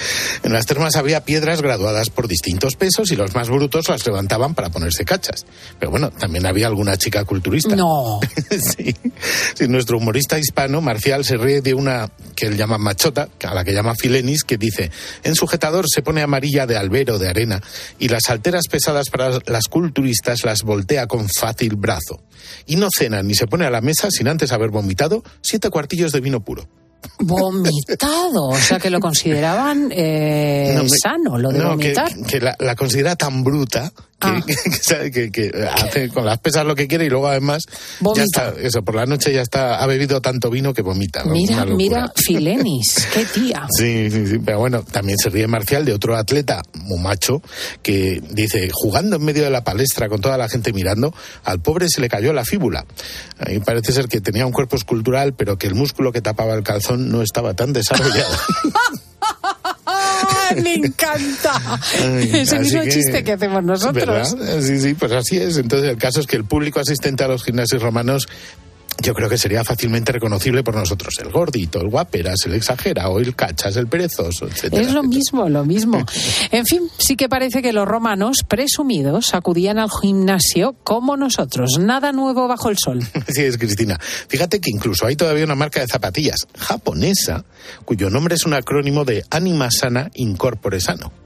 En 0.42 0.52
las 0.52 0.66
termas 0.66 0.96
había 0.96 1.24
piedras 1.24 1.62
graduadas 1.62 2.10
por 2.10 2.28
distintos 2.28 2.76
pesos 2.76 3.10
y 3.10 3.16
los 3.16 3.34
más 3.34 3.48
brutos 3.48 3.88
las 3.88 4.04
levantaban 4.06 4.54
para 4.54 4.70
ponerse 4.70 5.04
cachas. 5.04 5.46
Pero 5.78 5.90
bueno, 5.90 6.10
también 6.10 6.46
había 6.46 6.66
alguna 6.66 6.96
chica 6.96 7.24
culturista. 7.24 7.76
No. 7.76 8.20
sí. 8.50 8.94
Sí, 9.54 9.68
nuestro 9.68 9.98
humorista 9.98 10.38
hispano, 10.38 10.80
Marcial, 10.80 11.24
se 11.24 11.36
ríe 11.36 11.60
de 11.60 11.74
una 11.74 12.10
que 12.34 12.46
él 12.46 12.56
llama 12.56 12.78
machota, 12.78 13.28
a 13.42 13.54
la 13.54 13.64
que 13.64 13.72
llama 13.72 13.94
Filenis, 13.94 14.44
que 14.44 14.58
dice, 14.58 14.90
en 15.22 15.34
sujetador 15.34 15.86
se 15.88 16.02
pone 16.02 16.22
amarilla 16.22 16.66
de 16.66 16.76
albero, 16.76 17.18
de 17.18 17.28
arena, 17.28 17.62
y 17.98 18.08
las 18.08 18.28
alteras 18.30 18.64
pesadas 18.68 19.10
para 19.10 19.38
las 19.46 19.64
culturistas 19.68 20.44
las 20.44 20.62
voltea 20.62 21.06
con 21.06 21.28
fácil 21.54 21.76
brazo. 21.76 22.20
Y 22.66 22.76
no 22.76 22.88
cena 22.96 23.22
ni 23.22 23.34
se 23.34 23.46
pone 23.46 23.64
a 23.66 23.70
la 23.70 23.80
mesa 23.80 24.08
sin 24.10 24.28
antes 24.28 24.52
haber 24.52 24.70
vomitado 24.70 25.22
siete 25.40 25.70
cuartillos 25.70 26.12
de 26.12 26.20
vino 26.20 26.40
puro. 26.44 26.68
Vomitado, 27.18 28.48
o 28.48 28.56
sea 28.56 28.78
que 28.78 28.88
lo 28.90 28.98
consideraban 29.00 29.90
eh, 29.92 30.72
No, 30.74 30.84
me- 30.84 30.88
sano, 30.88 31.38
lo 31.38 31.50
de 31.50 31.58
no, 31.58 31.76
que- 31.76 31.92
vomitar. 31.94 32.14
Que, 32.26 32.40
la, 32.40 32.56
la 32.58 32.74
considera 32.74 33.14
tan 33.16 33.44
bruta 33.44 33.92
que, 34.20 34.26
Ah. 34.26 34.42
que- 35.12 35.30
que 35.30 35.68
hace 35.72 36.08
con 36.08 36.24
las 36.24 36.38
pesas 36.38 36.64
lo 36.66 36.74
que 36.74 36.86
quiere 36.88 37.04
y 37.04 37.08
luego 37.10 37.28
además 37.28 37.62
Vomita. 38.00 38.20
ya 38.20 38.24
está, 38.24 38.60
eso, 38.60 38.82
por 38.82 38.94
la 38.94 39.06
noche 39.06 39.32
ya 39.32 39.42
está, 39.42 39.76
ha 39.82 39.86
bebido 39.86 40.20
tanto 40.20 40.50
vino 40.50 40.72
que 40.72 40.82
vomita. 40.82 41.24
Mira, 41.24 41.64
mira, 41.66 42.12
Filenis, 42.16 43.06
qué 43.14 43.24
tía. 43.26 43.66
Sí, 43.76 44.08
sí, 44.10 44.26
sí, 44.26 44.38
pero 44.44 44.58
bueno, 44.60 44.82
también 44.82 45.18
se 45.18 45.30
ríe 45.30 45.46
Marcial 45.46 45.84
de 45.84 45.92
otro 45.92 46.16
atleta, 46.16 46.62
muy 46.74 46.98
macho, 47.00 47.42
que 47.82 48.22
dice, 48.30 48.70
jugando 48.72 49.16
en 49.16 49.24
medio 49.24 49.44
de 49.44 49.50
la 49.50 49.64
palestra 49.64 50.08
con 50.08 50.20
toda 50.20 50.38
la 50.38 50.48
gente 50.48 50.72
mirando, 50.72 51.14
al 51.44 51.60
pobre 51.60 51.88
se 51.88 52.00
le 52.00 52.08
cayó 52.08 52.32
la 52.32 52.44
fíbula. 52.44 52.86
Mí 53.48 53.58
parece 53.60 53.92
ser 53.92 54.08
que 54.08 54.20
tenía 54.20 54.46
un 54.46 54.52
cuerpo 54.52 54.76
escultural, 54.76 55.34
pero 55.34 55.58
que 55.58 55.66
el 55.66 55.74
músculo 55.74 56.12
que 56.12 56.20
tapaba 56.22 56.54
el 56.54 56.62
calzón 56.62 57.10
no 57.10 57.20
estaba 57.22 57.54
tan 57.54 57.72
desarrollado. 57.72 58.34
¡Ah, 60.50 60.54
me 60.62 60.74
encanta! 60.74 61.80
Ay, 62.02 62.30
es 62.34 62.52
el 62.52 62.60
mismo 62.60 62.82
que- 62.82 62.88
chiste 62.90 63.24
que 63.24 63.32
hacemos 63.32 63.62
nosotros. 63.64 63.94
¿Verdad? 64.36 64.60
Sí, 64.60 64.78
sí, 64.80 64.94
pues 64.94 65.12
así 65.12 65.36
es. 65.38 65.56
Entonces, 65.56 65.90
el 65.90 65.96
caso 65.98 66.20
es 66.20 66.26
que 66.26 66.36
el 66.36 66.44
público 66.44 66.80
asistente 66.80 67.24
a 67.24 67.28
los 67.28 67.44
gimnasios 67.44 67.82
romanos 67.82 68.28
yo 69.02 69.14
creo 69.14 69.28
que 69.28 69.38
sería 69.38 69.64
fácilmente 69.64 70.12
reconocible 70.12 70.62
por 70.62 70.74
nosotros. 70.74 71.14
El 71.20 71.30
gordito, 71.30 71.80
el 71.80 71.88
guaperas, 71.88 72.36
el 72.46 72.54
exagerado, 72.54 73.18
el 73.18 73.34
cachas, 73.34 73.76
el 73.76 73.86
perezoso, 73.86 74.46
etcétera. 74.46 74.82
Es 74.82 74.92
lo 74.92 75.02
mismo, 75.02 75.48
lo 75.48 75.64
mismo. 75.64 76.04
En 76.50 76.66
fin, 76.66 76.88
sí 76.98 77.16
que 77.16 77.28
parece 77.28 77.62
que 77.62 77.72
los 77.72 77.86
romanos 77.86 78.38
presumidos 78.46 79.34
acudían 79.34 79.78
al 79.78 79.88
gimnasio 79.90 80.76
como 80.84 81.16
nosotros. 81.16 81.78
Nada 81.80 82.12
nuevo 82.12 82.46
bajo 82.46 82.70
el 82.70 82.78
sol. 82.78 83.00
Así 83.28 83.42
es, 83.42 83.58
Cristina. 83.58 83.98
Fíjate 84.28 84.60
que 84.60 84.70
incluso 84.70 85.06
hay 85.06 85.16
todavía 85.16 85.44
una 85.44 85.54
marca 85.54 85.80
de 85.80 85.88
zapatillas 85.88 86.46
japonesa 86.56 87.44
cuyo 87.84 88.10
nombre 88.10 88.36
es 88.36 88.46
un 88.46 88.54
acrónimo 88.54 89.04
de 89.04 89.24
Anima 89.30 89.70
Sana 89.70 90.10
Incorpore 90.14 90.80
Sano. 90.80 91.23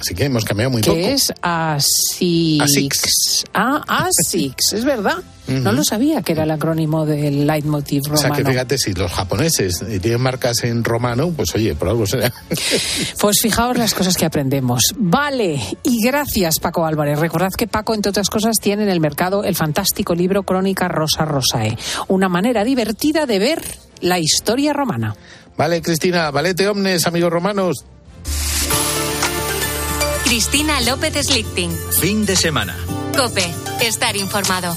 Así 0.00 0.14
que 0.14 0.24
hemos 0.24 0.44
cambiado 0.44 0.70
muy 0.70 0.82
que 0.82 0.90
poco. 0.90 1.00
es 1.00 1.32
Asics. 1.42 2.62
Asics. 2.62 3.44
Ah, 3.54 3.82
Asics, 3.88 4.72
es 4.72 4.84
verdad. 4.84 5.16
No 5.48 5.72
lo 5.72 5.82
sabía 5.82 6.20
que 6.20 6.32
era 6.32 6.42
el 6.42 6.50
acrónimo 6.50 7.06
del 7.06 7.46
leitmotiv 7.46 8.02
O 8.12 8.16
sea 8.18 8.28
romano. 8.28 8.44
que 8.44 8.50
fíjate, 8.52 8.76
si 8.76 8.92
los 8.92 9.10
japoneses 9.10 9.80
eh, 9.80 9.98
tienen 9.98 10.20
marcas 10.20 10.62
en 10.64 10.84
romano, 10.84 11.32
pues 11.34 11.54
oye, 11.54 11.74
por 11.74 11.88
algo 11.88 12.06
será. 12.06 12.30
Pues 13.18 13.38
fijaos 13.40 13.78
las 13.78 13.94
cosas 13.94 14.14
que 14.16 14.26
aprendemos. 14.26 14.82
Vale, 14.98 15.58
y 15.82 16.02
gracias 16.04 16.58
Paco 16.60 16.84
Álvarez. 16.84 17.18
Recordad 17.18 17.48
que 17.56 17.66
Paco, 17.66 17.94
entre 17.94 18.10
otras 18.10 18.28
cosas, 18.28 18.56
tiene 18.60 18.82
en 18.82 18.90
el 18.90 19.00
mercado 19.00 19.42
el 19.42 19.54
fantástico 19.54 20.14
libro 20.14 20.42
Crónica 20.42 20.86
Rosa 20.86 21.24
Rosae. 21.24 21.78
Una 22.08 22.28
manera 22.28 22.62
divertida 22.62 23.24
de 23.24 23.38
ver 23.38 23.62
la 24.02 24.18
historia 24.18 24.74
romana. 24.74 25.16
Vale, 25.56 25.80
Cristina, 25.80 26.30
valete 26.30 26.68
omnes, 26.68 27.06
amigos 27.06 27.32
romanos. 27.32 27.84
Cristina 30.28 30.78
López 30.82 31.14
Slichting. 31.26 31.74
Fin 32.02 32.26
de 32.26 32.36
semana. 32.36 32.76
Cope, 33.16 33.50
estar 33.80 34.14
informado. 34.14 34.76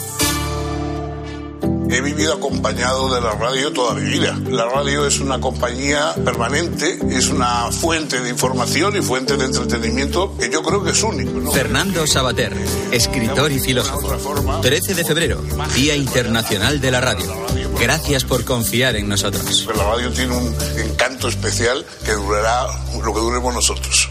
He 1.90 2.00
vivido 2.00 2.36
acompañado 2.36 3.14
de 3.14 3.20
la 3.20 3.32
radio 3.32 3.74
toda 3.74 3.94
mi 3.96 4.10
vida. 4.10 4.40
La 4.50 4.64
radio 4.70 5.06
es 5.06 5.20
una 5.20 5.42
compañía 5.42 6.16
permanente, 6.24 7.00
es 7.10 7.28
una 7.28 7.70
fuente 7.70 8.22
de 8.22 8.30
información 8.30 8.96
y 8.96 9.02
fuente 9.02 9.36
de 9.36 9.44
entretenimiento 9.44 10.38
que 10.38 10.50
yo 10.50 10.64
creo 10.64 10.86
que 10.86 10.92
es 10.92 11.04
único. 11.04 11.38
¿no? 11.38 11.52
Fernando 11.52 12.08
Sabater, 12.08 12.56
escritor 12.94 13.52
y 13.52 13.60
filósofo. 13.60 14.62
13 14.62 14.96
de 14.96 15.04
febrero, 15.04 15.42
Día 15.76 15.98
Internacional 15.98 16.80
de 16.80 16.92
la 16.92 17.02
Radio. 17.02 17.30
Gracias 17.78 18.24
por 18.24 18.46
confiar 18.46 18.96
en 18.96 19.10
nosotros. 19.10 19.68
La 19.76 19.84
radio 19.84 20.14
tiene 20.14 20.34
un 20.34 20.56
encanto 20.78 21.28
especial 21.28 21.86
que 22.06 22.14
durará 22.14 22.68
lo 23.04 23.14
que 23.14 23.20
duremos 23.20 23.54
nosotros. 23.54 24.11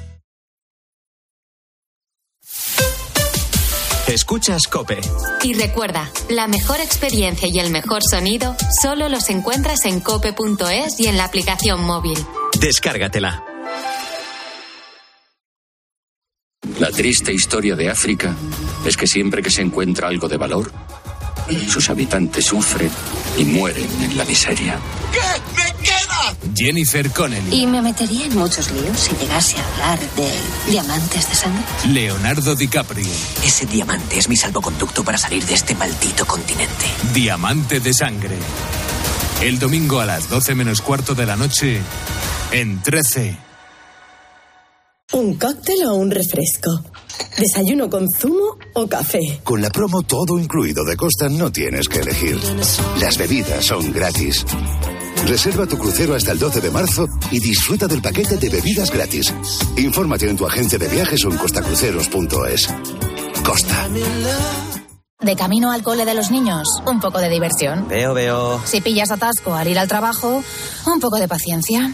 Escuchas 4.11 4.67
Cope. 4.67 4.99
Y 5.41 5.53
recuerda, 5.53 6.11
la 6.29 6.45
mejor 6.47 6.81
experiencia 6.81 7.47
y 7.47 7.59
el 7.59 7.71
mejor 7.71 8.01
sonido 8.03 8.57
solo 8.81 9.07
los 9.07 9.29
encuentras 9.29 9.85
en 9.85 10.01
cope.es 10.01 10.99
y 10.99 11.07
en 11.07 11.15
la 11.15 11.23
aplicación 11.23 11.81
móvil. 11.85 12.17
Descárgatela. 12.59 13.45
La 16.77 16.91
triste 16.91 17.31
historia 17.31 17.77
de 17.77 17.89
África 17.89 18.35
es 18.85 18.97
que 18.97 19.07
siempre 19.07 19.41
que 19.41 19.49
se 19.49 19.61
encuentra 19.61 20.09
algo 20.09 20.27
de 20.27 20.35
valor, 20.35 20.73
sus 21.69 21.89
habitantes 21.89 22.43
sufren 22.43 22.91
y 23.37 23.45
mueren 23.45 23.87
en 24.01 24.17
la 24.17 24.25
miseria. 24.25 24.77
¿Qué? 25.13 25.80
Jennifer 26.55 27.09
Connelly. 27.11 27.61
Y 27.61 27.67
me 27.67 27.81
metería 27.81 28.25
en 28.25 28.37
muchos 28.37 28.71
líos 28.71 28.99
si 28.99 29.15
llegase 29.15 29.57
a 29.57 29.67
hablar 29.67 29.99
de 30.15 30.29
diamantes 30.69 31.29
de 31.29 31.35
sangre. 31.35 31.63
Leonardo 31.89 32.55
DiCaprio. 32.55 33.05
Ese 33.43 33.65
diamante 33.65 34.17
es 34.17 34.29
mi 34.29 34.35
salvoconducto 34.35 35.03
para 35.03 35.17
salir 35.17 35.45
de 35.45 35.53
este 35.53 35.75
maldito 35.75 36.25
continente. 36.25 36.85
Diamante 37.13 37.79
de 37.79 37.93
sangre. 37.93 38.37
El 39.41 39.59
domingo 39.59 39.99
a 39.99 40.05
las 40.05 40.29
12 40.29 40.55
menos 40.55 40.81
cuarto 40.81 41.15
de 41.15 41.25
la 41.25 41.35
noche 41.35 41.81
en 42.51 42.81
13. 42.81 43.37
¿Un 45.13 45.35
cóctel 45.35 45.83
o 45.85 45.95
un 45.95 46.11
refresco? 46.11 46.83
¿Desayuno 47.37 47.89
con 47.89 48.07
zumo 48.09 48.57
o 48.73 48.87
café? 48.87 49.41
Con 49.43 49.61
la 49.61 49.69
promo 49.69 50.03
todo 50.03 50.39
incluido 50.39 50.85
de 50.85 50.95
Costa 50.95 51.27
no 51.27 51.51
tienes 51.51 51.87
que 51.89 51.99
elegir. 51.99 52.39
Las 52.99 53.17
bebidas 53.17 53.65
son 53.65 53.91
gratis. 53.91 54.45
Reserva 55.25 55.65
tu 55.65 55.77
crucero 55.77 56.15
hasta 56.15 56.31
el 56.31 56.39
12 56.39 56.61
de 56.61 56.71
marzo 56.71 57.07
y 57.31 57.39
disfruta 57.39 57.87
del 57.87 58.01
paquete 58.01 58.37
de 58.37 58.49
bebidas 58.49 58.91
gratis. 58.91 59.33
Infórmate 59.77 60.29
en 60.29 60.35
tu 60.35 60.45
agencia 60.45 60.77
de 60.77 60.87
viajes 60.87 61.23
o 61.25 61.31
en 61.31 61.37
costacruceros.es. 61.37 62.69
Costa. 63.43 63.87
De 65.19 65.35
camino 65.35 65.71
al 65.71 65.83
cole 65.83 66.03
de 66.05 66.15
los 66.15 66.31
niños, 66.31 66.67
un 66.85 66.99
poco 66.99 67.19
de 67.19 67.29
diversión. 67.29 67.87
Veo, 67.87 68.13
veo. 68.13 68.61
Si 68.65 68.81
pillas 68.81 69.11
atasco 69.11 69.53
al 69.53 69.67
ir 69.67 69.77
al 69.77 69.87
trabajo, 69.87 70.43
un 70.87 70.99
poco 70.99 71.17
de 71.17 71.27
paciencia. 71.27 71.93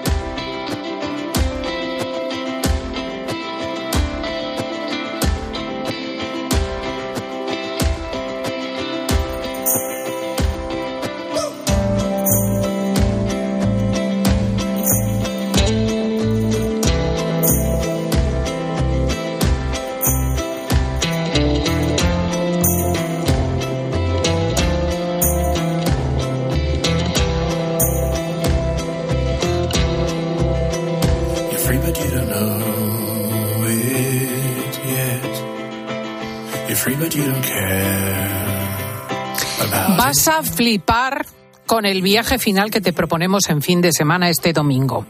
Flipar 40.61 41.25
con 41.65 41.87
el 41.87 42.03
viaje 42.03 42.37
final 42.37 42.69
que 42.69 42.81
te 42.81 42.93
proponemos 42.93 43.49
en 43.49 43.63
fin 43.63 43.81
de 43.81 43.91
semana 43.91 44.29
este 44.29 44.53
domingo. 44.53 45.07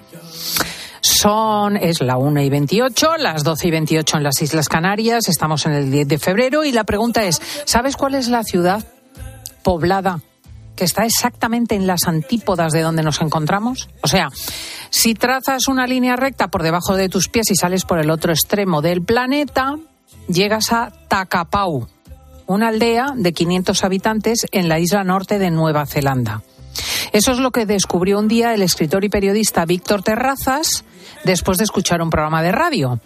Son, 1.02 1.76
es 1.76 2.00
la 2.00 2.16
1 2.16 2.42
y 2.42 2.50
28, 2.50 3.18
las 3.18 3.44
12 3.44 3.68
y 3.68 3.72
28 3.72 4.16
en 4.16 4.24
las 4.24 4.42
Islas 4.42 4.70
Canarias, 4.70 5.28
estamos 5.28 5.66
en 5.66 5.74
el 5.74 5.92
10 5.92 6.08
de 6.08 6.20
febrero 6.20 6.64
y 6.64 6.72
la 6.72 6.86
pregunta 6.86 7.26
es, 7.26 7.42
¿sabes 7.66 7.98
cuál 7.98 8.16
es 8.16 8.30
la 8.30 8.46
ciudad 8.46 8.82
poblada 9.62 10.22
que 10.78 10.86
está 10.86 11.04
exactamente 11.04 11.76
en 11.76 11.86
las 11.86 12.08
antípodas 12.08 12.72
de 12.72 12.80
donde 12.80 13.04
nos 13.04 13.20
encontramos? 13.20 13.90
O 14.04 14.08
sea, 14.08 14.30
si 14.90 15.16
trazas 15.16 15.68
una 15.68 15.86
línea 15.86 16.16
recta 16.16 16.48
por 16.48 16.64
debajo 16.64 16.96
de 16.96 17.10
tus 17.10 17.28
pies 17.28 17.52
y 17.52 17.56
sales 17.56 17.84
por 17.84 18.00
el 18.00 18.10
otro 18.10 18.32
extremo 18.32 18.82
del 18.82 19.04
planeta, 19.04 19.76
llegas 20.30 20.72
a 20.72 20.94
Takapau, 21.10 21.90
una 22.52 22.70
aldea 22.70 23.14
de 23.16 23.34
500 23.34 23.84
habitantes 23.84 24.46
en 24.52 24.70
la 24.70 24.80
isla 24.80 25.04
norte 25.04 25.40
de 25.40 25.52
Nueva 25.52 25.86
Zelanda. 25.86 26.44
Eso 27.12 27.32
es 27.32 27.40
lo 27.40 27.52
que 27.52 27.66
descubrió 27.66 28.20
un 28.20 28.28
día 28.28 28.54
el 28.54 28.62
escritor 28.62 29.04
y 29.04 29.10
periodista 29.10 29.66
Víctor 29.66 30.04
Terrazas 30.04 30.86
después 31.26 31.58
de 31.58 31.66
escuchar 31.66 32.02
un 32.02 32.10
programa 32.10 32.42
de 32.42 32.52
radio. 32.52 33.00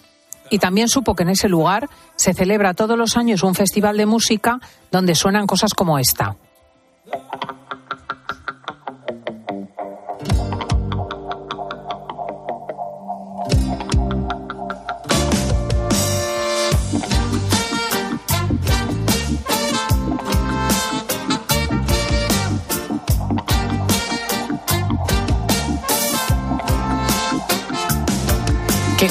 Y 0.52 0.60
también 0.60 0.90
supo 0.90 1.16
que 1.16 1.24
en 1.24 1.30
ese 1.30 1.50
lugar 1.50 1.90
se 2.16 2.34
celebra 2.34 2.76
todos 2.76 2.98
los 2.98 3.18
años 3.18 3.44
un 3.44 3.56
festival 3.56 3.98
de 3.98 4.06
música 4.06 4.60
donde 4.92 5.16
suenan 5.16 5.48
cosas 5.48 5.74
como 5.74 5.98
esta. 5.98 6.36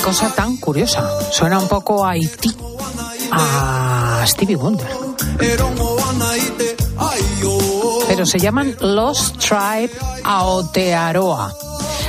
Cosa 0.05 0.29
tan 0.35 0.59
curiosa. 0.59 1.09
Suena 1.33 1.59
un 1.59 1.67
poco 1.67 2.05
a 2.05 2.11
Haití, 2.11 2.55
a 3.33 4.23
Stevie 4.27 4.55
Wonder. 4.55 4.87
Pero 8.07 8.27
se 8.27 8.39
llaman 8.39 8.77
Lost 8.81 9.39
Tribe 9.39 9.91
Aotearoa. 10.23 11.55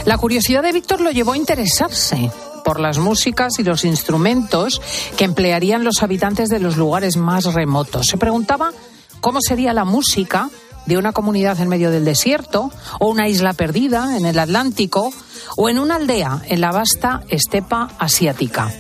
La 0.04 0.18
curiosidad 0.18 0.62
de 0.62 0.74
Víctor 0.74 1.00
lo 1.00 1.12
llevó 1.12 1.32
a 1.32 1.38
interesarse 1.38 2.30
por 2.66 2.82
las 2.82 2.98
músicas 2.98 3.60
y 3.60 3.64
los 3.64 3.86
instrumentos 3.86 4.82
que 5.16 5.24
emplearían 5.24 5.86
los 5.86 6.04
habitantes 6.04 6.50
de 6.50 6.60
los 6.60 6.76
lugares 6.76 7.16
más 7.16 7.46
remotos. 7.54 8.08
Se 8.08 8.18
preguntaba 8.18 8.74
cómo 9.22 9.40
sería 9.40 9.74
la 9.74 9.86
música 9.86 10.50
de 10.86 10.98
una 10.98 11.12
comunidad 11.12 11.60
en 11.60 11.70
medio 11.70 11.92
del 11.92 12.06
desierto, 12.06 12.72
o 13.00 13.10
una 13.10 13.28
isla 13.28 13.54
perdida 13.54 14.18
en 14.18 14.26
el 14.26 14.40
Atlántico, 14.40 15.14
o 15.56 15.70
en 15.70 15.80
una 15.80 15.96
aldea 15.96 16.42
en 16.48 16.62
la 16.62 16.72
vasta 16.72 17.24
estepa 17.30 17.90
asiática. 18.00 18.72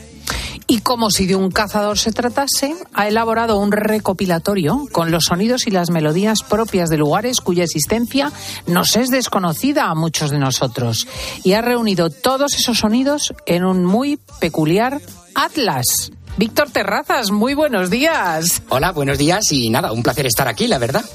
Y 0.67 0.79
como 0.79 1.11
si 1.11 1.27
de 1.27 1.35
un 1.35 1.51
cazador 1.51 1.99
se 1.99 2.11
tratase, 2.11 2.75
ha 2.93 3.07
elaborado 3.07 3.59
un 3.59 3.71
recopilatorio 3.71 4.87
con 4.91 5.11
los 5.11 5.25
sonidos 5.25 5.67
y 5.67 5.71
las 5.71 5.91
melodías 5.91 6.41
propias 6.41 6.89
de 6.89 6.97
lugares 6.97 7.39
cuya 7.39 7.63
existencia 7.63 8.31
nos 8.65 8.95
es 8.95 9.09
desconocida 9.09 9.85
a 9.85 9.95
muchos 9.95 10.31
de 10.31 10.39
nosotros. 10.39 11.07
Y 11.43 11.53
ha 11.53 11.61
reunido 11.61 12.09
todos 12.09 12.55
esos 12.55 12.79
sonidos 12.79 13.33
en 13.45 13.63
un 13.63 13.85
muy 13.85 14.17
peculiar 14.39 15.01
atlas. 15.35 16.11
Víctor 16.37 16.69
Terrazas, 16.69 17.31
muy 17.31 17.53
buenos 17.53 17.89
días. 17.89 18.61
Hola, 18.67 18.91
buenos 18.91 19.17
días 19.17 19.51
y 19.51 19.69
nada, 19.69 19.93
un 19.93 20.03
placer 20.03 20.25
estar 20.25 20.49
aquí, 20.49 20.67
la 20.67 20.79
verdad. 20.79 21.05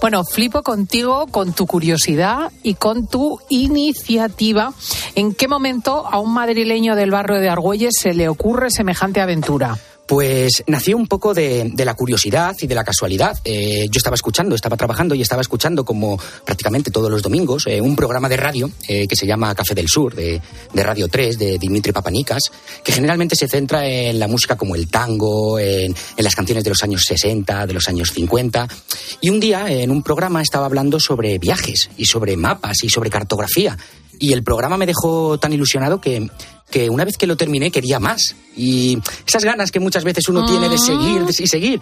Bueno, 0.00 0.24
flipo 0.24 0.62
contigo, 0.62 1.26
con 1.28 1.52
tu 1.52 1.66
curiosidad 1.66 2.50
y 2.64 2.74
con 2.74 3.06
tu 3.06 3.38
iniciativa. 3.50 4.72
¿En 5.14 5.32
qué 5.34 5.46
momento 5.46 6.06
a 6.06 6.18
un 6.18 6.34
madrileño 6.34 6.96
del 6.96 7.12
barrio 7.12 7.38
de 7.38 7.48
Argüelles 7.48 7.94
se 7.96 8.14
le 8.14 8.28
ocurre 8.28 8.70
semejante 8.70 9.20
aventura? 9.20 9.78
Pues 10.06 10.64
nació 10.66 10.98
un 10.98 11.06
poco 11.06 11.32
de, 11.32 11.72
la 11.76 11.94
curiosidad 11.94 12.54
y 12.60 12.66
de 12.66 12.74
la 12.74 12.84
casualidad. 12.84 13.38
Eh, 13.44 13.86
yo 13.90 13.96
estaba 13.96 14.14
escuchando, 14.14 14.54
estaba 14.54 14.76
trabajando 14.76 15.14
y 15.14 15.22
estaba 15.22 15.40
escuchando 15.40 15.84
como 15.84 16.18
prácticamente 16.44 16.90
todos 16.90 17.10
los 17.10 17.22
domingos 17.22 17.66
eh, 17.66 17.80
un 17.80 17.96
programa 17.96 18.28
de 18.28 18.36
radio 18.36 18.70
eh, 18.86 19.06
que 19.06 19.16
se 19.16 19.26
llama 19.26 19.54
Café 19.54 19.74
del 19.74 19.88
Sur, 19.88 20.14
de, 20.14 20.42
Radio 20.74 21.08
3, 21.08 21.38
de 21.38 21.58
Dimitri 21.58 21.92
Papanicas, 21.92 22.50
que 22.82 22.92
generalmente 22.92 23.34
se 23.34 23.48
centra 23.48 23.86
en 23.86 24.18
la 24.18 24.28
música 24.28 24.56
como 24.56 24.74
el 24.74 24.88
tango, 24.88 25.58
en, 25.58 25.94
las 26.18 26.34
canciones 26.34 26.64
de 26.64 26.70
los 26.70 26.82
años 26.82 27.02
60, 27.06 27.66
de 27.66 27.72
los 27.72 27.88
años 27.88 28.10
50. 28.12 28.68
Y 29.22 29.30
un 29.30 29.40
día 29.40 29.70
en 29.70 29.90
un 29.90 30.02
programa 30.02 30.42
estaba 30.42 30.66
hablando 30.66 31.00
sobre 31.00 31.38
viajes 31.38 31.88
y 31.96 32.04
sobre 32.04 32.36
mapas 32.36 32.84
y 32.84 32.90
sobre 32.90 33.08
cartografía. 33.08 33.78
Y 34.18 34.32
el 34.32 34.42
programa 34.42 34.76
me 34.76 34.86
dejó 34.86 35.38
tan 35.38 35.52
ilusionado 35.52 36.00
que 36.00 36.28
que 36.74 36.90
una 36.90 37.04
vez 37.04 37.16
que 37.16 37.28
lo 37.28 37.36
terminé 37.36 37.70
quería 37.70 38.00
más. 38.00 38.34
Y 38.56 38.98
esas 39.24 39.44
ganas 39.44 39.70
que 39.70 39.78
muchas 39.78 40.02
veces 40.02 40.28
uno 40.28 40.44
tiene 40.44 40.68
de 40.68 40.76
seguir 40.76 41.22
y 41.28 41.46
seguir. 41.46 41.80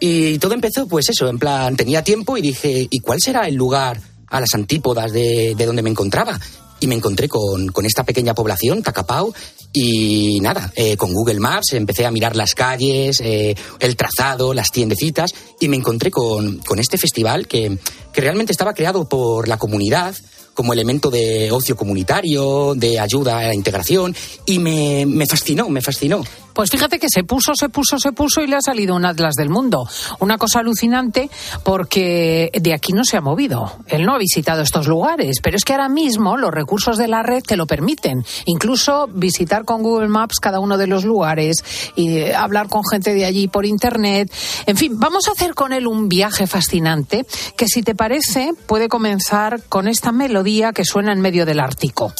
Y 0.00 0.36
todo 0.38 0.52
empezó, 0.54 0.88
pues 0.88 1.08
eso, 1.10 1.28
en 1.28 1.38
plan, 1.38 1.76
tenía 1.76 2.02
tiempo 2.02 2.36
y 2.36 2.42
dije, 2.42 2.88
¿y 2.90 2.98
cuál 2.98 3.20
será 3.20 3.46
el 3.46 3.54
lugar 3.54 4.00
a 4.26 4.40
las 4.40 4.52
antípodas 4.54 5.12
de, 5.12 5.54
de 5.56 5.64
donde 5.64 5.82
me 5.82 5.90
encontraba? 5.90 6.40
Y 6.80 6.88
me 6.88 6.96
encontré 6.96 7.28
con, 7.28 7.68
con, 7.68 7.86
esta 7.86 8.02
pequeña 8.02 8.34
población, 8.34 8.82
Tacapau, 8.82 9.32
y 9.72 10.40
nada, 10.40 10.72
eh, 10.74 10.96
con 10.96 11.12
Google 11.14 11.38
Maps 11.38 11.74
empecé 11.74 12.04
a 12.04 12.10
mirar 12.10 12.34
las 12.34 12.56
calles, 12.56 13.20
eh, 13.20 13.54
el 13.78 13.94
trazado, 13.94 14.52
las 14.54 14.72
tiendecitas, 14.72 15.32
y 15.60 15.68
me 15.68 15.76
encontré 15.76 16.10
con, 16.10 16.58
con 16.58 16.80
este 16.80 16.98
festival 16.98 17.46
que, 17.46 17.78
que 18.12 18.20
realmente 18.20 18.50
estaba 18.50 18.74
creado 18.74 19.08
por 19.08 19.46
la 19.46 19.56
comunidad, 19.56 20.16
como 20.54 20.72
elemento 20.72 21.10
de 21.10 21.50
ocio 21.50 21.76
comunitario, 21.76 22.74
de 22.74 22.98
ayuda 22.98 23.38
a 23.38 23.46
la 23.48 23.54
integración, 23.54 24.14
y 24.46 24.58
me, 24.58 25.06
me 25.06 25.26
fascinó, 25.26 25.68
me 25.68 25.80
fascinó. 25.80 26.22
Pues 26.54 26.70
fíjate 26.70 26.98
que 26.98 27.08
se 27.08 27.24
puso, 27.24 27.54
se 27.54 27.68
puso, 27.68 27.98
se 27.98 28.12
puso 28.12 28.42
y 28.42 28.46
le 28.46 28.56
ha 28.56 28.60
salido 28.60 28.94
un 28.94 29.04
atlas 29.04 29.34
del 29.34 29.50
mundo. 29.50 29.88
Una 30.20 30.38
cosa 30.38 30.60
alucinante 30.60 31.30
porque 31.64 32.50
de 32.52 32.74
aquí 32.74 32.92
no 32.92 33.04
se 33.04 33.16
ha 33.16 33.20
movido. 33.20 33.72
Él 33.86 34.04
no 34.04 34.14
ha 34.14 34.18
visitado 34.18 34.62
estos 34.62 34.86
lugares, 34.86 35.38
pero 35.42 35.56
es 35.56 35.64
que 35.64 35.72
ahora 35.72 35.88
mismo 35.88 36.36
los 36.36 36.50
recursos 36.50 36.98
de 36.98 37.08
la 37.08 37.22
red 37.22 37.42
te 37.42 37.56
lo 37.56 37.66
permiten. 37.66 38.24
Incluso 38.46 39.08
visitar 39.08 39.64
con 39.64 39.82
Google 39.82 40.08
Maps 40.08 40.40
cada 40.40 40.60
uno 40.60 40.78
de 40.78 40.86
los 40.86 41.04
lugares 41.04 41.64
y 41.96 42.30
hablar 42.30 42.68
con 42.68 42.82
gente 42.84 43.14
de 43.14 43.24
allí 43.24 43.48
por 43.48 43.66
internet. 43.66 44.32
En 44.66 44.76
fin, 44.76 44.98
vamos 44.98 45.28
a 45.28 45.32
hacer 45.32 45.54
con 45.54 45.72
él 45.72 45.86
un 45.86 46.08
viaje 46.08 46.46
fascinante 46.46 47.26
que 47.56 47.66
si 47.66 47.82
te 47.82 47.94
parece 47.94 48.52
puede 48.66 48.88
comenzar 48.88 49.62
con 49.68 49.88
esta 49.88 50.12
melodía 50.12 50.72
que 50.72 50.84
suena 50.84 51.12
en 51.12 51.20
medio 51.20 51.46
del 51.46 51.60
Ártico. 51.60 52.12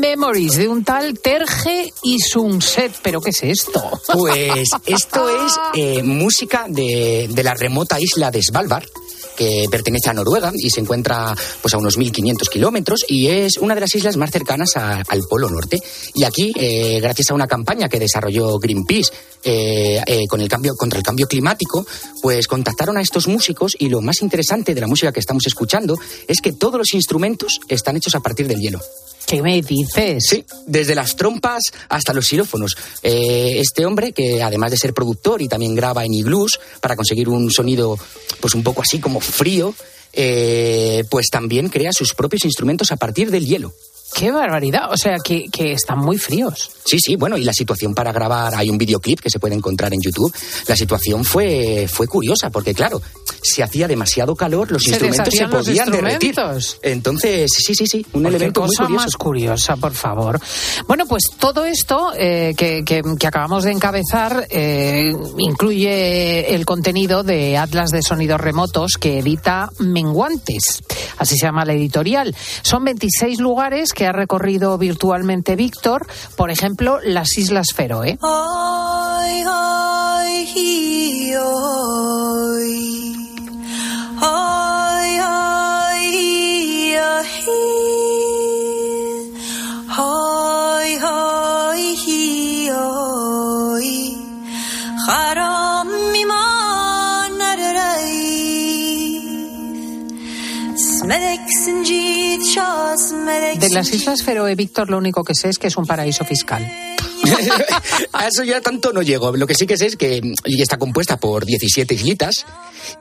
Memories 0.00 0.56
de 0.56 0.68
un 0.68 0.84
tal 0.84 1.18
Terge 1.20 1.90
y 2.02 2.18
Sunset. 2.18 2.92
¿Pero 3.02 3.20
qué 3.22 3.30
es 3.30 3.42
esto? 3.42 3.82
Pues 4.12 4.68
esto 4.86 5.46
es 5.46 5.52
eh, 5.74 6.02
música 6.02 6.66
de, 6.68 7.28
de 7.30 7.42
la 7.42 7.54
remota 7.54 7.98
isla 7.98 8.30
de 8.30 8.42
Svalbard 8.42 8.84
que 9.38 9.66
pertenece 9.70 10.10
a 10.10 10.12
Noruega 10.12 10.52
y 10.52 10.68
se 10.68 10.80
encuentra 10.80 11.32
pues 11.62 11.72
a 11.72 11.78
unos 11.78 11.96
1.500 11.96 12.48
kilómetros 12.50 13.04
y 13.06 13.28
es 13.28 13.56
una 13.58 13.76
de 13.76 13.80
las 13.82 13.94
islas 13.94 14.16
más 14.16 14.32
cercanas 14.32 14.76
a, 14.76 15.00
al 15.08 15.22
Polo 15.30 15.48
Norte. 15.48 15.80
Y 16.14 16.24
aquí, 16.24 16.52
eh, 16.56 16.98
gracias 17.00 17.30
a 17.30 17.34
una 17.34 17.46
campaña 17.46 17.88
que 17.88 18.00
desarrolló 18.00 18.58
Greenpeace 18.58 19.12
eh, 19.44 20.02
eh, 20.04 20.26
con 20.26 20.40
el 20.40 20.48
cambio, 20.48 20.74
contra 20.74 20.98
el 20.98 21.04
cambio 21.04 21.28
climático, 21.28 21.86
pues 22.20 22.48
contactaron 22.48 22.98
a 22.98 23.00
estos 23.00 23.28
músicos 23.28 23.76
y 23.78 23.88
lo 23.88 24.00
más 24.00 24.22
interesante 24.22 24.74
de 24.74 24.80
la 24.80 24.88
música 24.88 25.12
que 25.12 25.20
estamos 25.20 25.46
escuchando 25.46 25.96
es 26.26 26.40
que 26.40 26.52
todos 26.52 26.76
los 26.76 26.92
instrumentos 26.94 27.60
están 27.68 27.96
hechos 27.96 28.16
a 28.16 28.20
partir 28.20 28.48
del 28.48 28.58
hielo. 28.58 28.80
¿Qué 29.28 29.42
me 29.42 29.60
dices? 29.60 30.24
Sí, 30.26 30.42
desde 30.66 30.94
las 30.94 31.14
trompas 31.14 31.60
hasta 31.90 32.14
los 32.14 32.26
xilófonos. 32.26 32.78
Eh, 33.02 33.56
este 33.58 33.84
hombre, 33.84 34.12
que 34.12 34.42
además 34.42 34.70
de 34.70 34.78
ser 34.78 34.94
productor 34.94 35.42
y 35.42 35.48
también 35.48 35.74
graba 35.74 36.06
en 36.06 36.14
iglús 36.14 36.58
para 36.80 36.96
conseguir 36.96 37.28
un 37.28 37.50
sonido 37.50 37.98
pues 38.40 38.54
un 38.54 38.62
poco 38.62 38.80
así 38.80 39.00
como 39.00 39.20
frío, 39.20 39.74
eh, 40.14 41.04
pues 41.10 41.26
también 41.30 41.68
crea 41.68 41.92
sus 41.92 42.14
propios 42.14 42.46
instrumentos 42.46 42.90
a 42.90 42.96
partir 42.96 43.30
del 43.30 43.44
hielo. 43.44 43.74
¡Qué 44.14 44.30
barbaridad! 44.30 44.90
O 44.90 44.96
sea, 44.96 45.16
que, 45.22 45.48
que, 45.50 45.72
están 45.72 45.98
muy 45.98 46.18
fríos. 46.18 46.70
Sí, 46.84 46.98
sí, 46.98 47.16
bueno, 47.16 47.36
y 47.36 47.44
la 47.44 47.52
situación 47.52 47.94
para 47.94 48.12
grabar, 48.12 48.54
hay 48.54 48.70
un 48.70 48.78
videoclip 48.78 49.20
que 49.20 49.30
se 49.30 49.38
puede 49.38 49.54
encontrar 49.54 49.92
en 49.92 50.00
YouTube. 50.00 50.34
La 50.66 50.76
situación 50.76 51.24
fue, 51.24 51.86
fue 51.88 52.06
curiosa, 52.06 52.50
porque 52.50 52.74
claro, 52.74 53.00
si 53.42 53.62
hacía 53.62 53.86
demasiado 53.86 54.34
calor, 54.34 54.70
los 54.72 54.82
se 54.82 54.90
instrumentos 54.90 55.34
se 55.34 55.46
podían 55.46 55.90
derretir. 55.90 56.34
Entonces, 56.82 57.50
sí, 57.56 57.74
sí, 57.74 57.86
sí, 57.86 58.06
un 58.12 58.26
elemento 58.26 58.62
cosa 58.62 58.82
muy 58.82 58.88
curioso. 58.88 59.04
más 59.04 59.16
curiosa, 59.16 59.76
por 59.76 59.92
favor. 59.92 60.40
Bueno, 60.86 61.06
pues 61.06 61.24
todo 61.38 61.64
esto 61.64 62.12
eh, 62.16 62.54
que, 62.56 62.82
que, 62.84 63.02
que, 63.18 63.26
acabamos 63.26 63.64
de 63.64 63.72
encabezar 63.72 64.46
eh, 64.50 65.12
incluye 65.36 66.54
el 66.54 66.64
contenido 66.64 67.22
de 67.22 67.56
Atlas 67.58 67.90
de 67.90 68.02
Sonidos 68.02 68.40
Remotos 68.40 68.92
que 68.98 69.18
edita 69.18 69.70
Menguantes. 69.78 70.82
Así 71.18 71.36
se 71.36 71.46
llama 71.46 71.64
la 71.64 71.74
editorial. 71.74 72.34
Son 72.62 72.84
26 72.84 73.40
lugares 73.40 73.92
que 73.98 74.06
ha 74.06 74.12
recorrido 74.12 74.78
virtualmente 74.78 75.56
Víctor, 75.56 76.06
por 76.36 76.52
ejemplo, 76.52 77.00
las 77.02 77.36
Islas 77.36 77.72
Feroe. 77.74 78.16
De 103.58 103.68
las 103.70 103.90
Islas 103.94 104.22
Feroe, 104.22 104.54
Víctor, 104.54 104.90
lo 104.90 104.98
único 104.98 105.24
que 105.24 105.34
sé 105.34 105.48
es 105.48 105.58
que 105.58 105.68
es 105.68 105.76
un 105.78 105.86
paraíso 105.86 106.22
fiscal. 106.26 106.70
a 108.12 108.28
eso 108.28 108.44
ya 108.44 108.60
tanto 108.60 108.92
no 108.92 109.02
llego. 109.02 109.36
Lo 109.36 109.46
que 109.46 109.54
sí 109.54 109.66
que 109.66 109.76
sé 109.76 109.86
es 109.86 109.96
que 109.96 110.20
está 110.46 110.78
compuesta 110.78 111.18
por 111.18 111.44
17 111.44 111.94
islitas 111.94 112.44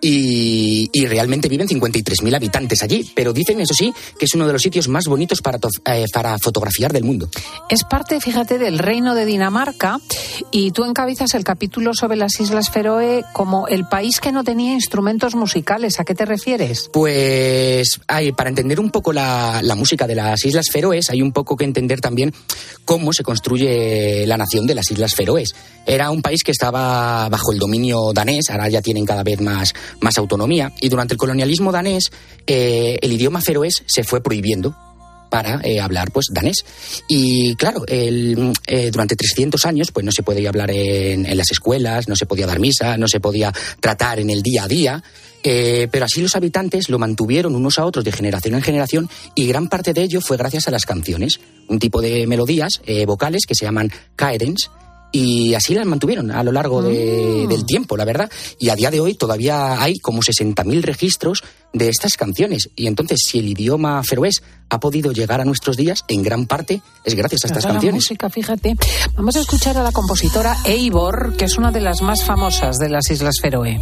y, 0.02 0.90
y 0.92 1.06
realmente 1.06 1.50
viven 1.50 1.68
53.000 1.68 2.36
habitantes 2.36 2.84
allí. 2.84 3.12
Pero 3.16 3.34
dicen, 3.34 3.60
eso 3.60 3.74
sí, 3.74 3.94
que 4.18 4.26
es 4.26 4.34
uno 4.36 4.48
de 4.48 4.54
los 4.54 4.62
sitios 4.62 4.88
más 4.88 5.06
bonitos 5.06 5.42
para, 5.42 5.60
eh, 5.86 6.06
para 6.14 6.38
fotografiar 6.40 6.94
del 6.94 7.04
mundo. 7.04 7.30
Es 7.70 7.84
parte, 7.84 8.20
fíjate, 8.20 8.58
del 8.58 8.80
reino 8.80 9.16
de 9.16 9.26
Dinamarca 9.26 10.00
y 10.52 10.72
tú 10.72 10.86
encabezas 10.86 11.34
el 11.34 11.44
capítulo 11.44 11.94
sobre 11.94 12.18
las 12.18 12.40
Islas 12.40 12.70
Feroe 12.70 13.24
como 13.34 13.68
el 13.68 13.88
país 13.88 14.20
que 14.20 14.32
no 14.32 14.44
tenía 14.44 14.74
instrumentos 14.74 15.36
musicales. 15.36 16.00
¿A 16.00 16.06
qué 16.06 16.16
te 16.16 16.26
refieres? 16.26 16.90
Pues 16.92 18.00
para 18.36 18.50
entender 18.50 18.80
un 18.80 18.92
poco 18.92 19.14
la, 19.14 19.62
la 19.64 19.76
música 19.76 20.08
de 20.08 20.16
las 20.16 20.44
Islas 20.46 20.68
Feroes 20.72 21.10
hay 21.10 21.22
un 21.22 21.32
poco 21.32 21.56
que 21.56 21.66
entender 21.66 22.02
también 22.02 22.34
cómo 22.86 23.14
se 23.14 23.24
construye 23.24 24.17
la 24.26 24.38
nación 24.38 24.66
de 24.66 24.76
las 24.76 24.90
Islas 24.90 25.14
Feroes. 25.16 25.54
Era 25.86 26.10
un 26.10 26.22
país 26.22 26.44
que 26.44 26.52
estaba 26.52 27.30
bajo 27.30 27.52
el 27.52 27.60
dominio 27.60 28.12
danés, 28.14 28.50
ahora 28.50 28.70
ya 28.70 28.82
tienen 28.82 29.06
cada 29.06 29.24
vez 29.24 29.42
más, 29.42 29.74
más 30.00 30.18
autonomía, 30.18 30.72
y 30.82 30.90
durante 30.90 31.14
el 31.14 31.18
colonialismo 31.18 31.72
danés 31.72 32.12
eh, 32.46 32.98
el 33.02 33.12
idioma 33.12 33.42
feroés 33.42 33.84
se 33.86 34.04
fue 34.04 34.22
prohibiendo. 34.22 34.76
Para 35.30 35.60
eh, 35.64 35.80
hablar 35.80 36.12
pues 36.12 36.28
danés. 36.32 36.66
Y 37.08 37.56
claro, 37.56 37.84
el, 37.88 38.54
eh, 38.66 38.90
durante 38.92 39.16
300 39.16 39.66
años 39.66 39.92
pues 39.92 40.06
no 40.06 40.12
se 40.12 40.24
podía 40.24 40.50
hablar 40.50 40.72
en, 40.72 41.26
en, 41.26 41.38
las 41.38 41.52
escuelas, 41.52 42.08
no 42.08 42.16
se 42.16 42.26
podía 42.26 42.48
dar 42.48 42.60
misa, 42.60 42.98
no 42.98 43.08
se 43.08 43.20
podía 43.20 43.54
tratar 43.80 44.20
en 44.20 44.30
el 44.30 44.42
día 44.42 44.64
a 44.64 44.68
día. 44.68 45.04
Eh, 45.44 45.88
pero 45.92 46.06
así 46.06 46.22
los 46.22 46.36
habitantes 46.36 46.90
lo 46.90 47.00
mantuvieron 47.00 47.56
unos 47.56 47.80
a 47.80 47.86
otros 47.86 48.04
de 48.04 48.12
generación 48.12 48.56
en 48.56 48.62
generación 48.62 49.10
y 49.36 49.48
gran 49.48 49.70
parte 49.70 49.94
de 49.94 50.04
ello 50.04 50.20
fue 50.20 50.36
gracias 50.36 50.68
a 50.68 50.72
las 50.72 50.86
canciones, 50.86 51.40
un 51.68 51.80
tipo 51.80 52.02
de 52.02 52.28
melodías 52.28 52.82
eh, 52.86 53.06
vocales 53.06 53.46
que 53.48 53.56
se 53.56 53.66
llaman 53.66 53.92
cadence 54.16 54.70
y 55.12 55.54
así 55.54 55.74
las 55.74 55.86
mantuvieron 55.86 56.32
a 56.32 56.44
lo 56.44 56.52
largo 56.52 56.82
de, 56.82 57.44
Mm. 57.46 57.50
del 57.50 57.66
tiempo, 57.66 57.96
la 57.98 58.06
verdad. 58.06 58.30
Y 58.60 58.70
a 58.70 58.76
día 58.76 58.92
de 58.92 59.00
hoy 59.00 59.14
todavía 59.16 59.82
hay 59.82 60.00
como 60.00 60.22
60.000 60.22 60.82
registros 60.84 61.44
de 61.74 61.90
estas 61.90 62.16
canciones. 62.18 62.70
Y 62.76 62.88
entonces, 62.88 63.20
si 63.26 63.40
el 63.40 63.50
idioma 63.50 64.02
feroés 64.04 64.44
ha 64.70 64.80
podido 64.80 65.12
llegar 65.12 65.40
a 65.42 65.46
nuestros 65.46 65.78
días, 65.78 66.04
en 66.08 66.24
gran 66.24 66.46
parte 66.46 66.82
es 67.06 67.16
gracias 67.16 67.44
a 67.46 67.48
estas 67.48 67.64
la 67.66 67.72
canciones. 67.72 67.96
música, 68.04 68.30
fíjate. 68.30 68.76
Vamos 69.16 69.36
a 69.36 69.40
escuchar 69.42 69.78
a 69.78 69.84
la 69.84 69.92
compositora 69.92 70.58
Eivor, 70.66 71.36
que 71.38 71.46
es 71.46 71.58
una 71.58 71.72
de 71.72 71.82
las 71.82 72.02
más 72.02 72.24
famosas 72.24 72.78
de 72.78 72.90
las 72.90 73.10
Islas 73.10 73.36
Feroe. 73.42 73.80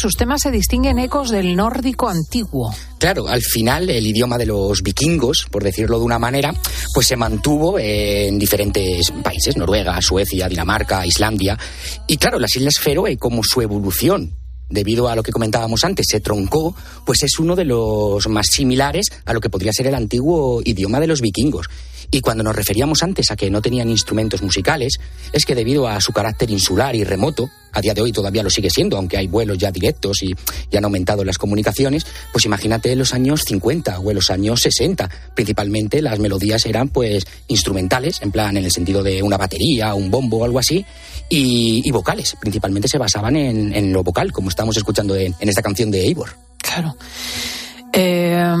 Sus 0.00 0.16
temas 0.16 0.40
se 0.40 0.50
distinguen 0.50 0.98
ecos 0.98 1.28
del 1.28 1.54
nórdico 1.54 2.08
antiguo. 2.08 2.74
Claro, 2.98 3.28
al 3.28 3.42
final 3.42 3.90
el 3.90 4.06
idioma 4.06 4.38
de 4.38 4.46
los 4.46 4.82
vikingos, 4.82 5.46
por 5.50 5.62
decirlo 5.62 5.98
de 5.98 6.06
una 6.06 6.18
manera, 6.18 6.54
pues 6.94 7.06
se 7.06 7.16
mantuvo 7.16 7.78
en 7.78 8.38
diferentes 8.38 9.12
países, 9.22 9.58
Noruega, 9.58 10.00
Suecia, 10.00 10.48
Dinamarca, 10.48 11.04
Islandia. 11.04 11.58
Y 12.06 12.16
claro, 12.16 12.38
las 12.38 12.56
Islas 12.56 12.78
Feroe, 12.78 13.18
como 13.18 13.42
su 13.44 13.60
evolución 13.60 14.34
debido 14.70 15.08
a 15.08 15.16
lo 15.16 15.22
que 15.22 15.32
comentábamos 15.32 15.84
antes, 15.84 16.06
se 16.08 16.20
troncó, 16.20 16.74
pues 17.04 17.22
es 17.22 17.38
uno 17.38 17.54
de 17.54 17.66
los 17.66 18.26
más 18.28 18.46
similares 18.46 19.06
a 19.26 19.34
lo 19.34 19.40
que 19.40 19.50
podría 19.50 19.72
ser 19.72 19.88
el 19.88 19.94
antiguo 19.94 20.62
idioma 20.64 21.00
de 21.00 21.08
los 21.08 21.20
vikingos. 21.20 21.68
Y 22.10 22.20
cuando 22.20 22.42
nos 22.42 22.56
referíamos 22.56 23.02
antes 23.02 23.30
a 23.30 23.36
que 23.36 23.50
no 23.50 23.62
tenían 23.62 23.88
instrumentos 23.88 24.42
musicales, 24.42 24.98
es 25.32 25.44
que 25.44 25.54
debido 25.54 25.86
a 25.88 26.00
su 26.00 26.12
carácter 26.12 26.50
insular 26.50 26.96
y 26.96 27.04
remoto, 27.04 27.50
a 27.72 27.80
día 27.80 27.94
de 27.94 28.00
hoy 28.00 28.10
todavía 28.10 28.42
lo 28.42 28.50
sigue 28.50 28.68
siendo, 28.68 28.96
aunque 28.96 29.16
hay 29.16 29.28
vuelos 29.28 29.58
ya 29.58 29.70
directos 29.70 30.22
y, 30.22 30.34
y 30.70 30.76
han 30.76 30.84
aumentado 30.84 31.24
las 31.24 31.38
comunicaciones, 31.38 32.04
pues 32.32 32.44
imagínate 32.44 32.90
en 32.90 32.98
los 32.98 33.14
años 33.14 33.42
50 33.46 34.00
o 34.00 34.10
en 34.10 34.16
los 34.16 34.30
años 34.30 34.60
60. 34.60 35.08
Principalmente 35.34 36.02
las 36.02 36.18
melodías 36.18 36.66
eran 36.66 36.88
pues 36.88 37.24
instrumentales, 37.46 38.20
en 38.22 38.32
plan 38.32 38.56
en 38.56 38.64
el 38.64 38.72
sentido 38.72 39.02
de 39.02 39.22
una 39.22 39.36
batería, 39.36 39.94
un 39.94 40.10
bombo 40.10 40.38
o 40.38 40.44
algo 40.44 40.58
así, 40.58 40.84
y, 41.28 41.88
vocales. 41.92 42.36
Principalmente 42.40 42.88
se 42.88 42.98
basaban 42.98 43.36
en, 43.36 43.72
en, 43.74 43.92
lo 43.92 44.02
vocal, 44.02 44.32
como 44.32 44.48
estamos 44.48 44.76
escuchando 44.76 45.14
en, 45.14 45.34
en 45.38 45.48
esta 45.48 45.62
canción 45.62 45.90
de 45.90 46.02
Eivor. 46.02 46.30
Claro. 46.58 46.96
Eh, 47.92 48.54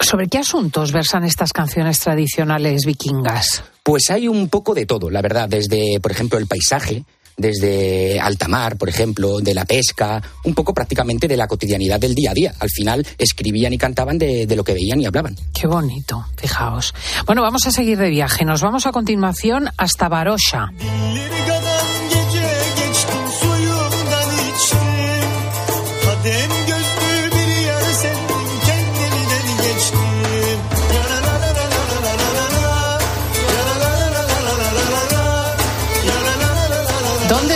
¿Sobre 0.00 0.28
qué 0.28 0.38
asuntos 0.38 0.92
versan 0.92 1.24
estas 1.24 1.52
canciones 1.52 2.00
tradicionales 2.00 2.84
vikingas? 2.84 3.62
Pues 3.82 4.10
hay 4.10 4.28
un 4.28 4.48
poco 4.48 4.74
de 4.74 4.86
todo, 4.86 5.10
la 5.10 5.22
verdad, 5.22 5.48
desde, 5.48 5.98
por 6.00 6.12
ejemplo, 6.12 6.38
el 6.38 6.46
paisaje, 6.46 7.04
desde 7.36 8.20
alta 8.20 8.48
mar, 8.48 8.76
por 8.76 8.88
ejemplo, 8.88 9.40
de 9.40 9.54
la 9.54 9.64
pesca, 9.64 10.22
un 10.44 10.54
poco 10.54 10.74
prácticamente 10.74 11.26
de 11.26 11.36
la 11.36 11.48
cotidianidad 11.48 11.98
del 11.98 12.14
día 12.14 12.30
a 12.30 12.34
día. 12.34 12.54
Al 12.58 12.70
final 12.70 13.06
escribían 13.18 13.72
y 13.72 13.78
cantaban 13.78 14.18
de, 14.18 14.46
de, 14.46 14.56
lo 14.56 14.64
que 14.64 14.74
veían 14.74 15.00
y 15.00 15.06
hablaban. 15.06 15.36
Qué 15.52 15.66
bonito, 15.66 16.24
fijaos. 16.36 16.94
Bueno, 17.26 17.42
vamos 17.42 17.66
a 17.66 17.70
seguir 17.70 17.98
de 17.98 18.10
viaje. 18.10 18.44
Nos 18.44 18.60
vamos 18.60 18.86
a 18.86 18.92
continuación 18.92 19.68
hasta 19.76 20.08
Barosha. 20.08 20.70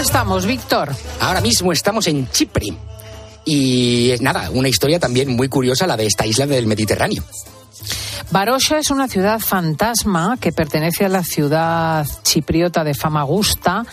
Estamos, 0.06 0.46
Víctor? 0.46 0.94
Ahora 1.20 1.40
mismo 1.40 1.72
estamos 1.72 2.06
en 2.06 2.30
Chipre. 2.30 2.66
Y 3.44 4.10
es 4.12 4.20
nada, 4.20 4.50
una 4.52 4.68
historia 4.68 5.00
también 5.00 5.34
muy 5.34 5.48
curiosa 5.48 5.84
la 5.86 5.96
de 5.96 6.06
esta 6.06 6.24
isla 6.24 6.46
del 6.46 6.68
Mediterráneo. 6.68 7.24
Barosha 8.30 8.78
es 8.78 8.90
una 8.90 9.08
ciudad 9.08 9.40
fantasma 9.40 10.38
que 10.40 10.52
pertenece 10.52 11.04
a 11.04 11.08
la 11.08 11.24
ciudad 11.24 12.06
chipriota 12.22 12.84
de 12.84 12.94
Famagusta 12.94 13.84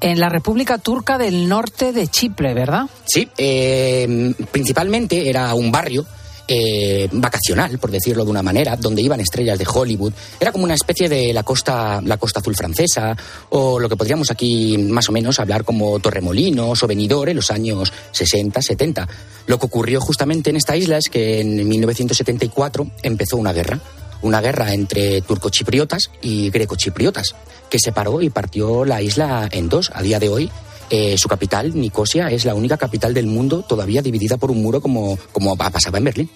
en 0.00 0.18
la 0.18 0.30
República 0.30 0.78
Turca 0.78 1.18
del 1.18 1.46
Norte 1.46 1.92
de 1.92 2.08
Chipre, 2.08 2.54
¿verdad? 2.54 2.86
Sí, 3.04 3.28
eh, 3.36 4.34
principalmente 4.50 5.28
era 5.28 5.52
un 5.54 5.70
barrio 5.70 6.06
eh, 6.52 7.08
vacacional, 7.12 7.78
por 7.78 7.92
decirlo 7.92 8.24
de 8.24 8.30
una 8.32 8.42
manera, 8.42 8.74
donde 8.74 9.02
iban 9.02 9.20
estrellas 9.20 9.56
de 9.56 9.64
Hollywood. 9.72 10.12
Era 10.40 10.50
como 10.50 10.64
una 10.64 10.74
especie 10.74 11.08
de 11.08 11.32
la 11.32 11.44
costa, 11.44 12.00
la 12.04 12.16
costa 12.16 12.40
azul 12.40 12.56
francesa, 12.56 13.16
o 13.50 13.78
lo 13.78 13.88
que 13.88 13.96
podríamos 13.96 14.32
aquí 14.32 14.76
más 14.76 15.08
o 15.08 15.12
menos 15.12 15.38
hablar 15.38 15.62
como 15.64 16.00
Torremolinos 16.00 16.82
o 16.82 16.86
Benidorm 16.88 17.30
en 17.30 17.36
los 17.36 17.52
años 17.52 17.92
60, 18.10 18.60
70. 18.62 19.08
Lo 19.46 19.60
que 19.60 19.66
ocurrió 19.66 20.00
justamente 20.00 20.50
en 20.50 20.56
esta 20.56 20.76
isla 20.76 20.98
es 20.98 21.08
que 21.08 21.40
en 21.40 21.68
1974 21.68 22.90
empezó 23.04 23.36
una 23.36 23.52
guerra. 23.52 23.78
Una 24.22 24.40
guerra 24.40 24.74
entre 24.74 25.22
turcochipriotas 25.22 26.10
y 26.20 26.50
grecochipriotas, 26.50 27.36
que 27.70 27.78
separó 27.78 28.20
y 28.22 28.28
partió 28.28 28.84
la 28.84 29.00
isla 29.02 29.48
en 29.52 29.68
dos. 29.68 29.92
A 29.94 30.02
día 30.02 30.18
de 30.18 30.28
hoy, 30.28 30.50
eh, 30.90 31.16
su 31.16 31.28
capital, 31.28 31.74
Nicosia, 31.74 32.28
es 32.28 32.44
la 32.44 32.54
única 32.54 32.76
capital 32.76 33.14
del 33.14 33.26
mundo 33.26 33.62
todavía 33.62 34.02
dividida 34.02 34.36
por 34.36 34.50
un 34.50 34.62
muro 34.62 34.80
como, 34.80 35.18
como 35.32 35.56
pasaba 35.56 35.98
en 35.98 36.04
Berlín. 36.04 36.30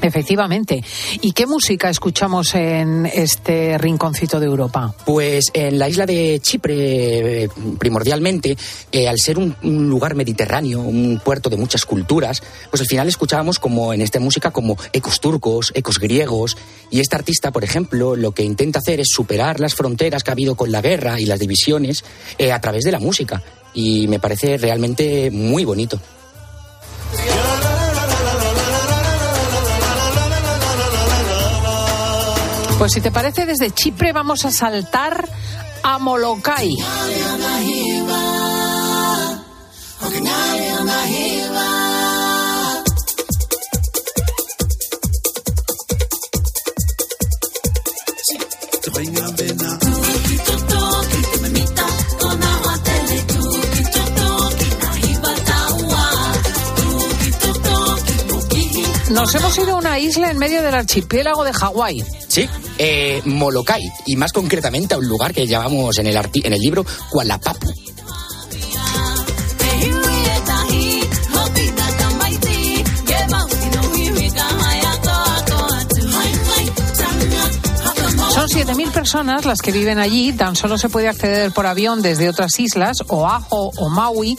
Efectivamente. 0.00 0.82
¿Y 1.20 1.32
qué 1.32 1.46
música 1.46 1.90
escuchamos 1.90 2.54
en 2.54 3.06
este 3.06 3.76
rinconcito 3.78 4.38
de 4.38 4.46
Europa? 4.46 4.94
Pues 5.04 5.46
en 5.52 5.78
la 5.78 5.88
isla 5.88 6.06
de 6.06 6.38
Chipre, 6.40 7.48
primordialmente, 7.78 8.56
eh, 8.92 9.08
al 9.08 9.18
ser 9.18 9.38
un, 9.38 9.56
un, 9.62 9.88
lugar 9.88 10.14
mediterráneo, 10.14 10.80
un 10.80 11.20
puerto 11.24 11.50
de 11.50 11.56
muchas 11.56 11.84
culturas, 11.84 12.42
pues 12.70 12.80
al 12.80 12.86
final 12.86 13.08
escuchábamos 13.08 13.58
como 13.58 13.92
en 13.92 14.00
esta 14.00 14.20
música 14.20 14.50
como 14.50 14.76
ecos 14.92 15.20
turcos, 15.20 15.72
ecos 15.74 15.98
griegos, 15.98 16.56
y 16.90 17.00
este 17.00 17.16
artista, 17.16 17.50
por 17.50 17.64
ejemplo, 17.64 18.16
lo 18.16 18.32
que 18.32 18.44
intenta 18.44 18.78
hacer 18.78 19.00
es 19.00 19.08
superar 19.10 19.60
las 19.60 19.74
fronteras 19.74 20.22
que 20.22 20.30
ha 20.30 20.32
habido 20.32 20.54
con 20.54 20.70
la 20.70 20.80
guerra 20.80 21.20
y 21.20 21.26
las 21.26 21.38
divisiones 21.38 22.04
eh, 22.38 22.52
a 22.52 22.60
través 22.60 22.84
de 22.84 22.92
la 22.92 23.00
música. 23.00 23.42
Y 23.74 24.08
me 24.08 24.18
parece 24.18 24.56
realmente 24.56 25.30
muy 25.30 25.64
bonito. 25.64 26.00
Pues 32.78 32.92
si 32.92 33.00
te 33.00 33.10
parece, 33.10 33.44
desde 33.44 33.72
Chipre 33.72 34.12
vamos 34.12 34.44
a 34.44 34.52
saltar 34.52 35.28
a 35.82 35.98
Molokai. 35.98 36.76
Nos 59.10 59.34
hemos 59.34 59.58
ido 59.58 59.72
a 59.72 59.74
una 59.74 59.98
isla 59.98 60.30
en 60.30 60.38
medio 60.38 60.62
del 60.62 60.74
archipiélago 60.74 61.42
de 61.42 61.52
Hawái. 61.52 62.04
Sí, 62.28 62.48
eh, 62.78 63.20
Molokai, 63.24 63.82
y 64.06 64.16
más 64.16 64.32
concretamente 64.32 64.94
a 64.94 64.98
un 64.98 65.06
lugar 65.06 65.34
que 65.34 65.46
llamamos 65.46 65.98
en 65.98 66.06
el, 66.06 66.16
en 66.16 66.52
el 66.52 66.60
libro 66.60 66.84
Kualapapu. 67.10 67.72
Son 78.38 78.48
Son 78.48 78.60
7.000 78.60 78.92
personas 78.92 79.44
las 79.44 79.60
que 79.60 79.72
viven 79.72 79.98
allí. 79.98 80.32
Tan 80.32 80.54
solo 80.54 80.78
se 80.78 80.88
puede 80.88 81.08
acceder 81.08 81.50
por 81.50 81.66
avión 81.66 82.02
desde 82.02 82.28
otras 82.28 82.58
islas, 82.60 83.02
Oahu 83.08 83.72
o 83.76 83.88
Maui. 83.88 84.38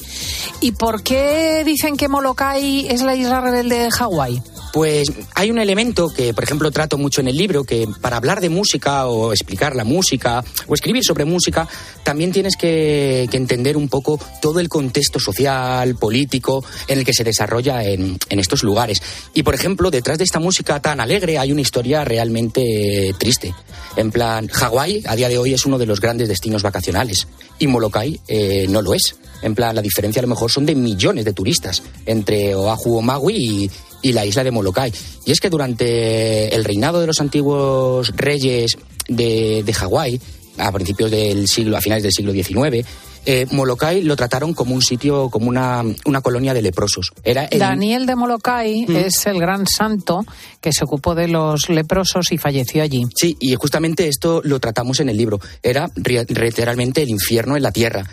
¿Y 0.62 0.72
por 0.72 1.04
qué 1.04 1.64
dicen 1.66 1.98
que 1.98 2.08
Molokai 2.08 2.88
es 2.88 3.02
la 3.02 3.16
isla 3.16 3.42
rebelde 3.42 3.80
de 3.80 3.92
Hawái? 3.92 4.42
Pues 4.72 5.12
hay 5.36 5.50
un 5.50 5.60
elemento 5.60 6.10
que, 6.10 6.34
por 6.34 6.44
ejemplo, 6.44 6.72
trato 6.72 6.98
mucho 6.98 7.22
en 7.22 7.28
el 7.28 7.38
libro, 7.38 7.64
que 7.64 7.88
para 8.02 8.18
hablar 8.18 8.40
de 8.40 8.50
música 8.50 9.08
o 9.08 9.32
explicar 9.32 9.76
la 9.76 9.84
música 9.84 10.44
o 10.68 10.74
escribir 10.74 11.04
sobre 11.04 11.26
música, 11.26 11.68
también 12.04 12.32
tienes 12.32 12.56
que, 12.56 13.28
entender 13.32 13.78
un 13.78 13.88
poco 13.88 14.20
todo 14.42 14.60
el 14.60 14.68
contexto 14.68 15.20
social, 15.20 15.96
político, 15.96 16.64
en 16.88 17.00
el 17.00 17.06
que 17.06 17.14
se 17.14 17.24
desarrolla 17.24 17.84
en, 17.84 18.18
en 18.30 18.40
estos 18.40 18.64
lugares. 18.64 19.02
Y, 19.34 19.44
por 19.44 19.56
ejemplo, 19.56 19.90
detrás 19.90 20.18
de 20.18 20.24
esta 20.26 20.40
música 20.40 20.80
tan 20.82 21.00
alegre 21.00 21.38
hay 21.38 21.52
una 21.52 21.62
historia 21.62 22.04
realmente 22.04 23.14
triste. 23.18 23.54
En 23.96 24.12
plan, 24.12 24.48
Hawái 24.48 25.04
a 25.06 25.16
día 25.16 25.30
de 25.30 25.38
hoy 25.38 25.54
es 25.54 25.66
uno 25.66 25.78
de 25.78 25.86
los 25.86 26.00
grandes 26.00 26.28
destinos 26.28 26.64
vacacionales 26.64 27.28
y 27.58 27.68
Molokai 27.68 28.20
eh, 28.28 28.68
no 28.70 28.82
lo 28.82 28.94
es. 28.94 29.16
En 29.42 29.56
plan, 29.56 29.76
la 29.76 29.82
diferencia 29.82 30.20
a 30.20 30.24
lo 30.24 30.28
mejor 30.28 30.52
son 30.52 30.66
de 30.66 30.76
millones 30.76 31.26
de 31.26 31.34
turistas 31.34 31.82
entre 32.06 32.56
Oahu 32.56 32.98
o 32.98 33.02
Maui 33.02 33.36
y, 33.36 33.72
y 34.02 34.14
la 34.14 34.26
isla 34.26 34.44
de 34.44 34.52
Molokai. 34.52 34.92
Y 35.26 35.32
es 35.32 35.40
que 35.40 35.50
durante 35.50 36.54
el 36.56 36.64
reinado 36.64 37.00
de 37.02 37.08
los 37.08 37.20
antiguos 37.22 38.12
reyes 38.16 38.78
de, 39.08 39.64
de 39.66 39.74
Hawái, 39.74 40.20
a 40.58 40.72
principios 40.72 41.10
del 41.12 41.48
siglo, 41.48 41.78
a 41.78 41.82
finales 41.82 42.04
del 42.04 42.12
siglo 42.12 42.32
XIX, 42.34 42.86
eh, 43.26 43.46
Molokai 43.52 44.02
lo 44.02 44.16
trataron 44.16 44.54
como 44.54 44.74
un 44.74 44.82
sitio, 44.82 45.30
como 45.30 45.48
una, 45.50 45.84
una 46.06 46.22
colonia 46.22 46.54
de 46.54 46.62
leprosos. 46.62 47.12
Era 47.24 47.46
el- 47.46 47.60
Daniel 47.60 48.06
de 48.06 48.16
Molokai 48.16 48.86
Mm. 48.88 48.96
es 48.96 49.26
el 49.26 49.40
gran 49.40 49.68
santo 49.68 50.26
que 50.62 50.72
se 50.74 50.84
ocupó 50.86 51.16
de 51.16 51.28
los 51.28 51.70
leprosos 51.70 52.32
y 52.32 52.38
falleció 52.38 52.82
allí. 52.82 53.04
Sí, 53.16 53.36
y 53.40 53.56
justamente 53.56 54.08
esto 54.08 54.42
lo 54.44 54.60
tratamos 54.60 55.00
en 55.02 55.10
el 55.10 55.18
libro. 55.18 55.40
Era 55.64 55.88
literalmente 55.96 57.02
el 57.02 57.10
infierno 57.10 57.56
en 57.58 57.64
la 57.64 57.72
tierra. 57.72 58.04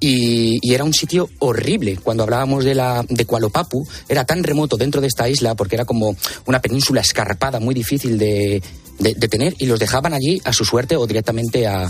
Y, 0.00 0.58
y 0.60 0.74
era 0.74 0.84
un 0.84 0.92
sitio 0.94 1.28
horrible. 1.38 1.96
Cuando 1.96 2.22
hablábamos 2.22 2.64
de 2.64 2.74
la 2.74 3.04
de 3.08 3.24
Kualopapu, 3.24 3.86
era 4.08 4.24
tan 4.24 4.42
remoto 4.44 4.76
dentro 4.76 5.00
de 5.00 5.06
esta 5.06 5.28
isla 5.28 5.54
porque 5.54 5.76
era 5.76 5.84
como 5.84 6.16
una 6.46 6.60
península 6.60 7.00
escarpada 7.00 7.60
muy 7.60 7.74
difícil 7.74 8.18
de, 8.18 8.62
de- 8.98 9.14
de 9.14 9.28
tener 9.28 9.54
y 9.58 9.66
los 9.66 9.78
dejaban 9.80 10.12
allí 10.14 10.40
a 10.44 10.52
su 10.52 10.64
suerte 10.64 10.96
o 10.96 11.06
directamente 11.06 11.66
a, 11.66 11.88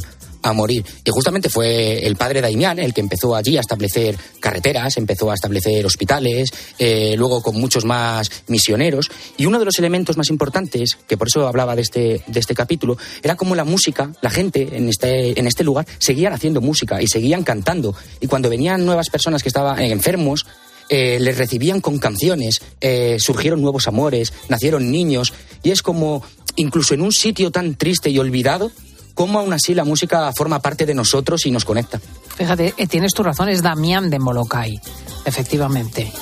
a 0.49 0.53
morir. 0.53 0.85
Y 1.05 1.11
justamente 1.11 1.49
fue 1.49 2.07
el 2.07 2.17
padre 2.17 2.41
Daimián 2.41 2.79
el 2.79 2.95
que 2.95 3.01
empezó 3.01 3.35
allí 3.35 3.57
a 3.57 3.61
establecer 3.61 4.17
carreteras, 4.41 4.97
empezó 4.97 5.31
a 5.31 5.35
establecer 5.35 5.85
hospitales, 5.85 6.51
eh, 6.79 7.15
luego 7.17 7.43
con 7.43 7.57
muchos 7.57 7.85
más 7.85 8.31
misioneros. 8.49 9.11
Y 9.37 9.47
uno 9.47 9.59
de 9.59 9.65
los 9.65 9.79
elementos 9.79 10.17
más 10.17 10.31
importantes, 10.31 10.97
que 11.07 11.17
por 11.17 11.29
eso 11.29 11.47
hablaba 11.47 11.77
de 11.77 11.83
este, 11.83 12.23
de 12.27 12.41
este 12.41 12.55
capítulo, 12.55 12.97
era 13.23 13.37
como 13.37 13.55
la 13.55 13.65
música, 13.65 14.13
la 14.23 14.31
gente 14.31 14.69
en 14.73 14.89
este, 14.89 15.39
en 15.39 15.47
este 15.47 15.65
lugar 15.65 15.87
seguían 15.99 16.33
haciendo 16.33 16.61
música 16.61 17.03
y 17.03 17.07
seguían 17.07 17.43
cantando. 17.43 17.95
Y 18.21 18.27
cuando 18.27 18.49
venían 18.49 18.85
nuevas 18.85 19.11
personas 19.11 19.43
que 19.43 19.49
estaban 19.49 19.81
enfermos, 19.81 20.47
eh, 20.89 21.19
les 21.21 21.37
recibían 21.37 21.81
con 21.81 21.99
canciones, 21.99 22.63
eh, 22.81 23.17
surgieron 23.19 23.61
nuevos 23.61 23.89
amores, 23.89 24.33
nacieron 24.49 24.91
niños, 24.91 25.33
y 25.65 25.73
es 25.73 25.83
como, 25.83 26.23
incluso 26.55 26.95
en 26.95 27.03
un 27.03 27.13
sitio 27.13 27.51
tan 27.51 27.75
triste 27.75 28.11
y 28.11 28.19
olvidado, 28.19 28.71
cómo 29.17 29.41
aún 29.41 29.53
así 29.53 29.75
la 29.75 29.85
música 29.85 30.31
forma 30.33 30.61
parte 30.61 30.87
de 30.87 30.95
nosotros 30.95 31.47
y 31.47 31.51
nos 31.51 31.65
conecta. 31.65 31.99
Fíjate, 32.37 32.75
eh, 32.77 32.87
tienes 32.87 33.15
tu 33.15 33.25
razón, 33.25 33.49
es 33.49 33.63
Damián 33.63 34.11
de 34.11 34.21
Molokai, 34.21 34.79
efectivamente. 35.25 36.13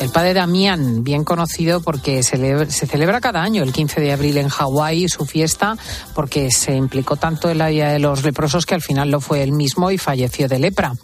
El 0.00 0.10
padre 0.10 0.34
Damián, 0.34 1.04
bien 1.04 1.24
conocido 1.24 1.80
porque 1.80 2.22
se 2.22 2.86
celebra 2.86 3.20
cada 3.20 3.42
año 3.42 3.62
el 3.62 3.72
15 3.72 4.00
de 4.00 4.12
abril 4.12 4.38
en 4.38 4.48
Hawái 4.48 5.08
su 5.08 5.24
fiesta 5.24 5.76
porque 6.14 6.50
se 6.50 6.74
implicó 6.74 7.16
tanto 7.16 7.50
en 7.50 7.58
la 7.58 7.68
vida 7.68 7.92
de 7.92 8.00
los 8.00 8.24
leprosos 8.24 8.66
que 8.66 8.74
al 8.74 8.82
final 8.82 9.10
lo 9.10 9.20
fue 9.20 9.42
él 9.42 9.52
mismo 9.52 9.90
y 9.90 9.98
falleció 9.98 10.48
de 10.48 10.58
lepra. 10.58 10.94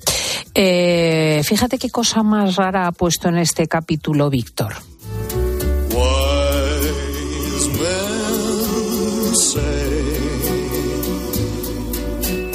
Eh, 0.54 1.42
fíjate 1.44 1.78
qué 1.78 1.90
cosa 1.90 2.22
más 2.22 2.56
rara 2.56 2.86
ha 2.86 2.92
puesto 2.92 3.28
en 3.28 3.38
este 3.38 3.68
capítulo 3.68 4.28
Víctor. 4.28 4.89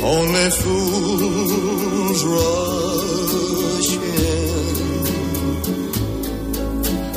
Only 0.05 0.49
fools 0.61 2.21
rush 2.35 3.91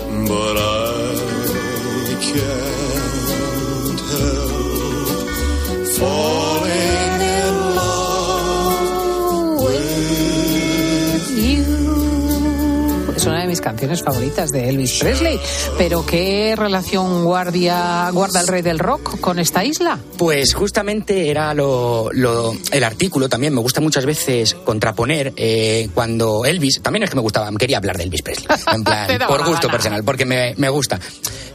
in, 0.09 0.27
but 0.27 0.57
I 0.57 0.78
mis 13.49 13.61
canciones 13.61 14.03
favoritas 14.03 14.53
de 14.53 14.69
Elvis 14.69 14.99
Presley. 15.01 15.41
Pero 15.77 16.05
¿qué 16.07 16.55
relación 16.57 17.25
guardia, 17.25 18.11
guarda 18.13 18.41
el 18.41 18.47
rey 18.47 18.63
del 18.63 18.79
rock 18.79 19.19
con 19.21 19.39
esta 19.39 19.65
isla? 19.65 19.99
Pues 20.17 20.55
justamente 20.55 21.31
era 21.31 21.55
lo, 21.55 22.11
lo- 22.13 22.55
el 22.71 22.85
artículo 22.85 23.29
también. 23.29 23.55
Me 23.55 23.61
gusta 23.61 23.81
muchas 23.81 24.05
veces 24.07 24.55
contraponer 24.65 25.33
eh, 25.37 25.89
cuando 25.95 26.45
Elvis, 26.45 26.81
también 26.83 27.03
es 27.05 27.11
que 27.11 27.17
me 27.17 27.23
gustaba, 27.23 27.51
quería 27.59 27.79
hablar 27.79 27.97
de 27.97 28.05
Elvis 28.05 28.23
Presley, 28.23 28.47
en 28.73 28.85
plan, 28.85 29.09
por 29.27 29.41
gusto 29.45 29.67
gana. 29.67 29.73
personal, 29.73 30.05
porque 30.05 30.25
me, 30.25 30.55
me 30.57 30.69
gusta. 30.69 31.01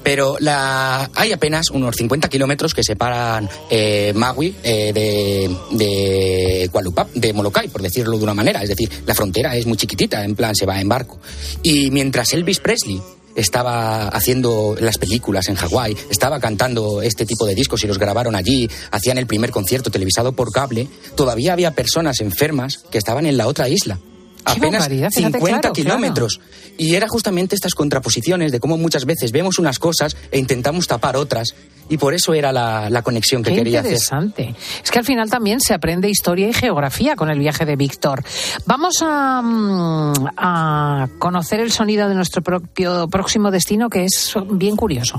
Pero 0.04 0.36
la, 0.40 1.10
hay 1.16 1.32
apenas 1.32 1.70
unos 1.72 1.96
50 1.96 2.30
kilómetros 2.30 2.74
que 2.74 2.84
separan 2.84 3.50
eh, 3.70 4.12
Maui 4.16 4.54
eh, 4.64 4.92
de, 4.94 5.50
de 5.72 6.70
de 7.14 7.34
Molokai, 7.34 7.70
por 7.70 7.82
decirlo 7.82 8.18
de 8.18 8.24
una 8.24 8.34
manera. 8.34 8.62
Es 8.62 8.70
decir, 8.70 8.90
la 9.06 9.16
frontera 9.16 9.56
es 9.56 9.66
muy 9.66 9.78
chiquitita, 9.78 10.24
en 10.24 10.36
plan, 10.36 10.56
se 10.56 10.66
va 10.66 10.80
en 10.80 10.90
barco. 10.90 11.20
Y 11.62 11.92
mientras 11.92 12.34
Elvis 12.34 12.60
Presley 12.60 13.02
estaba 13.36 14.10
haciendo 14.10 14.76
las 14.80 14.98
películas 14.98 15.48
en 15.48 15.56
Hawái, 15.56 15.96
estaba 16.10 16.40
cantando 16.40 17.02
este 17.02 17.26
tipo 17.26 17.46
de 17.46 17.56
discos 17.56 17.84
y 17.84 17.88
los 17.88 17.98
grabaron 17.98 18.36
allí, 18.36 18.70
hacían 18.92 19.18
el 19.18 19.28
primer 19.28 19.52
concierto 19.52 19.90
televisado 19.90 20.34
por 20.34 20.52
cable, 20.52 20.88
todavía 21.16 21.54
había 21.54 21.72
personas 21.72 22.20
enfermas 22.22 22.84
que 22.92 22.98
estaban 22.98 23.26
en 23.26 23.38
la 23.38 23.48
otra 23.48 23.70
isla. 23.70 24.00
Apenas 24.46 24.82
barbaridad, 24.82 25.10
fíjate, 25.14 25.38
50 25.38 25.60
claro, 25.60 25.74
kilómetros. 25.74 26.40
Y 26.78 26.96
era 26.96 27.08
justamente 27.08 27.56
estas 27.56 27.76
contraposiciones 27.76 28.52
de 28.52 28.60
cómo 28.60 28.78
muchas 28.78 29.06
veces 29.06 29.32
vemos 29.32 29.60
unas 29.60 29.80
cosas 29.80 30.16
e 30.32 30.40
intentamos 30.40 30.88
tapar 30.88 31.16
otras. 31.16 31.56
Y 31.90 31.98
por 31.98 32.14
eso 32.14 32.34
era 32.34 32.52
la, 32.52 32.90
la 32.90 33.02
conexión 33.02 33.44
que 33.44 33.52
Qué 33.52 33.58
quería 33.58 33.82
hacer. 33.82 33.92
interesante. 33.92 34.56
Es 34.84 34.90
que 34.90 35.00
al 35.00 35.06
final 35.06 35.30
también 35.30 35.60
se 35.60 35.74
aprende 35.74 36.10
historia 36.10 36.48
y 36.48 36.54
geografía 36.54 37.16
con 37.16 37.30
el 37.30 37.40
viaje 37.40 37.66
de 37.66 37.76
Víctor. 37.76 38.24
Vamos 38.66 38.96
a, 39.02 39.42
mm, 39.42 40.28
a 40.38 41.08
conocer 41.20 41.60
el 41.60 41.72
sonido 41.72 42.08
de 42.08 42.16
nuestro 42.16 42.42
propio 42.42 43.08
próximo 43.10 43.52
destino, 43.52 43.90
que 43.90 44.06
es 44.06 44.34
bien 44.52 44.76
curioso. 44.76 45.18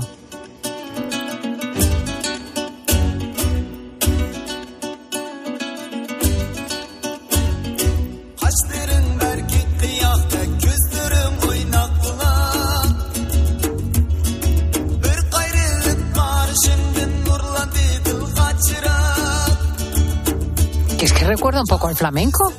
Recuerda 21.35 21.61
un 21.61 21.67
poco 21.67 21.87
al 21.87 21.95
flamenco. 21.95 22.51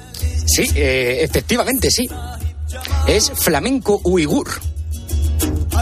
Sí, 0.47 0.64
eh, 0.74 1.18
efectivamente, 1.22 1.91
sí. 1.91 2.09
Es 3.07 3.31
flamenco 3.35 4.01
uigur. 4.05 4.49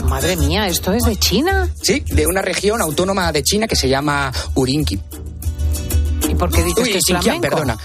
Madre 0.05 0.37
mía, 0.37 0.67
¿esto 0.67 0.93
es 0.93 1.05
de 1.05 1.17
China? 1.17 1.69
Sí, 1.81 2.01
de 2.01 2.27
una 2.27 2.43
región 2.43 2.81
autónoma 2.81 3.31
de 3.33 3.43
China 3.43 3.67
que 3.67 3.77
se 3.77 3.89
llama 3.89 4.33
Urinki. 4.55 4.99
¿Y 6.29 6.35
por 6.35 6.51
qué 6.51 6.63
dices 6.65 6.85
Uy, 6.85 6.93
que 6.93 6.99
es 6.99 7.05
flamenco? 7.07 7.41
perdona. 7.41 7.79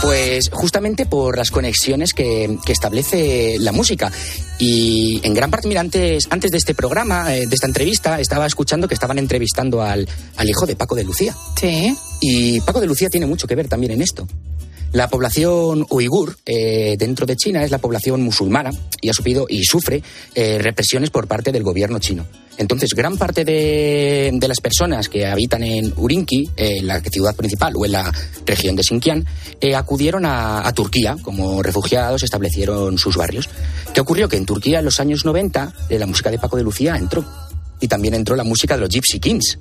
Pues 0.00 0.48
justamente 0.50 1.06
por 1.06 1.36
las 1.36 1.50
conexiones 1.50 2.12
que, 2.12 2.58
que 2.64 2.72
establece 2.72 3.56
la 3.58 3.72
música. 3.72 4.10
Y 4.64 5.20
en 5.24 5.34
gran 5.34 5.50
parte, 5.50 5.66
mira, 5.66 5.80
antes, 5.80 6.28
antes 6.30 6.52
de 6.52 6.58
este 6.58 6.72
programa, 6.72 7.34
eh, 7.34 7.48
de 7.48 7.54
esta 7.54 7.66
entrevista, 7.66 8.20
estaba 8.20 8.46
escuchando 8.46 8.86
que 8.86 8.94
estaban 8.94 9.18
entrevistando 9.18 9.82
al, 9.82 10.08
al 10.36 10.48
hijo 10.48 10.66
de 10.66 10.76
Paco 10.76 10.94
de 10.94 11.02
Lucía. 11.02 11.34
Sí. 11.60 11.92
Y 12.20 12.60
Paco 12.60 12.80
de 12.80 12.86
Lucía 12.86 13.10
tiene 13.10 13.26
mucho 13.26 13.48
que 13.48 13.56
ver 13.56 13.66
también 13.66 13.90
en 13.90 14.02
esto. 14.02 14.24
La 14.92 15.08
población 15.08 15.84
uigur 15.90 16.36
eh, 16.46 16.94
dentro 16.96 17.26
de 17.26 17.34
China 17.34 17.64
es 17.64 17.72
la 17.72 17.78
población 17.78 18.22
musulmana 18.22 18.70
y 19.00 19.08
ha 19.08 19.12
sufrido 19.12 19.46
y 19.48 19.64
sufre 19.64 20.00
eh, 20.36 20.58
represiones 20.60 21.10
por 21.10 21.26
parte 21.26 21.50
del 21.50 21.64
gobierno 21.64 21.98
chino. 21.98 22.24
Entonces, 22.58 22.90
gran 22.94 23.16
parte 23.16 23.44
de, 23.44 24.38
las 24.46 24.60
personas 24.60 25.08
que 25.08 25.26
habitan 25.26 25.62
en 25.62 25.92
Urinki, 25.96 26.50
eh, 26.56 26.78
en 26.78 26.86
la 26.86 27.00
ciudad 27.00 27.34
principal 27.34 27.74
o 27.76 27.84
en 27.84 27.92
la 27.92 28.12
región 28.46 28.76
de 28.76 28.82
Xinjiang, 28.82 29.24
eh, 29.60 29.74
acudieron 29.74 30.26
a, 30.26 30.66
a 30.66 30.72
Turquía 30.72 31.16
como 31.22 31.62
refugiados, 31.62 32.22
establecieron 32.22 32.98
sus 32.98 33.16
barrios. 33.16 33.48
¿Qué 33.92 34.00
ocurrió? 34.00 34.28
Que 34.28 34.36
en 34.36 34.46
Turquía 34.46 34.80
en 34.80 34.84
los 34.84 35.00
años 35.00 35.24
90 35.24 35.72
eh, 35.88 35.98
la 35.98 36.06
música 36.06 36.30
de 36.30 36.38
Paco 36.38 36.56
de 36.56 36.62
Lucía 36.62 36.96
entró 36.96 37.24
y 37.80 37.88
también 37.88 38.14
entró 38.14 38.36
la 38.36 38.44
música 38.44 38.74
de 38.74 38.80
los 38.80 38.90
Gypsy 38.90 39.18
Kings. 39.18 39.58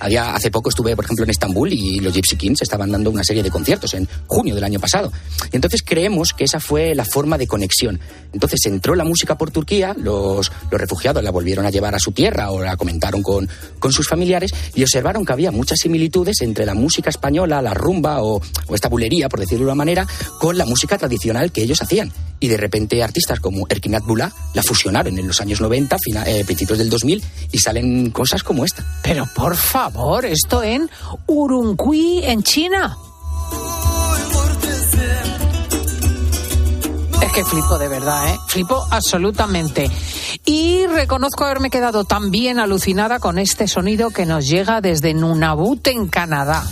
Había, 0.00 0.34
hace 0.34 0.50
poco 0.50 0.68
estuve, 0.70 0.96
por 0.96 1.04
ejemplo, 1.04 1.24
en 1.24 1.30
Estambul 1.30 1.72
y 1.72 2.00
los 2.00 2.12
Gypsy 2.14 2.36
Kings 2.36 2.62
estaban 2.62 2.90
dando 2.90 3.10
una 3.10 3.22
serie 3.24 3.42
de 3.42 3.50
conciertos 3.50 3.92
en 3.94 4.08
junio 4.26 4.54
del 4.54 4.64
año 4.64 4.80
pasado. 4.80 5.12
Entonces 5.52 5.82
creemos 5.84 6.32
que 6.32 6.44
esa 6.44 6.58
fue 6.60 6.94
la 6.94 7.04
forma 7.04 7.36
de 7.38 7.46
conexión. 7.46 8.00
Entonces 8.32 8.60
entró 8.66 8.94
la 8.94 9.04
música 9.04 9.36
por 9.36 9.50
Turquía, 9.50 9.94
los, 9.98 10.50
los 10.70 10.80
refugiados 10.80 11.22
la 11.22 11.30
volvieron 11.30 11.66
a 11.66 11.70
llevar 11.70 11.94
a 11.94 11.98
su 11.98 12.12
tierra 12.12 12.50
o 12.50 12.62
la 12.62 12.76
comentaron 12.76 13.22
con, 13.22 13.48
con 13.78 13.92
sus 13.92 14.08
familiares 14.08 14.52
y 14.74 14.82
observaron 14.82 15.24
que 15.26 15.32
había 15.32 15.50
muchas 15.50 15.78
similitudes 15.80 16.40
entre 16.40 16.64
la 16.64 16.74
música 16.74 17.10
española, 17.10 17.60
la 17.60 17.74
rumba 17.74 18.22
o, 18.22 18.40
o 18.68 18.74
esta 18.74 18.88
bulería, 18.88 19.28
por 19.28 19.40
decirlo 19.40 19.66
de 19.66 19.72
una 19.72 19.74
manera, 19.74 20.06
con 20.38 20.56
la 20.56 20.64
música 20.64 20.96
tradicional 20.96 21.52
que 21.52 21.62
ellos 21.62 21.82
hacían. 21.82 22.12
Y 22.42 22.48
de 22.48 22.56
repente 22.56 23.02
artistas 23.02 23.38
como 23.40 23.66
Erkinat 23.68 24.02
Bula 24.04 24.32
la 24.54 24.62
fusionaron 24.62 25.18
en 25.18 25.26
los 25.26 25.40
años 25.42 25.60
90, 25.60 25.98
fina- 26.02 26.24
eh, 26.26 26.42
principios 26.44 26.78
del 26.78 26.88
2000 26.88 27.22
y 27.52 27.58
salen 27.58 28.10
cosas 28.12 28.42
como 28.42 28.64
esta. 28.64 28.82
Pero 29.02 29.28
por 29.34 29.56
favor, 29.56 29.69
esto 30.24 30.62
en 30.62 30.90
Urumqi, 31.26 32.22
en 32.24 32.42
China. 32.42 32.96
Es 37.22 37.32
que 37.32 37.44
flipo 37.44 37.78
de 37.78 37.88
verdad, 37.88 38.34
¿eh? 38.34 38.38
Flipo 38.48 38.84
absolutamente. 38.90 39.90
Y 40.44 40.86
reconozco 40.86 41.44
haberme 41.44 41.70
quedado 41.70 42.04
también 42.04 42.58
alucinada 42.58 43.20
con 43.20 43.38
este 43.38 43.68
sonido 43.68 44.10
que 44.10 44.26
nos 44.26 44.46
llega 44.48 44.80
desde 44.80 45.14
Nunavut, 45.14 45.86
en 45.86 46.08
Canadá. 46.08 46.64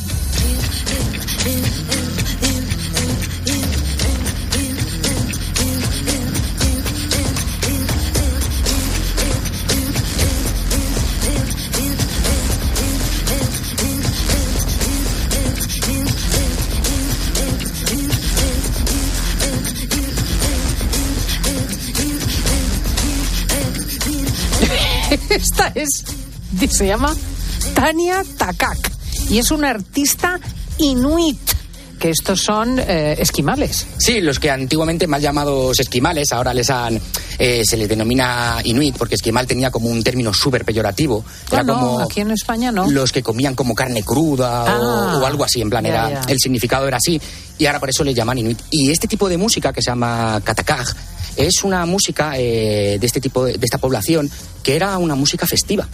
se 26.70 26.86
llama 26.86 27.14
Tania 27.74 28.22
Takak 28.36 28.78
y 29.30 29.38
es 29.38 29.50
una 29.50 29.70
artista 29.70 30.38
inuit, 30.78 31.38
que 31.98 32.10
estos 32.10 32.40
son 32.40 32.78
eh, 32.78 33.16
esquimales. 33.18 33.86
Sí, 33.98 34.20
los 34.20 34.38
que 34.38 34.50
antiguamente 34.50 35.06
mal 35.08 35.20
llamados 35.20 35.78
esquimales, 35.80 36.32
ahora 36.32 36.54
les 36.54 36.70
han, 36.70 37.00
eh, 37.38 37.62
se 37.66 37.76
les 37.76 37.88
denomina 37.88 38.58
inuit, 38.64 38.96
porque 38.96 39.16
esquimal 39.16 39.46
tenía 39.46 39.70
como 39.72 39.88
un 39.88 40.02
término 40.04 40.32
súper 40.32 40.64
peyorativo. 40.64 41.24
Era 41.50 41.60
Ah, 41.60 41.64
no, 41.64 41.74
como 41.74 42.00
aquí 42.00 42.20
en 42.20 42.30
España 42.30 42.70
no. 42.70 42.88
los 42.88 43.10
que 43.10 43.22
comían 43.22 43.54
como 43.56 43.74
carne 43.74 44.02
cruda 44.04 44.62
o- 44.64 45.08
Ah, 45.08 45.18
o, 45.20 45.26
algo 45.26 45.44
así, 45.44 45.60
en 45.60 45.68
plan, 45.70 45.82
ya, 45.84 45.90
era, 45.90 46.10
ya. 46.10 46.20
el 46.32 46.38
significado 46.38 46.86
era 46.86 46.98
así, 46.98 47.20
y 47.58 47.66
ahora 47.66 47.80
por 47.80 47.90
eso 47.90 48.04
le 48.04 48.14
llaman 48.14 48.38
inuit. 48.38 48.60
Y 48.70 48.90
este 48.92 49.08
tipo 49.08 49.28
de 49.28 49.36
música 49.36 49.72
que 49.72 49.82
se 49.82 49.90
llama 49.90 50.40
katakag 50.44 50.86
es 51.36 51.64
una 51.64 51.84
música 51.84 52.32
eh, 52.36 52.98
de 53.00 53.06
este 53.06 53.20
tipo, 53.20 53.44
de, 53.44 53.54
de 53.58 53.64
esta 53.64 53.78
población, 53.78 54.30
que 54.62 54.76
era 54.76 54.96
una 54.98 55.16
música 55.16 55.46
festiva. 55.46 55.88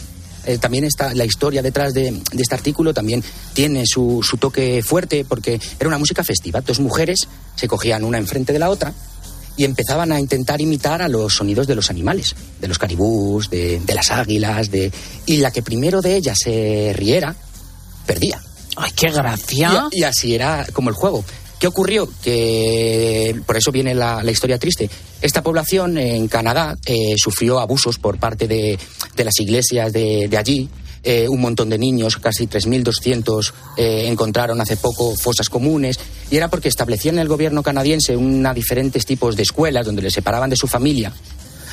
Eh, 0.47 0.59
también 0.59 0.85
está 0.85 1.15
la 1.15 1.25
historia 1.25 1.63
detrás 1.63 1.95
de, 1.95 2.11
de 2.11 2.43
este 2.43 2.55
artículo 2.55 2.93
también 2.93 3.23
tiene 3.53 3.85
su, 3.87 4.21
su 4.23 4.37
toque 4.37 4.83
fuerte 4.83 5.25
porque 5.25 5.61
era 5.79 5.89
una 5.89 5.99
música 5.99 6.23
festiva. 6.23 6.61
Dos 6.61 6.81
mujeres 6.81 7.27
se 7.57 7.69
cogían 7.69 8.05
una 8.05 8.19
enfrente 8.19 8.53
de 8.53 8.59
la 8.59 8.71
otra 8.71 8.93
y 9.57 9.65
empezaban 9.65 10.13
a 10.13 10.19
intentar 10.19 10.61
imitar 10.61 11.01
a 11.01 11.09
los 11.09 11.35
sonidos 11.35 11.67
de 11.67 11.75
los 11.75 11.91
animales, 11.91 12.35
de 12.61 12.69
los 12.69 12.79
caribús, 12.79 13.51
de, 13.51 13.81
de 13.81 13.95
las 13.95 14.11
águilas, 14.11 14.71
de 14.71 14.93
y 15.27 15.37
la 15.39 15.51
que 15.51 15.63
primero 15.63 16.01
de 16.01 16.17
ellas 16.17 16.37
se 16.43 16.93
riera 16.95 17.35
perdía. 18.07 18.41
¡Ay, 18.77 18.91
qué 18.97 19.11
gracia! 19.11 19.89
Y, 19.93 20.01
y 20.01 20.03
así 20.03 20.35
era 20.35 20.67
como 20.73 20.91
el 20.91 20.97
juego. 20.97 21.25
¿Qué 21.65 21.69
ocurrió? 21.69 22.07
Que 22.23 23.41
por 23.47 23.57
eso 23.57 23.73
viene 23.73 23.95
la, 23.95 24.23
la 24.23 24.31
historia 24.31 24.59
triste. 24.59 24.91
Esta 25.23 25.43
población 25.43 25.97
en 25.97 26.29
Canadá 26.29 26.77
eh, 26.85 27.15
sufrió 27.17 27.59
abusos 27.59 27.97
por 27.97 28.19
parte 28.19 28.47
de, 28.47 28.79
de 29.17 29.25
las 29.25 29.41
iglesias 29.41 29.91
de, 29.91 30.29
de 30.29 30.37
allí. 30.37 30.69
Eh, 31.03 31.27
un 31.27 31.41
montón 31.41 31.71
de 31.71 31.79
niños, 31.79 32.19
casi 32.19 32.47
3.200, 32.47 33.55
eh, 33.79 34.09
encontraron 34.09 34.61
hace 34.61 34.77
poco 34.77 35.17
fosas 35.17 35.49
comunes. 35.49 35.99
Y 36.31 36.37
era 36.37 36.49
porque 36.49 36.69
establecían 36.69 37.15
en 37.15 37.23
el 37.23 37.29
gobierno 37.29 37.63
canadiense 37.63 38.15
una 38.15 38.53
diferentes 38.53 39.07
tipos 39.07 39.35
de 39.35 39.45
escuelas 39.45 39.87
donde 39.87 40.03
les 40.03 40.13
separaban 40.13 40.51
de 40.51 40.57
su 40.57 40.67
familia 40.67 41.15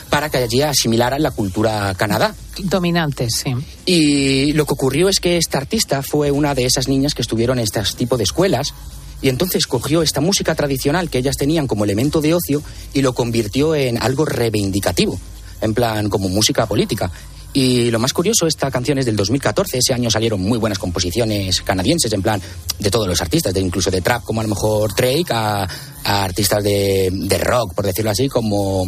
para 0.10 0.30
que 0.30 0.38
allí 0.38 0.62
asimilaran 0.62 1.22
la 1.22 1.32
cultura 1.32 1.94
Canadá. 1.96 2.34
Dominantes, 2.60 3.44
sí. 3.44 3.54
Y 3.86 4.54
lo 4.54 4.66
que 4.66 4.74
ocurrió 4.74 5.10
es 5.10 5.20
que 5.20 5.36
esta 5.36 5.58
artista 5.58 6.02
fue 6.02 6.32
una 6.32 6.56
de 6.56 6.66
esas 6.66 6.88
niñas 6.88 7.14
que 7.14 7.22
estuvieron 7.22 7.60
en 7.60 7.64
este 7.66 7.82
tipo 7.98 8.16
de 8.16 8.24
escuelas 8.24 8.74
y 9.22 9.30
entonces 9.30 9.68
cogió 9.68 10.02
esta 10.02 10.22
música 10.22 10.56
tradicional 10.56 11.10
que 11.10 11.20
ellas 11.20 11.38
tenían 11.38 11.68
como 11.68 11.84
elemento 11.84 12.22
de 12.22 12.34
ocio 12.34 12.62
y 12.94 13.02
lo 13.02 13.14
convirtió 13.14 13.76
en 13.76 14.02
algo 14.02 14.26
reivindicativo, 14.26 15.20
en 15.62 15.74
plan 15.74 16.10
como 16.10 16.30
música 16.30 16.66
política. 16.66 17.12
Y 17.54 17.92
lo 17.92 18.00
más 18.00 18.14
curioso, 18.14 18.48
esta 18.48 18.72
canción 18.72 18.98
es 18.98 19.06
del 19.06 19.18
2014, 19.18 19.80
ese 19.80 19.94
año 19.94 20.10
salieron 20.10 20.42
muy 20.42 20.58
buenas 20.58 20.80
composiciones 20.80 21.62
canadienses, 21.62 22.14
en 22.14 22.22
plan 22.22 22.42
de 22.80 22.90
todos 22.90 23.08
los 23.08 23.22
artistas, 23.22 23.54
de 23.54 23.60
incluso 23.60 23.92
de 23.92 24.02
trap, 24.02 24.24
como 24.24 24.40
a 24.40 24.44
lo 24.44 24.50
mejor 24.50 24.96
Drake, 24.96 25.26
a, 25.32 25.68
artistas 26.04 26.64
de, 26.64 27.10
de 27.12 27.38
rock, 27.38 27.74
por 27.74 27.86
decirlo 27.86 28.12
así, 28.12 28.30
como 28.30 28.88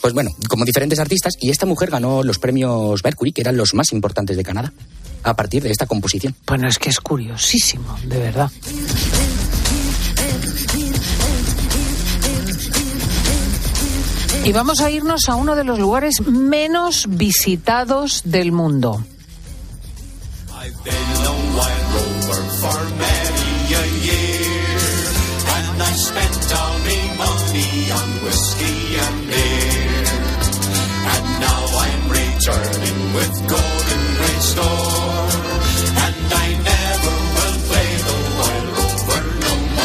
pues 0.00 0.14
bueno, 0.14 0.30
como 0.48 0.64
diferentes 0.64 0.98
artistas, 0.98 1.34
y 1.40 1.50
esta 1.50 1.66
mujer 1.66 1.90
ganó 1.90 2.22
los 2.22 2.38
premios 2.38 3.02
Mercury, 3.02 3.32
que 3.32 3.40
eran 3.40 3.56
los 3.56 3.74
más 3.74 3.92
importantes 3.92 4.36
de 4.36 4.44
Canadá, 4.44 4.72
a 5.22 5.34
partir 5.34 5.62
de 5.62 5.70
esta 5.70 5.86
composición. 5.86 6.34
Bueno, 6.46 6.68
es 6.68 6.78
que 6.78 6.90
es 6.90 7.00
curiosísimo, 7.00 7.98
de 8.04 8.18
verdad. 8.18 8.50
Y 14.48 14.52
vamos 14.52 14.80
a 14.80 14.90
irnos 14.90 15.28
a 15.28 15.34
uno 15.34 15.54
de 15.56 15.62
los 15.62 15.78
lugares 15.78 16.22
menos 16.22 17.04
visitados 17.06 18.22
del 18.24 18.50
mundo. 18.50 19.04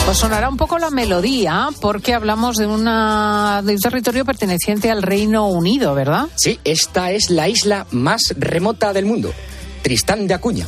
Os 0.06 0.18
sonará 0.18 0.50
un 0.50 0.58
poco 0.58 0.78
la 0.78 0.90
melodía 0.90 1.70
porque 1.80 2.14
hablamos 2.14 2.58
de, 2.58 2.68
una, 2.68 3.64
un 3.66 3.80
territorio 3.80 4.26
perteneciente 4.26 4.92
al 4.92 5.02
Reino 5.02 5.48
Unido, 5.48 5.96
¿verdad? 5.96 6.28
Sí, 6.36 6.60
esta 6.66 7.12
es 7.12 7.30
la 7.30 7.48
isla 7.48 7.88
más 7.92 8.22
remota 8.38 8.92
del 8.92 9.06
mundo, 9.06 9.34
Tristán 9.82 10.28
de 10.28 10.34
Acuña. 10.34 10.68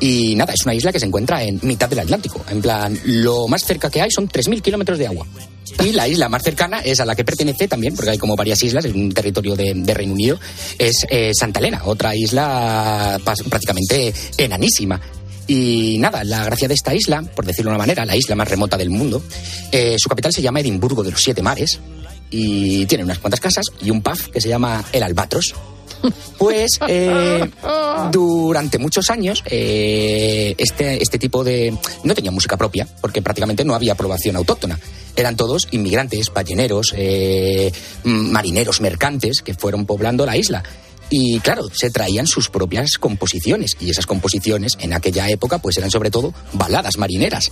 Y 0.00 0.34
nada, 0.34 0.52
es 0.52 0.64
una 0.64 0.74
isla 0.74 0.92
que 0.92 1.00
se 1.00 1.06
encuentra 1.06 1.42
en 1.42 1.60
mitad 1.62 1.88
del 1.88 2.00
Atlántico. 2.00 2.44
En 2.50 2.60
plan, 2.60 2.98
lo 3.04 3.48
más 3.48 3.64
cerca 3.64 3.90
que 3.90 4.02
hay 4.02 4.10
son 4.10 4.28
3.000 4.28 4.60
kilómetros 4.60 4.98
de 4.98 5.06
agua. 5.06 5.26
Y 5.82 5.92
la 5.92 6.06
isla 6.06 6.28
más 6.28 6.42
cercana 6.42 6.80
es 6.80 7.00
a 7.00 7.06
la 7.06 7.14
que 7.14 7.24
pertenece 7.24 7.68
también, 7.68 7.94
porque 7.94 8.10
hay 8.10 8.18
como 8.18 8.36
varias 8.36 8.62
islas, 8.62 8.84
en 8.84 9.00
un 9.00 9.12
territorio 9.12 9.56
de, 9.56 9.94
Reino 9.94 10.12
Unido, 10.12 10.38
es 10.78 11.06
eh, 11.08 11.32
Santa 11.34 11.60
Elena, 11.60 11.82
otra 11.84 12.14
isla 12.14 13.18
prácticamente 13.48 14.12
enanísima. 14.36 15.00
Y 15.50 15.96
nada, 15.98 16.22
la 16.22 16.44
gracia 16.44 16.68
de 16.68 16.74
esta 16.74 16.94
isla, 16.94 17.22
por 17.22 17.44
decirlo 17.44 17.72
de 17.72 17.74
una 17.74 17.82
manera, 17.82 18.04
la 18.04 18.14
isla 18.14 18.36
más 18.36 18.48
remota 18.48 18.76
del 18.76 18.88
mundo, 18.88 19.20
eh, 19.72 19.96
su 19.98 20.08
capital 20.08 20.32
se 20.32 20.42
llama 20.42 20.60
Edimburgo 20.60 21.02
de 21.02 21.10
los 21.10 21.20
Siete 21.20 21.42
Mares 21.42 21.80
y 22.30 22.86
tiene 22.86 23.02
unas 23.02 23.18
cuantas 23.18 23.40
casas 23.40 23.64
y 23.82 23.90
un 23.90 24.00
pub 24.00 24.16
que 24.30 24.40
se 24.40 24.48
llama 24.48 24.84
El 24.92 25.02
Albatros. 25.02 25.52
Pues 26.38 26.78
eh, 26.88 27.50
durante 28.10 28.78
muchos 28.78 29.10
años 29.10 29.42
eh, 29.44 30.54
este, 30.56 31.02
este 31.02 31.18
tipo 31.18 31.44
de... 31.44 31.76
no 32.04 32.14
tenía 32.14 32.30
música 32.30 32.56
propia 32.56 32.88
porque 33.02 33.20
prácticamente 33.20 33.62
no 33.64 33.74
había 33.74 33.92
aprobación 33.92 34.36
autóctona. 34.36 34.78
Eran 35.16 35.36
todos 35.36 35.68
inmigrantes, 35.72 36.32
balleneros, 36.32 36.94
eh, 36.96 37.70
marineros, 38.04 38.80
mercantes 38.80 39.42
que 39.42 39.52
fueron 39.52 39.84
poblando 39.84 40.24
la 40.24 40.36
isla. 40.38 40.62
Y 41.10 41.40
claro, 41.40 41.68
se 41.72 41.90
traían 41.90 42.28
sus 42.28 42.48
propias 42.48 42.96
composiciones 42.98 43.76
y 43.80 43.90
esas 43.90 44.06
composiciones 44.06 44.78
en 44.78 44.92
aquella 44.92 45.28
época 45.28 45.58
pues 45.58 45.76
eran 45.76 45.90
sobre 45.90 46.10
todo 46.10 46.32
baladas 46.52 46.96
marineras. 46.98 47.50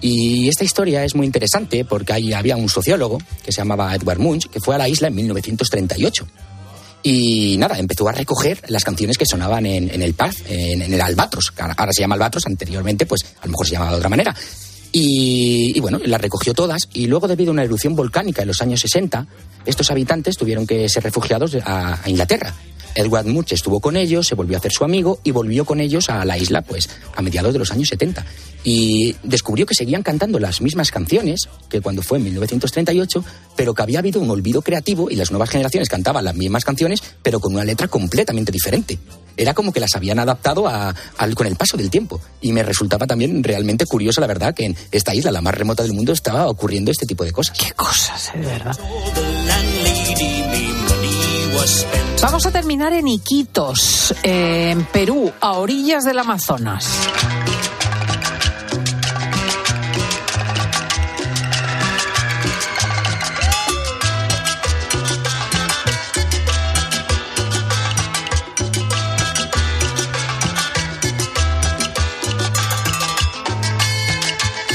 Y 0.00 0.48
esta 0.48 0.62
historia 0.62 1.04
es 1.04 1.14
muy 1.14 1.26
interesante 1.26 1.84
porque 1.84 2.12
ahí 2.12 2.32
había 2.32 2.56
un 2.56 2.68
sociólogo 2.68 3.18
que 3.42 3.50
se 3.50 3.62
llamaba 3.62 3.94
Edward 3.94 4.18
Munch 4.18 4.48
que 4.48 4.60
fue 4.60 4.74
a 4.74 4.78
la 4.78 4.88
isla 4.88 5.08
en 5.08 5.14
1938. 5.14 6.28
Y 7.02 7.56
nada, 7.58 7.78
empezó 7.78 8.08
a 8.08 8.12
recoger 8.12 8.60
las 8.68 8.84
canciones 8.84 9.16
que 9.16 9.24
sonaban 9.24 9.64
en, 9.64 10.02
el 10.02 10.14
pub, 10.14 10.34
en, 10.46 10.82
el 10.82 11.00
Albatros. 11.00 11.52
Ahora 11.56 11.92
se 11.92 12.02
llama 12.02 12.16
Albatros, 12.16 12.46
anteriormente 12.46 13.06
pues 13.06 13.24
a 13.40 13.46
lo 13.46 13.52
mejor 13.52 13.66
se 13.66 13.72
llamaba 13.72 13.92
de 13.92 13.96
otra 13.96 14.10
manera. 14.10 14.34
Y, 14.90 15.78
bueno, 15.80 16.00
las 16.04 16.20
recogió 16.20 16.54
todas 16.54 16.88
y 16.92 17.06
luego 17.06 17.28
debido 17.28 17.50
a 17.50 17.52
una 17.52 17.62
erupción 17.62 17.94
volcánica 17.94 18.42
en 18.42 18.48
los 18.48 18.60
años 18.62 18.80
60, 18.80 19.26
estos 19.64 19.90
habitantes 19.90 20.36
tuvieron 20.36 20.66
que 20.66 20.88
ser 20.88 21.02
refugiados 21.02 21.56
a 21.64 22.00
Inglaterra. 22.06 22.54
Edward 22.98 23.26
Munch 23.26 23.52
estuvo 23.52 23.78
con 23.78 23.96
ellos, 23.96 24.26
se 24.26 24.34
volvió 24.34 24.56
a 24.56 24.58
hacer 24.58 24.72
su 24.72 24.82
amigo 24.82 25.20
y 25.22 25.30
volvió 25.30 25.64
con 25.64 25.78
ellos 25.78 26.10
a 26.10 26.24
la 26.24 26.36
isla 26.36 26.62
pues 26.62 26.90
a 27.14 27.22
mediados 27.22 27.52
de 27.52 27.60
los 27.60 27.70
años 27.70 27.88
70. 27.88 28.26
Y 28.64 29.14
descubrió 29.22 29.66
que 29.66 29.74
seguían 29.76 30.02
cantando 30.02 30.40
las 30.40 30.60
mismas 30.60 30.90
canciones 30.90 31.48
que 31.68 31.80
cuando 31.80 32.02
fue 32.02 32.18
en 32.18 32.24
1938, 32.24 33.24
pero 33.54 33.72
que 33.72 33.82
había 33.82 34.00
habido 34.00 34.20
un 34.20 34.28
olvido 34.30 34.62
creativo 34.62 35.10
y 35.10 35.14
las 35.14 35.30
nuevas 35.30 35.48
generaciones 35.48 35.88
cantaban 35.88 36.24
las 36.24 36.34
mismas 36.34 36.64
canciones, 36.64 37.00
pero 37.22 37.38
con 37.38 37.54
una 37.54 37.64
letra 37.64 37.86
completamente 37.86 38.50
diferente. 38.50 38.98
Era 39.36 39.54
como 39.54 39.72
que 39.72 39.78
las 39.78 39.94
habían 39.94 40.18
adaptado 40.18 40.64
con 41.36 41.46
el 41.46 41.54
paso 41.54 41.76
del 41.76 41.90
tiempo. 41.90 42.20
Y 42.40 42.50
me 42.50 42.64
resultaba 42.64 43.06
también 43.06 43.44
realmente 43.44 43.86
curioso, 43.86 44.20
la 44.20 44.26
verdad, 44.26 44.52
que 44.52 44.64
en 44.64 44.76
esta 44.90 45.14
isla, 45.14 45.30
la 45.30 45.40
más 45.40 45.54
remota 45.54 45.84
del 45.84 45.92
mundo, 45.92 46.12
estaba 46.12 46.48
ocurriendo 46.48 46.90
este 46.90 47.06
tipo 47.06 47.24
de 47.24 47.30
cosas. 47.30 47.56
¿Qué 47.56 47.70
cosas, 47.74 48.32
eh, 48.34 48.38
de 48.40 48.46
verdad? 48.46 48.76
Vamos 52.22 52.46
a 52.46 52.50
terminar 52.50 52.92
en 52.92 53.08
Iquitos, 53.08 54.14
eh, 54.22 54.70
en 54.70 54.84
Perú, 54.84 55.32
a 55.40 55.52
orillas 55.52 56.04
del 56.04 56.18
Amazonas. 56.18 56.86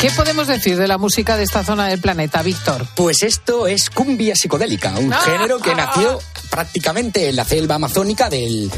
¿Qué 0.02 0.10
podemos 0.12 0.48
decir 0.48 0.76
de 0.78 0.88
la 0.88 0.98
música 0.98 1.38
de 1.38 1.44
esta 1.44 1.64
zona 1.64 1.88
del 1.88 2.00
planeta, 2.02 2.42
Víctor? 2.42 2.86
Pues 2.94 3.24
esto 3.24 3.68
es 3.68 3.90
cumbia 3.90 4.36
psicodélica, 4.36 4.94
un 4.98 5.14
Ah, 5.14 5.22
género 5.24 5.60
que 5.60 5.72
ah, 5.72 5.76
nació 5.76 6.20
prácticamente 6.54 7.30
en 7.30 7.36
la 7.36 7.46
selva 7.46 7.76
amazónica 7.76 8.30
del, 8.30 8.70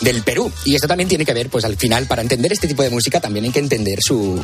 del 0.00 0.22
Perú. 0.22 0.52
Y 0.64 0.76
esto 0.76 0.86
también 0.86 1.08
tiene 1.08 1.24
que 1.24 1.34
ver, 1.34 1.48
pues 1.50 1.64
al 1.64 1.76
final, 1.76 2.06
para 2.06 2.22
entender 2.22 2.52
este 2.52 2.68
tipo 2.68 2.84
de 2.84 2.90
música 2.90 3.20
también 3.20 3.46
hay 3.46 3.50
que 3.50 3.58
entender 3.58 3.98
su, 4.00 4.40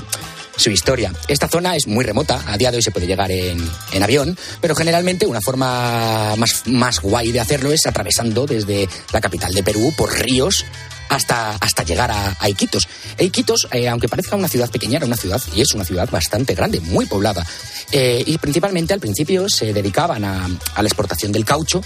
su 0.57 0.70
historia. 0.70 1.12
Esta 1.28 1.47
zona 1.47 1.76
es 1.76 1.87
muy 1.87 2.05
remota, 2.05 2.43
a 2.45 2.59
día 2.59 2.72
de 2.72 2.78
hoy 2.78 2.83
se 2.83 2.91
puede 2.91 3.07
llegar 3.07 3.30
en, 3.30 3.64
en 3.93 4.03
avión, 4.03 4.37
pero 4.61 4.74
generalmente 4.74 5.26
una 5.26 5.41
forma 5.41 6.35
más, 6.37 6.62
más 6.66 7.01
guay 7.01 7.30
de 7.30 7.39
hacerlo 7.39 7.70
es 7.70 7.87
atravesando 7.87 8.47
desde 8.47 8.89
la 9.12 9.20
capital 9.20 9.55
de 9.55 9.62
Perú 9.62 9.95
por 9.97 10.12
ríos 10.18 10.64
hasta, 11.09 11.55
hasta 11.61 11.85
llegar 11.85 12.11
a, 12.11 12.49
Iquitos. 12.49 12.89
Iquitos, 13.16 13.68
eh, 13.70 13.89
aunque 13.89 14.09
parezca 14.09 14.35
una 14.35 14.49
ciudad 14.49 14.70
pequeña, 14.70 14.97
era 14.97 15.07
una 15.07 15.16
ciudad, 15.16 15.41
y 15.55 15.61
es 15.61 15.72
una 15.72 15.85
ciudad 15.85 16.11
bastante 16.11 16.55
grande, 16.57 16.80
muy 16.80 17.07
poblada. 17.07 17.47
Eh, 17.93 18.24
y 18.26 18.39
principalmente 18.39 18.93
al 18.93 19.01
principio 19.01 19.49
se 19.49 19.72
dedicaban 19.72 20.24
a 20.24 20.49
la 20.49 20.89
exportación 20.89 21.30
del 21.30 21.45
caucho 21.45 21.83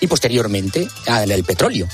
y 0.00 0.06
posteriormente 0.06 0.88
al 1.06 1.44
petróleo. 1.44 1.88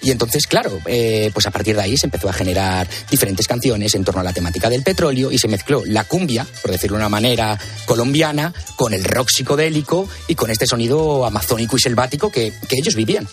Y 0.00 0.10
entonces, 0.10 0.46
claro, 0.46 0.78
eh, 0.86 1.30
pues 1.32 1.46
a 1.46 1.50
partir 1.50 1.74
de 1.74 1.82
ahí 1.82 1.96
se 1.96 2.06
empezó 2.06 2.28
a 2.28 2.32
generar 2.32 2.88
diferentes 3.10 3.48
canciones 3.48 3.94
en 3.94 4.04
torno 4.04 4.20
a 4.20 4.24
la 4.24 4.32
temática 4.32 4.70
del 4.70 4.82
petróleo 4.82 5.32
y 5.32 5.38
se 5.38 5.48
mezcló 5.48 5.82
la 5.84 6.04
cumbia, 6.04 6.46
por 6.62 6.70
decirlo 6.70 6.96
de 6.96 7.02
una 7.02 7.08
manera 7.08 7.58
colombiana, 7.84 8.52
con 8.76 8.94
el 8.94 9.04
rock 9.04 9.28
psicodélico 9.30 10.08
y 10.28 10.34
con 10.36 10.50
este 10.50 10.66
sonido 10.66 11.26
amazónico 11.26 11.76
y 11.76 11.80
selvático 11.80 12.30
que, 12.30 12.52
que 12.68 12.76
ellos 12.76 12.94
vivían. 12.94 13.26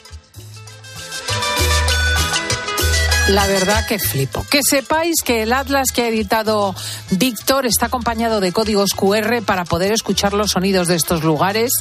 La 3.30 3.48
verdad 3.48 3.88
que 3.88 3.98
flipo. 3.98 4.46
Que 4.52 4.60
sepáis 4.62 5.24
que 5.24 5.42
el 5.42 5.52
Atlas 5.52 5.88
que 5.92 6.04
ha 6.04 6.08
editado 6.10 6.76
Víctor 7.10 7.66
está 7.66 7.88
acompañado 7.88 8.40
de 8.40 8.52
códigos 8.52 8.92
QR 8.92 9.42
para 9.44 9.66
poder 9.66 9.92
escuchar 9.92 10.34
los 10.34 10.52
sonidos 10.52 10.88
de 10.88 10.96
estos 10.96 11.24
lugares 11.24 11.72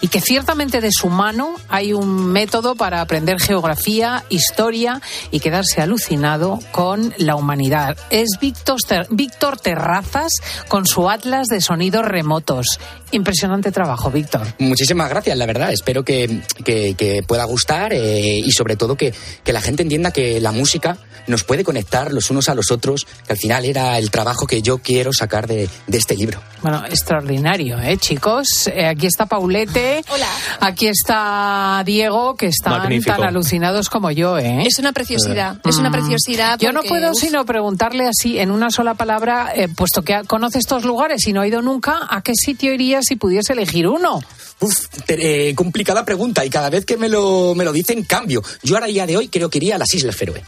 y 0.00 0.06
que 0.06 0.20
ciertamente 0.20 0.80
de 0.80 0.92
su 0.92 1.08
mano 1.08 1.56
hay 1.68 1.92
un 1.92 2.26
método 2.26 2.76
para 2.76 3.00
aprender 3.00 3.40
geografía, 3.40 4.22
historia 4.28 5.00
y 5.32 5.40
quedarse 5.40 5.82
alucinado 5.82 6.60
con 6.70 7.12
la 7.18 7.34
humanidad. 7.34 7.96
Es 8.10 8.38
Víctor, 8.40 8.78
Víctor 9.10 9.58
Terrazas 9.58 10.30
con 10.68 10.86
su 10.86 11.10
Atlas 11.10 11.48
de 11.48 11.60
sonidos 11.60 12.04
remotos. 12.04 12.78
Impresionante 13.12 13.70
trabajo, 13.70 14.10
Víctor. 14.10 14.46
Muchísimas 14.58 15.08
gracias, 15.08 15.36
la 15.36 15.46
verdad. 15.46 15.72
Espero 15.72 16.04
que, 16.04 16.40
que- 16.64 16.94
que 16.94 17.22
pueda 17.22 17.44
gustar 17.44 17.92
eh, 17.92 18.38
y 18.38 18.50
sobre 18.52 18.76
todo 18.76 18.96
que, 18.96 19.14
que 19.44 19.52
la 19.52 19.60
gente 19.60 19.82
entienda 19.82 20.10
que 20.10 20.40
la 20.40 20.50
música 20.52 20.96
nos 21.28 21.44
puede 21.44 21.62
conectar 21.62 22.12
los 22.12 22.30
unos 22.30 22.48
a 22.48 22.54
los 22.56 22.70
otros, 22.72 23.06
que 23.26 23.32
al 23.32 23.38
final 23.38 23.64
era 23.64 23.96
el 23.98 24.10
trabajo 24.10 24.46
que 24.46 24.60
yo 24.60 24.78
quiero 24.78 25.12
sacar 25.12 25.46
de, 25.46 25.68
de 25.86 25.98
este 25.98 26.16
libro. 26.16 26.40
Bueno, 26.62 26.84
extraordinario, 26.86 27.78
¿eh, 27.78 27.96
chicos? 27.96 28.66
Eh, 28.66 28.86
aquí 28.86 29.06
está 29.06 29.26
Paulete. 29.26 30.02
Hola. 30.08 30.26
Aquí 30.60 30.88
está 30.88 31.82
Diego, 31.86 32.34
que 32.34 32.46
están 32.46 32.78
Magnífico. 32.78 33.14
tan 33.16 33.24
alucinados 33.28 33.88
como 33.88 34.10
yo, 34.10 34.38
¿eh? 34.38 34.64
Es 34.66 34.78
una 34.78 34.92
preciosidad, 34.92 35.58
es 35.64 35.76
una 35.76 35.90
Mm. 35.90 35.92
preciosidad. 35.92 36.58
Yo 36.58 36.72
no 36.72 36.82
puedo 36.82 37.12
uf, 37.12 37.18
sino 37.20 37.44
preguntarle 37.44 38.08
así, 38.08 38.38
en 38.38 38.50
una 38.50 38.70
sola 38.70 38.94
palabra, 38.94 39.52
eh, 39.54 39.68
puesto 39.68 40.02
que 40.02 40.22
conoce 40.26 40.58
estos 40.58 40.84
lugares 40.84 41.26
y 41.26 41.32
no 41.32 41.40
ha 41.42 41.46
ido 41.46 41.62
nunca, 41.62 42.00
¿a 42.10 42.22
qué 42.22 42.32
sitio 42.34 42.72
si 43.02 43.16
pudiese 43.16 43.52
elegir 43.52 43.86
uno? 43.86 44.20
Uf, 44.60 44.86
eh, 45.08 45.54
complicada 45.54 46.04
pregunta 46.04 46.44
y 46.44 46.50
cada 46.50 46.70
vez 46.70 46.84
que 46.84 46.96
me 46.96 47.08
lo, 47.08 47.54
me 47.54 47.64
lo 47.64 47.72
dicen 47.72 48.04
cambio. 48.04 48.42
Yo 48.62 48.76
ahora 48.76 48.86
día 48.86 49.06
de 49.06 49.16
hoy 49.16 49.28
creo 49.28 49.50
que 49.50 49.58
iría 49.58 49.76
a 49.76 49.78
las 49.78 49.92
Islas 49.94 50.16
Feroe. 50.16 50.42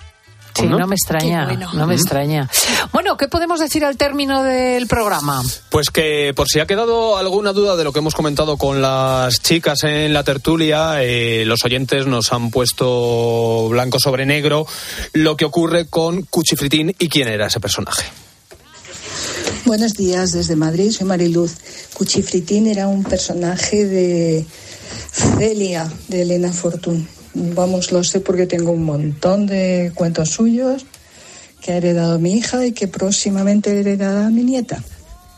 Sí, 0.54 0.66
no, 0.66 0.86
me 0.86 0.94
extraña, 0.94 1.46
bueno. 1.46 1.70
no 1.72 1.86
me 1.86 1.94
extraña. 1.94 2.48
Bueno, 2.92 3.16
¿qué 3.16 3.26
podemos 3.26 3.58
decir 3.58 3.84
al 3.84 3.96
término 3.96 4.44
del 4.44 4.86
programa? 4.86 5.42
Pues 5.68 5.90
que 5.90 6.32
por 6.34 6.48
si 6.48 6.60
ha 6.60 6.66
quedado 6.66 7.16
alguna 7.16 7.52
duda 7.52 7.74
de 7.74 7.82
lo 7.82 7.92
que 7.92 7.98
hemos 7.98 8.14
comentado 8.14 8.56
con 8.56 8.80
las 8.80 9.42
chicas 9.42 9.82
en 9.82 10.12
la 10.12 10.22
tertulia, 10.22 11.02
eh, 11.02 11.44
los 11.44 11.64
oyentes 11.64 12.06
nos 12.06 12.32
han 12.32 12.52
puesto 12.52 13.68
blanco 13.68 13.98
sobre 13.98 14.26
negro 14.26 14.64
lo 15.12 15.36
que 15.36 15.44
ocurre 15.44 15.86
con 15.88 16.22
Cuchifritín 16.22 16.94
y 17.00 17.08
quién 17.08 17.26
era 17.26 17.46
ese 17.46 17.58
personaje. 17.58 18.04
Buenos 19.64 19.94
días 19.94 20.32
desde 20.32 20.56
Madrid, 20.56 20.90
soy 20.90 21.06
Mariluz. 21.06 21.52
Cuchifritín 21.94 22.66
era 22.66 22.86
un 22.86 23.02
personaje 23.02 23.86
de 23.86 24.46
Celia, 25.12 25.90
de 26.08 26.22
Elena 26.22 26.52
Fortún. 26.52 27.08
Vamos, 27.34 27.90
lo 27.90 28.04
sé 28.04 28.20
porque 28.20 28.46
tengo 28.46 28.72
un 28.72 28.84
montón 28.84 29.46
de 29.46 29.92
cuentos 29.94 30.30
suyos 30.30 30.86
que 31.60 31.72
ha 31.72 31.76
heredado 31.78 32.18
mi 32.18 32.34
hija 32.34 32.64
y 32.66 32.72
que 32.72 32.88
próximamente 32.88 33.78
heredará 33.78 34.28
mi 34.28 34.44
nieta. 34.44 34.84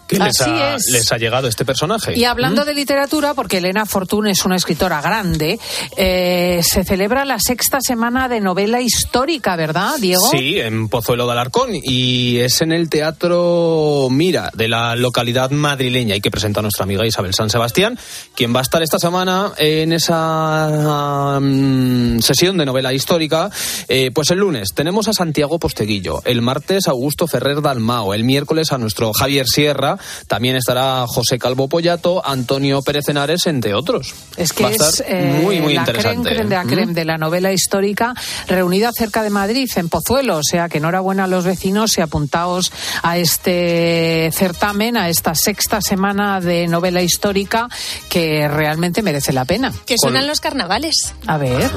¿Qué 0.07 0.19
les 0.19 0.41
Así 0.41 0.51
ha, 0.51 0.77
es. 0.77 0.85
les 0.93 1.11
ha 1.13 1.17
llegado 1.17 1.49
este 1.49 1.65
personaje? 1.65 2.17
Y 2.17 2.25
hablando 2.25 2.65
de 2.65 2.75
literatura, 2.75 3.35
porque 3.35 3.59
Elena 3.59 3.87
Fortún 3.87 4.29
es 4.29 4.45
una 4.45 4.57
escritora 4.57 5.01
grande, 5.01 5.59
eh, 5.97 6.61
se 6.63 6.85
celebra 6.85 7.25
la 7.25 7.39
sexta 7.39 7.79
semana 7.81 8.29
de 8.29 8.41
novela 8.41 8.81
histórica, 8.81 9.57
¿verdad, 9.57 9.97
Diego? 9.99 10.29
Sí, 10.31 10.59
en 10.61 10.89
Pozuelo 10.89 11.27
de 11.27 11.33
Alarcón 11.33 11.71
y 11.73 12.39
es 12.39 12.61
en 12.63 12.73
el 12.73 12.89
Teatro 12.89 14.09
Mira 14.11 14.51
de 14.55 14.69
la 14.69 14.97
localidad 14.97 15.51
madrileña 15.51 16.17
y 16.17 16.21
que 16.21 16.31
presenta 16.31 16.63
nuestra 16.63 16.85
amiga 16.85 17.07
Isabel 17.07 17.35
San 17.35 17.51
Sebastián, 17.51 17.99
quien 18.35 18.55
va 18.55 18.61
a 18.61 18.63
estar 18.63 18.83
esta 18.83 18.99
semana 18.99 19.53
en 19.59 19.93
esa 19.93 21.39
mm, 21.41 22.21
sesión 22.21 22.57
de 22.59 22.67
novela 22.67 22.93
histórica. 22.93 23.51
Eh, 23.89 24.11
pues 24.13 24.31
el 24.31 24.39
lunes 24.39 24.69
tenemos 24.75 25.09
a 25.09 25.13
Santiago 25.13 25.59
Posteguillo, 25.59 26.23
el 26.25 26.43
martes 26.43 26.87
a 26.89 26.93
Augusto 26.93 27.27
Ferrer 27.27 27.61
Dalmao, 27.61 28.15
el 28.15 28.25
miércoles 28.25 28.73
a 28.73 28.79
nuestro 28.79 29.13
Javier 29.13 29.47
Sierra, 29.47 29.96
también 30.27 30.57
estará 30.57 31.05
José 31.07 31.39
Calvo 31.39 31.69
Pollato, 31.69 32.23
Antonio 32.27 32.83
Pérez 32.83 33.09
Henares, 33.09 33.47
entre 33.47 33.75
otros. 33.75 34.15
Es 34.37 34.53
que 34.53 34.65
Va 34.65 34.71
a 34.71 34.73
es 34.73 35.05
eh, 35.07 35.41
muy, 35.43 35.61
muy 35.61 35.75
la 35.75 35.81
interesante. 35.81 36.31
creme, 36.31 36.35
creme 36.37 36.49
de 36.49 36.55
la 36.57 36.65
¿Mm? 36.65 36.69
creme 36.69 36.95
de 36.95 37.05
la 37.05 37.19
novela 37.19 37.53
histórica 37.53 38.15
reunida 38.49 38.91
cerca 38.93 39.23
de 39.23 39.31
Madrid, 39.31 39.71
en 39.77 39.89
Pozuelo. 39.89 40.37
O 40.39 40.43
sea 40.43 40.69
que 40.69 40.79
enhorabuena 40.79 41.25
a 41.25 41.27
los 41.27 41.45
vecinos 41.45 41.97
y 41.99 42.01
apuntaos 42.01 42.73
a 43.03 43.19
este 43.19 44.31
certamen, 44.33 44.97
a 44.97 45.09
esta 45.09 45.35
sexta 45.35 45.81
semana 45.81 46.41
de 46.41 46.67
novela 46.67 47.03
histórica 47.03 47.69
que 48.09 48.49
realmente 48.49 49.03
merece 49.03 49.33
la 49.33 49.45
pena. 49.45 49.73
Que 49.85 49.97
suenan 49.99 50.27
los 50.27 50.41
carnavales. 50.41 51.15
A 51.27 51.39
ver. 51.39 51.71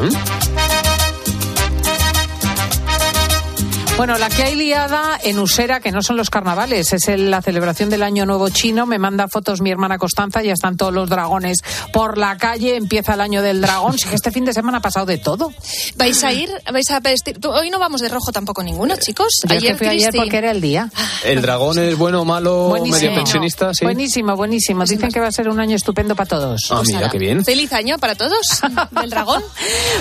Bueno, 4.00 4.18
la 4.18 4.30
que 4.30 4.44
hay 4.44 4.56
liada 4.56 5.20
en 5.24 5.38
Usera, 5.40 5.82
que 5.82 5.92
no 5.92 6.02
son 6.02 6.16
los 6.16 6.30
carnavales, 6.30 6.94
es 6.94 7.10
el- 7.10 7.30
la 7.30 7.42
celebración 7.42 7.90
del 7.90 8.02
Año 8.02 8.26
Nuevo 8.26 8.48
Chino. 8.48 8.86
Me 8.86 8.98
manda 8.98 9.28
fotos 9.28 9.60
mi 9.60 9.72
hermana 9.72 9.98
Constanza, 9.98 10.42
ya 10.42 10.54
están 10.54 10.78
todos 10.78 10.94
los 10.94 11.10
dragones 11.10 11.60
por 11.92 12.18
la 12.18 12.38
calle, 12.38 12.78
empieza 12.78 13.16
el 13.16 13.20
Año 13.20 13.42
del 13.42 13.60
Dragón. 13.60 14.00
Sí 14.00 14.08
que 14.08 14.16
este 14.16 14.32
fin 14.32 14.46
de 14.46 14.54
semana 14.54 14.78
ha 14.78 14.82
pasado 14.82 15.06
de 15.06 15.18
todo. 15.18 15.52
¿Vais 15.98 16.24
a 16.24 16.32
ir? 16.32 16.50
¿Vais 16.72 16.90
a 16.92 17.02
vestir? 17.02 17.40
Hoy 17.46 17.70
no 17.70 17.78
vamos 17.78 18.00
de 18.00 18.08
rojo 18.08 18.32
tampoco 18.32 18.64
ninguno, 18.64 18.96
chicos. 18.96 19.28
Yo 19.46 19.56
es 19.56 19.64
que 19.64 19.76
fui 19.76 19.88
ayer 19.88 20.14
porque 20.16 20.38
era 20.38 20.52
el 20.52 20.62
día. 20.62 20.90
El 21.26 21.42
dragón 21.42 21.78
es 21.78 21.98
bueno, 21.98 22.24
malo, 22.24 22.74
medio 22.82 23.14
pensionista, 23.14 23.74
sí. 23.74 23.84
Buenísimo, 23.84 24.34
buenísimo. 24.38 24.86
Dicen 24.86 25.12
que 25.12 25.20
va 25.20 25.28
a 25.28 25.32
ser 25.34 25.50
un 25.50 25.60
año 25.60 25.76
estupendo 25.76 26.16
para 26.16 26.30
todos. 26.30 26.70
Ah, 26.72 26.82
mira, 26.86 27.10
qué 27.10 27.18
bien. 27.18 27.44
Feliz 27.44 27.74
año 27.74 27.98
para 28.00 28.16
todos 28.16 28.62
del 28.92 29.10
dragón. 29.10 29.44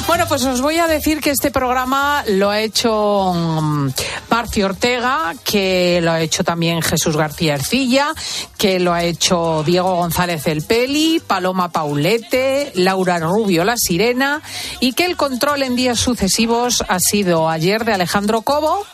Bueno, 0.07 0.24
pues 0.28 0.44
os 0.44 0.61
voy 0.61 0.78
a 0.78 0.86
decir 0.86 1.18
que 1.20 1.30
este 1.30 1.51
programa 1.51 2.22
lo 2.28 2.51
ha 2.51 2.61
hecho 2.61 3.88
Parcio 4.28 4.66
Ortega, 4.66 5.34
que 5.45 6.01
lo 6.03 6.12
ha 6.12 6.20
hecho 6.20 6.45
también 6.45 6.82
Jesús 6.82 7.16
García 7.16 7.55
Ercilla, 7.55 8.14
que 8.57 8.80
lo 8.80 8.93
ha 8.93 9.05
hecho 9.05 9.62
Diego 9.64 9.97
González 9.97 10.47
El 10.47 10.62
Peli, 10.62 11.20
Paloma 11.24 11.70
Paulete, 11.70 12.72
Laura 12.74 13.18
Rubio 13.18 13.64
La 13.64 13.76
Sirena, 13.76 14.43
y 14.80 14.93
que 14.93 15.05
el 15.05 15.16
control 15.16 15.62
en 15.62 15.76
días 15.76 15.99
sucesivos 15.99 16.84
ha 16.89 16.99
sido 17.01 17.49
ayer 17.49 17.84
de 17.84 17.93
Alejandro 17.93 18.43
Cobo 18.43 18.84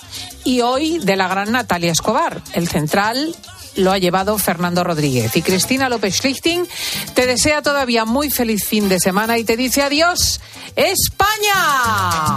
y 0.44 0.60
hoy 0.60 0.98
de 0.98 1.16
la 1.16 1.28
gran 1.28 1.52
Natalia 1.52 1.92
Escobar. 1.92 2.40
El 2.52 2.68
central 2.68 3.34
lo 3.76 3.92
ha 3.92 3.98
llevado 3.98 4.38
Fernando 4.38 4.84
Rodríguez. 4.84 5.36
Y 5.36 5.42
Cristina 5.42 5.88
López 5.88 6.16
Schlichting 6.16 6.66
te 7.14 7.26
desea 7.26 7.62
todavía 7.62 8.04
muy 8.04 8.30
feliz 8.30 8.64
fin 8.66 8.88
de 8.88 9.00
semana 9.00 9.38
y 9.38 9.44
te 9.44 9.56
dice 9.56 9.82
adiós, 9.82 10.40
España. 10.76 12.33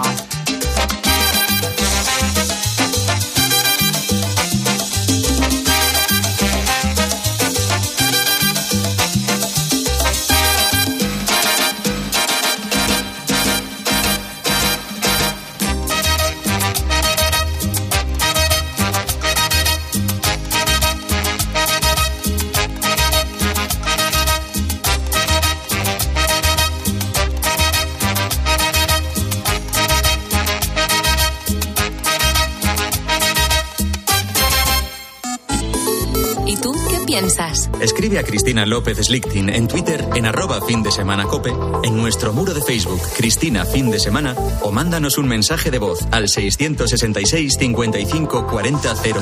Escribe 38.08 38.24
a 38.24 38.24
Cristina 38.24 38.66
López 38.66 39.00
Slichting 39.00 39.50
en 39.50 39.68
Twitter 39.68 40.08
en 40.16 40.26
arroba 40.26 40.66
fin 40.66 40.82
de 40.82 40.92
semana 40.92 41.26
cope, 41.26 41.52
en 41.84 41.98
nuestro 41.98 42.32
muro 42.32 42.54
de 42.54 42.62
Facebook 42.62 43.02
Cristina 43.18 43.66
Fin 43.66 43.92
de 43.92 44.00
Semana 44.00 44.34
o 44.62 44.72
mándanos 44.72 45.18
un 45.18 45.28
mensaje 45.28 45.72
de 45.72 45.78
voz 45.78 46.08
al 46.12 46.30
666 46.30 47.58
55 47.60 48.48
40 48.48 48.96
00. 48.96 49.22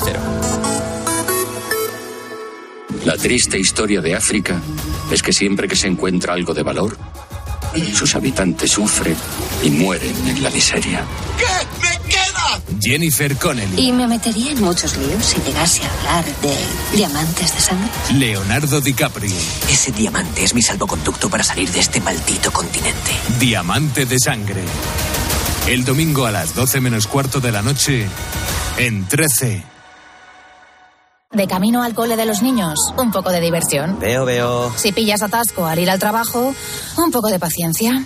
La 3.06 3.18
triste 3.18 3.58
historia 3.58 4.02
de 4.02 4.14
África 4.14 4.62
es 5.10 5.24
que 5.24 5.34
siempre 5.34 5.68
que 5.68 5.76
se 5.76 5.88
encuentra 5.88 6.36
algo 6.36 6.54
de 6.54 6.62
valor, 6.62 6.96
sus 7.92 8.14
habitantes 8.14 8.70
sufren 8.70 9.18
y 9.64 9.72
mueren 9.72 10.16
en 10.28 10.44
la 10.44 10.52
miseria. 10.52 11.04
Jennifer 12.86 13.36
Connelly, 13.38 13.80
Y 13.88 13.92
me 13.92 14.08
metería 14.08 14.52
en 14.52 14.62
muchos 14.62 14.96
líos 14.96 15.26
si 15.26 15.42
llegase 15.42 15.82
a 15.84 15.92
hablar 15.92 16.26
de 16.42 16.56
diamantes 16.96 17.56
de 17.56 17.60
sangre. 17.60 17.90
Leonardo 18.14 18.80
DiCaprio, 18.80 19.36
Ese 19.68 19.92
diamante 19.92 20.44
es 20.44 20.54
mi 20.54 20.62
salvoconducto 20.62 21.28
para 21.28 21.44
salir 21.44 21.68
de 21.72 21.80
este 21.80 22.00
maldito 22.00 22.52
continente. 22.52 23.12
Diamante 23.40 24.06
de 24.06 24.20
Sangre. 24.20 24.64
El 25.68 25.84
domingo 25.84 26.28
a 26.28 26.32
las 26.32 26.54
12 26.54 26.80
menos 26.80 27.08
cuarto 27.08 27.40
de 27.40 27.52
la 27.52 27.64
noche, 27.64 28.08
en 28.78 29.08
13. 29.08 29.64
De 31.32 31.48
camino 31.48 31.82
al 31.82 31.96
cole 31.96 32.16
de 32.16 32.28
los 32.28 32.44
niños, 32.44 32.78
un 32.98 33.12
poco 33.12 33.32
de 33.32 33.42
diversión. 33.42 33.98
Veo, 33.98 34.26
veo. 34.26 34.72
Si 34.78 34.92
pillas 34.92 35.24
atasco 35.24 35.66
al 35.66 35.80
ir 35.80 35.90
al 35.90 35.98
trabajo, 35.98 36.54
un 36.98 37.12
poco 37.12 37.30
de 37.30 37.40
paciencia. 37.40 38.06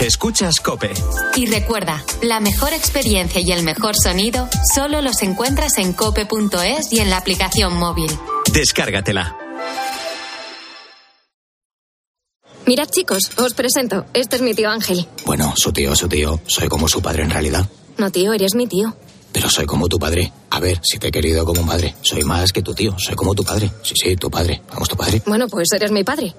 Escuchas 0.00 0.60
Cope. 0.60 0.90
Y 1.36 1.44
recuerda, 1.44 2.02
la 2.22 2.40
mejor 2.40 2.72
experiencia 2.72 3.40
y 3.42 3.52
el 3.52 3.62
mejor 3.62 3.94
sonido 3.96 4.48
solo 4.74 5.02
los 5.02 5.20
encuentras 5.20 5.76
en 5.76 5.92
cope.es 5.92 6.90
y 6.90 7.00
en 7.00 7.10
la 7.10 7.18
aplicación 7.18 7.76
móvil. 7.76 8.10
Descárgatela. 8.50 9.36
Mirad, 12.64 12.88
chicos, 12.88 13.30
os 13.36 13.52
presento. 13.52 14.06
Este 14.14 14.36
es 14.36 14.42
mi 14.42 14.54
tío 14.54 14.70
Ángel. 14.70 15.06
Bueno, 15.26 15.52
su 15.54 15.70
tío, 15.70 15.94
su 15.94 16.08
tío. 16.08 16.40
Soy 16.46 16.68
como 16.68 16.88
su 16.88 17.02
padre 17.02 17.24
en 17.24 17.30
realidad. 17.30 17.68
No, 17.98 18.10
tío, 18.10 18.32
eres 18.32 18.54
mi 18.54 18.66
tío. 18.66 18.96
Pero 19.32 19.50
soy 19.50 19.66
como 19.66 19.86
tu 19.88 19.98
padre. 19.98 20.32
A 20.50 20.60
ver, 20.60 20.80
si 20.82 20.98
te 20.98 21.08
he 21.08 21.10
querido 21.10 21.44
como 21.44 21.60
un 21.60 21.66
padre. 21.66 21.94
Soy 22.02 22.24
más 22.24 22.52
que 22.52 22.62
tu 22.62 22.74
tío. 22.74 22.96
Soy 22.98 23.14
como 23.14 23.34
tu 23.34 23.44
padre. 23.44 23.70
Sí, 23.82 23.94
sí, 23.94 24.16
tu 24.16 24.30
padre. 24.30 24.60
Vamos, 24.70 24.88
tu 24.88 24.96
padre. 24.96 25.22
Bueno, 25.26 25.46
pues 25.48 25.68
eres 25.72 25.92
mi 25.92 26.02
padre. 26.02 26.34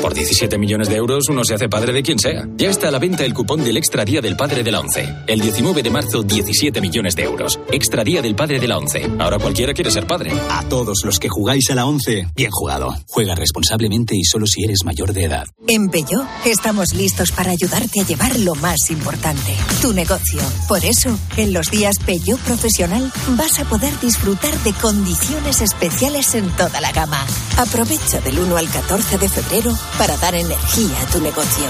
Por 0.00 0.14
17 0.14 0.58
millones 0.58 0.88
de 0.88 0.96
euros 0.96 1.28
uno 1.28 1.42
se 1.44 1.54
hace 1.54 1.68
padre 1.68 1.92
de 1.92 2.02
quien 2.02 2.18
sea. 2.18 2.46
Ya 2.56 2.70
está 2.70 2.88
a 2.88 2.90
la 2.92 3.00
venta 3.00 3.24
el 3.24 3.34
cupón 3.34 3.64
del 3.64 3.76
Extra 3.76 4.04
Día 4.04 4.20
del 4.20 4.36
Padre 4.36 4.62
de 4.62 4.70
la 4.70 4.80
ONCE. 4.80 5.12
El 5.26 5.40
19 5.40 5.82
de 5.82 5.90
marzo, 5.90 6.22
17 6.22 6.80
millones 6.80 7.16
de 7.16 7.24
euros. 7.24 7.58
Extra 7.72 8.04
Día 8.04 8.22
del 8.22 8.36
Padre 8.36 8.60
de 8.60 8.68
la 8.68 8.78
ONCE. 8.78 9.10
Ahora 9.18 9.38
cualquiera 9.38 9.74
quiere 9.74 9.90
ser 9.90 10.06
padre. 10.06 10.30
A 10.50 10.68
todos 10.68 10.98
los 11.04 11.18
que 11.18 11.28
jugáis 11.28 11.68
a 11.70 11.74
la 11.74 11.86
11, 11.86 12.28
bien 12.36 12.50
jugado. 12.52 12.94
Juega 13.08 13.34
responsablemente 13.34 14.14
y 14.14 14.22
solo 14.24 14.46
si 14.46 14.62
eres 14.62 14.84
mayor 14.84 15.12
de 15.12 15.24
edad. 15.24 15.48
En 15.66 15.88
Peugeot 15.88 16.26
estamos 16.46 16.92
listos 16.94 17.32
para 17.32 17.50
ayudarte 17.50 18.00
a 18.00 18.06
llevar 18.06 18.38
lo 18.38 18.54
más 18.54 18.90
importante, 18.90 19.52
tu 19.82 19.92
negocio. 19.92 20.40
Por 20.68 20.84
eso, 20.84 21.18
en 21.36 21.52
los 21.52 21.70
días 21.70 21.96
Peugeot 22.06 22.38
Profesional 22.40 23.10
vas 23.30 23.47
a 23.56 23.64
poder 23.64 23.98
disfrutar 24.00 24.56
de 24.62 24.74
condiciones 24.74 25.62
especiales 25.62 26.34
en 26.34 26.50
toda 26.50 26.82
la 26.82 26.92
gama. 26.92 27.24
Aprovecha 27.56 28.20
del 28.20 28.38
1 28.40 28.56
al 28.56 28.68
14 28.68 29.16
de 29.16 29.28
febrero 29.28 29.72
para 29.96 30.18
dar 30.18 30.34
energía 30.34 31.00
a 31.00 31.06
tu 31.06 31.18
negocio. 31.20 31.64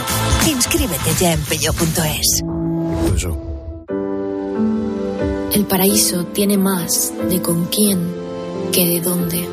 Inscríbete 0.49 1.15
ya 1.21 1.33
en 1.33 1.41
peugeot.es. 1.43 2.43
El 5.53 5.67
paraíso 5.67 6.25
tiene 6.25 6.59
más 6.59 7.13
de 7.31 7.41
con 7.41 7.67
quién 7.67 8.13
que 8.73 8.85
de 8.85 9.01
dónde. 9.01 9.49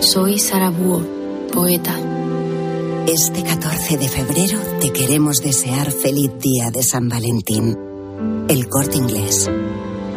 Soy 0.00 0.38
Sara 0.38 0.68
Buor, 0.68 1.06
poeta. 1.52 1.98
Este 3.06 3.42
14 3.42 3.96
de 3.96 4.08
febrero 4.08 4.58
te 4.80 4.92
queremos 4.92 5.38
desear 5.38 5.90
feliz 5.90 6.30
día 6.38 6.70
de 6.70 6.82
San 6.82 7.08
Valentín. 7.08 7.78
El 8.48 8.68
corte 8.68 8.98
inglés. 8.98 9.48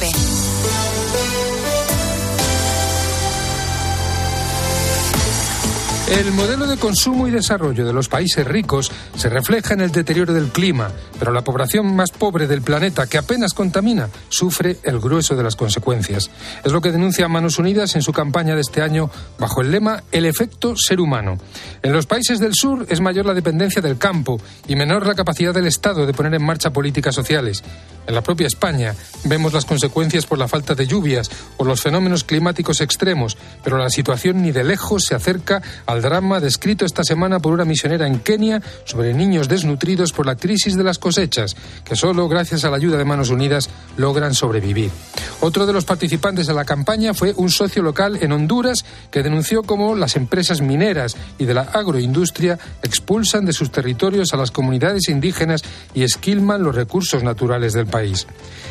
Cope. 0.00 0.49
Modelo 6.40 6.66
de 6.66 6.78
consumo 6.78 7.28
y 7.28 7.30
desarrollo 7.30 7.84
de 7.84 7.92
los 7.92 8.08
países 8.08 8.46
ricos 8.46 8.90
se 9.14 9.28
refleja 9.28 9.74
en 9.74 9.82
el 9.82 9.92
deterioro 9.92 10.32
del 10.32 10.48
clima, 10.48 10.90
pero 11.18 11.32
la 11.32 11.44
población 11.44 11.94
más 11.94 12.12
pobre 12.12 12.46
del 12.46 12.62
planeta, 12.62 13.06
que 13.06 13.18
apenas 13.18 13.52
contamina, 13.52 14.08
sufre 14.30 14.78
el 14.84 15.00
grueso 15.00 15.36
de 15.36 15.42
las 15.42 15.54
consecuencias. 15.54 16.30
Es 16.64 16.72
lo 16.72 16.80
que 16.80 16.92
denuncia 16.92 17.28
Manos 17.28 17.58
Unidas 17.58 17.94
en 17.94 18.00
su 18.00 18.14
campaña 18.14 18.54
de 18.54 18.62
este 18.62 18.80
año 18.80 19.10
bajo 19.38 19.60
el 19.60 19.70
lema 19.70 20.02
El 20.12 20.24
efecto 20.24 20.76
ser 20.78 21.00
humano. 21.00 21.36
En 21.82 21.92
los 21.92 22.06
países 22.06 22.40
del 22.40 22.54
sur 22.54 22.86
es 22.88 23.02
mayor 23.02 23.26
la 23.26 23.34
dependencia 23.34 23.82
del 23.82 23.98
campo 23.98 24.40
y 24.66 24.76
menor 24.76 25.06
la 25.06 25.14
capacidad 25.14 25.52
del 25.52 25.66
Estado 25.66 26.06
de 26.06 26.14
poner 26.14 26.32
en 26.32 26.42
marcha 26.42 26.72
políticas 26.72 27.14
sociales. 27.14 27.62
En 28.06 28.14
la 28.14 28.22
propia 28.22 28.46
España 28.46 28.94
vemos 29.24 29.52
las 29.52 29.66
consecuencias 29.66 30.24
por 30.24 30.38
la 30.38 30.48
falta 30.48 30.74
de 30.74 30.86
lluvias 30.86 31.30
o 31.58 31.64
los 31.64 31.82
fenómenos 31.82 32.24
climáticos 32.24 32.80
extremos, 32.80 33.36
pero 33.62 33.76
la 33.76 33.90
situación 33.90 34.40
ni 34.40 34.52
de 34.52 34.64
lejos 34.64 35.04
se 35.04 35.14
acerca 35.14 35.60
al 35.84 36.00
drama 36.00 36.29
descrito 36.38 36.84
esta 36.84 37.02
semana 37.02 37.40
por 37.40 37.52
una 37.52 37.64
misionera 37.64 38.06
en 38.06 38.20
Kenia 38.20 38.62
sobre 38.84 39.14
niños 39.14 39.48
desnutridos 39.48 40.12
por 40.12 40.26
la 40.26 40.36
crisis 40.36 40.76
de 40.76 40.84
las 40.84 40.98
cosechas, 40.98 41.56
que 41.84 41.96
solo 41.96 42.28
gracias 42.28 42.64
a 42.64 42.70
la 42.70 42.76
ayuda 42.76 42.98
de 42.98 43.04
Manos 43.04 43.30
Unidas 43.30 43.68
logran 43.96 44.34
sobrevivir. 44.34 44.90
Otro 45.40 45.66
de 45.66 45.72
los 45.72 45.84
participantes 45.84 46.46
de 46.46 46.54
la 46.54 46.64
campaña 46.64 47.14
fue 47.14 47.32
un 47.36 47.50
socio 47.50 47.82
local 47.82 48.18
en 48.20 48.32
Honduras 48.32 48.84
que 49.10 49.22
denunció 49.22 49.62
cómo 49.62 49.94
las 49.94 50.16
empresas 50.16 50.60
mineras 50.60 51.16
y 51.38 51.46
de 51.46 51.54
la 51.54 51.62
agroindustria 51.62 52.58
expulsan 52.82 53.46
de 53.46 53.52
sus 53.52 53.72
territorios 53.72 54.32
a 54.32 54.36
las 54.36 54.50
comunidades 54.50 55.08
indígenas 55.08 55.62
y 55.94 56.02
esquilman 56.02 56.62
los 56.62 56.74
recursos 56.74 57.22
naturales 57.22 57.72
del 57.72 57.86
país. 57.86 58.26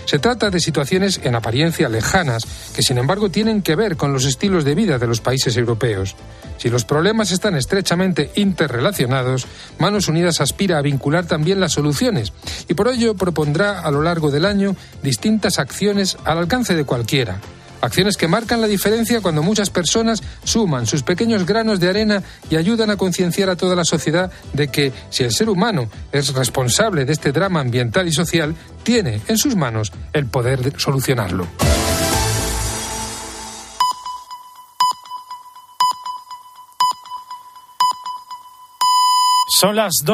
Se 0.05 0.19
trata 0.19 0.49
de 0.49 0.59
situaciones 0.59 1.19
en 1.23 1.35
apariencia 1.35 1.89
lejanas 1.89 2.43
que, 2.75 2.83
sin 2.83 2.97
embargo, 2.97 3.29
tienen 3.29 3.61
que 3.61 3.75
ver 3.75 3.97
con 3.97 4.13
los 4.13 4.25
estilos 4.25 4.63
de 4.63 4.75
vida 4.75 4.99
de 4.99 5.07
los 5.07 5.21
países 5.21 5.57
europeos. 5.57 6.15
Si 6.59 6.69
los 6.69 6.83
problemas 6.83 7.31
están 7.31 7.55
estrechamente 7.55 8.31
interrelacionados, 8.35 9.47
Manos 9.79 10.09
Unidas 10.09 10.41
aspira 10.41 10.77
a 10.77 10.81
vincular 10.81 11.25
también 11.25 11.61
las 11.61 11.71
soluciones 11.71 12.33
y 12.67 12.73
por 12.73 12.89
ello 12.89 13.15
propondrá 13.15 13.79
a 13.79 13.89
lo 13.91 14.01
largo 14.01 14.29
del 14.29 14.45
año 14.45 14.75
distintas 15.01 15.57
acciones 15.57 16.17
al 16.25 16.37
alcance 16.37 16.75
de 16.75 16.83
cualquiera. 16.83 17.39
Acciones 17.81 18.17
que 18.17 18.27
marcan 18.27 18.59
la 18.59 18.67
diferencia 18.67 19.21
cuando 19.21 19.41
muchas 19.41 19.69
personas 19.69 20.21
suman 20.43 20.85
sus 20.85 21.03
pequeños 21.03 21.45
granos 21.45 21.79
de 21.79 21.87
arena 21.87 22.23
y 22.49 22.57
ayudan 22.57 22.89
a 22.89 22.97
concienciar 22.97 23.49
a 23.49 23.55
toda 23.55 23.73
la 23.73 23.85
sociedad 23.85 24.29
de 24.51 24.67
que 24.67 24.91
si 25.09 25.23
el 25.23 25.31
ser 25.31 25.47
humano 25.49 25.89
es 26.11 26.33
responsable 26.33 27.05
de 27.05 27.13
este 27.13 27.31
drama 27.31 27.61
ambiental 27.61 28.05
y 28.09 28.11
social, 28.11 28.53
tiene 28.83 29.21
en 29.27 29.37
sus 29.37 29.55
manos 29.55 29.93
el 30.11 30.25
poder 30.25 30.61
de 30.61 30.77
solucionarlo. 30.77 31.47
Son 39.59 39.75
las 39.75 39.95
dos. 39.97 40.07